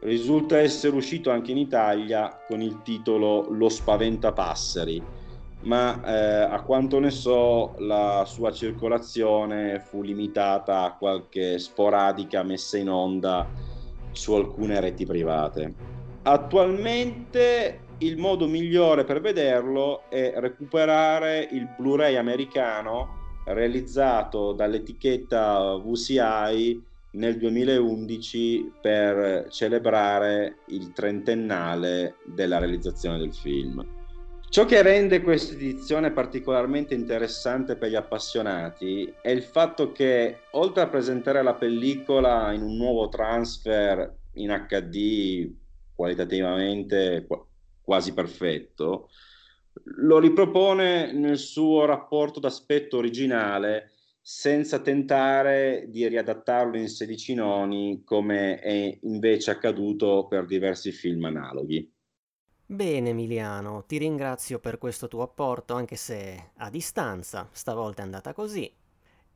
risulta 0.00 0.58
essere 0.58 0.96
uscito 0.96 1.30
anche 1.30 1.50
in 1.50 1.58
Italia 1.58 2.40
con 2.46 2.62
il 2.62 2.80
titolo 2.82 3.46
Lo 3.50 3.68
spaventapasseri, 3.68 5.02
ma 5.62 6.02
eh, 6.04 6.42
a 6.52 6.62
quanto 6.62 6.98
ne 6.98 7.10
so 7.10 7.74
la 7.78 8.24
sua 8.26 8.50
circolazione 8.50 9.80
fu 9.80 10.02
limitata 10.02 10.82
a 10.84 10.96
qualche 10.96 11.58
sporadica 11.58 12.42
messa 12.42 12.78
in 12.78 12.88
onda 12.88 13.46
su 14.12 14.32
alcune 14.34 14.80
reti 14.80 15.04
private. 15.04 15.74
Attualmente 16.22 17.80
il 17.98 18.16
modo 18.16 18.46
migliore 18.46 19.04
per 19.04 19.20
vederlo 19.20 20.08
è 20.08 20.32
recuperare 20.36 21.46
il 21.52 21.68
Blu-ray 21.76 22.16
americano 22.16 23.18
realizzato 23.44 24.52
dall'etichetta 24.52 25.76
VCI 25.76 26.88
nel 27.12 27.38
2011 27.38 28.72
per 28.80 29.48
celebrare 29.50 30.58
il 30.66 30.92
trentennale 30.92 32.16
della 32.24 32.58
realizzazione 32.58 33.18
del 33.18 33.34
film. 33.34 33.84
Ciò 34.48 34.64
che 34.64 34.82
rende 34.82 35.22
questa 35.22 35.54
edizione 35.54 36.10
particolarmente 36.10 36.94
interessante 36.94 37.76
per 37.76 37.90
gli 37.90 37.94
appassionati 37.94 39.12
è 39.22 39.30
il 39.30 39.42
fatto 39.42 39.92
che, 39.92 40.38
oltre 40.52 40.82
a 40.82 40.88
presentare 40.88 41.40
la 41.42 41.54
pellicola 41.54 42.52
in 42.52 42.62
un 42.62 42.76
nuovo 42.76 43.08
transfer 43.08 44.12
in 44.34 44.66
HD 44.68 45.52
qualitativamente 45.94 47.26
quasi 47.80 48.12
perfetto, 48.12 49.10
lo 49.82 50.18
ripropone 50.18 51.12
nel 51.12 51.38
suo 51.38 51.84
rapporto 51.84 52.40
d'aspetto 52.40 52.96
originale 52.96 53.92
senza 54.20 54.80
tentare 54.80 55.86
di 55.88 56.06
riadattarlo 56.06 56.76
in 56.76 56.88
16 56.88 57.34
noni 57.34 58.02
come 58.04 58.58
è 58.58 58.98
invece 59.02 59.50
accaduto 59.50 60.26
per 60.28 60.44
diversi 60.44 60.92
film 60.92 61.24
analoghi. 61.24 61.90
Bene 62.66 63.08
Emiliano, 63.08 63.84
ti 63.84 63.98
ringrazio 63.98 64.60
per 64.60 64.78
questo 64.78 65.08
tuo 65.08 65.22
apporto 65.22 65.74
anche 65.74 65.96
se 65.96 66.52
a 66.58 66.70
distanza, 66.70 67.48
stavolta 67.50 68.02
è 68.02 68.04
andata 68.04 68.32
così. 68.32 68.72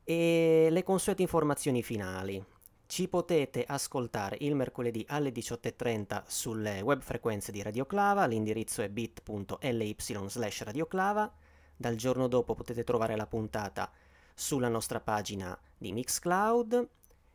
E 0.03 0.67
le 0.69 0.83
consuete 0.83 1.21
informazioni 1.21 1.83
finali. 1.83 2.41
Ci 2.85 3.09
potete 3.09 3.65
ascoltare 3.67 4.37
il 4.39 4.55
mercoledì 4.55 5.03
alle 5.09 5.31
18.30 5.31 6.23
sulle 6.27 6.81
web 6.81 7.01
frequenze 7.01 7.51
di 7.51 7.61
Radioclava, 7.61 8.25
l'indirizzo 8.25 8.83
è 8.83 8.89
bit.ly 8.89 9.95
slash 9.97 10.63
radioclava. 10.63 11.33
Dal 11.75 11.95
giorno 11.95 12.27
dopo 12.27 12.53
potete 12.53 12.85
trovare 12.85 13.17
la 13.17 13.27
puntata 13.27 13.91
sulla 14.35 14.67
nostra 14.67 14.99
pagina 14.99 15.57
di 15.75 15.91
Mixcloud. 15.91 16.89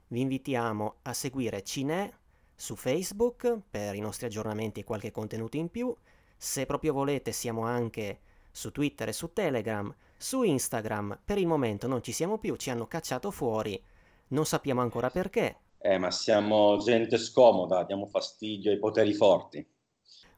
Vi 0.07 0.21
invitiamo 0.21 0.99
a 1.03 1.13
seguire 1.13 1.65
Cine 1.65 2.19
su 2.55 2.77
Facebook 2.77 3.59
per 3.69 3.97
i 3.97 4.01
nostri 4.01 4.27
aggiornamenti 4.27 4.81
e 4.81 4.85
qualche 4.85 5.11
contenuto 5.11 5.57
in 5.57 5.71
più. 5.71 5.93
Se 6.37 6.67
proprio 6.67 6.93
volete 6.93 7.33
siamo 7.33 7.65
anche 7.65 8.21
su 8.53 8.71
Twitter 8.71 9.09
e 9.09 9.13
su 9.13 9.33
Telegram, 9.33 9.93
su 10.17 10.43
Instagram 10.45 11.19
per 11.25 11.39
il 11.39 11.49
momento 11.49 11.89
non 11.89 12.03
ci 12.03 12.13
siamo 12.13 12.39
più, 12.39 12.55
ci 12.55 12.71
hanno 12.71 12.87
cacciato 12.87 13.33
fuori 13.33 13.83
non 14.31 14.47
sappiamo 14.47 14.81
ancora 14.81 15.11
perché. 15.11 15.57
Eh, 15.79 15.99
ma 15.99 16.11
siamo 16.11 16.77
gente 16.79 17.17
scomoda, 17.17 17.85
diamo 17.85 18.07
fastidio 18.07 18.71
ai 18.71 18.79
poteri 18.79 19.15
forti. 19.15 19.67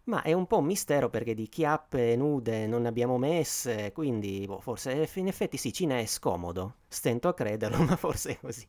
Ma 0.05 0.23
è 0.23 0.33
un 0.33 0.47
po' 0.47 0.59
un 0.59 0.65
mistero 0.65 1.09
perché 1.09 1.35
di 1.35 1.49
chiappe 1.49 2.17
nude 2.17 2.67
non 2.67 2.83
ne 2.83 2.89
abbiamo 2.89 3.19
messe, 3.19 3.93
quindi 3.93 4.45
boh, 4.47 4.61
forse 4.61 5.09
in 5.15 5.29
effetti 5.29 5.57
sì, 5.57 5.73
Cine 5.73 6.01
è 6.01 6.07
scomodo. 6.07 6.77
Stento 6.89 7.29
a 7.29 7.35
crederlo, 7.35 7.79
ma 7.85 7.97
forse 7.97 8.33
è 8.33 8.39
così. 8.41 8.67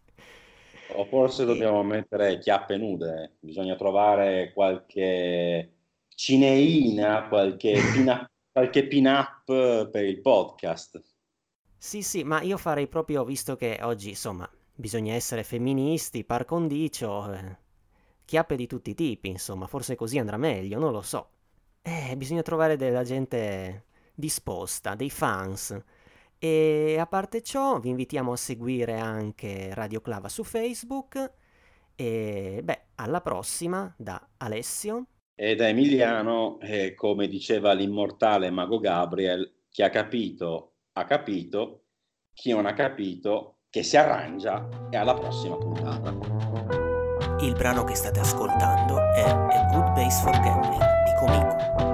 O 0.95 1.05
forse 1.05 1.45
dobbiamo 1.45 1.81
mettere 1.83 2.37
chiappe 2.37 2.77
nude, 2.77 3.37
bisogna 3.39 3.75
trovare 3.75 4.51
qualche 4.53 5.73
cineina, 6.09 7.27
qualche 7.27 7.73
pin-up, 7.93 8.29
qualche 8.51 8.87
pin-up 8.87 9.89
per 9.89 10.03
il 10.05 10.21
podcast. 10.21 11.01
Sì, 11.77 12.01
sì, 12.01 12.23
ma 12.23 12.41
io 12.41 12.57
farei 12.57 12.87
proprio, 12.87 13.23
visto 13.25 13.55
che 13.55 13.79
oggi, 13.81 14.09
insomma, 14.09 14.49
bisogna 14.73 15.13
essere 15.15 15.43
femministi, 15.43 16.23
par 16.23 16.45
condicio, 16.45 17.33
eh, 17.33 17.57
chiappe 18.33 18.55
di 18.55 18.65
tutti 18.65 18.89
i 18.89 18.95
tipi, 18.95 19.27
insomma, 19.29 19.67
forse 19.67 19.93
così 19.93 20.17
andrà 20.17 20.37
meglio, 20.37 20.79
non 20.79 20.91
lo 20.91 21.03
so. 21.03 21.29
Eh, 21.83 22.17
bisogna 22.17 22.41
trovare 22.41 22.77
della 22.77 23.03
gente 23.03 23.83
disposta, 24.15 24.95
dei 24.95 25.11
fans. 25.11 25.79
E 26.39 26.97
a 26.97 27.05
parte 27.05 27.43
ciò, 27.43 27.79
vi 27.79 27.89
invitiamo 27.89 28.31
a 28.31 28.35
seguire 28.35 28.97
anche 28.97 29.71
Radio 29.75 30.01
Clava 30.01 30.29
su 30.29 30.43
Facebook. 30.43 31.31
E 31.93 32.61
beh, 32.63 32.81
alla 32.95 33.21
prossima 33.21 33.93
da 33.95 34.19
Alessio. 34.37 35.05
E 35.35 35.53
da 35.53 35.67
Emiliano, 35.67 36.59
e 36.59 36.95
come 36.95 37.27
diceva 37.27 37.73
l'immortale 37.73 38.49
Mago 38.49 38.79
Gabriel, 38.79 39.65
chi 39.69 39.83
ha 39.83 39.91
capito, 39.91 40.71
ha 40.93 41.05
capito, 41.05 41.83
chi 42.33 42.49
non 42.49 42.65
ha 42.65 42.73
capito, 42.73 43.57
che 43.69 43.83
si 43.83 43.95
arrangia 43.95 44.87
e 44.89 44.97
alla 44.97 45.13
prossima 45.13 45.55
puntata. 45.55 46.52
Il 47.43 47.55
brano 47.55 47.83
che 47.83 47.93
state 47.93 48.21
ascoltando 48.21 48.95
è 49.13 49.21
A 49.29 49.67
Good 49.69 49.91
Base 49.91 50.21
for 50.21 50.31
Gambling 50.31 50.81
di 51.03 51.13
Comico. 51.19 51.92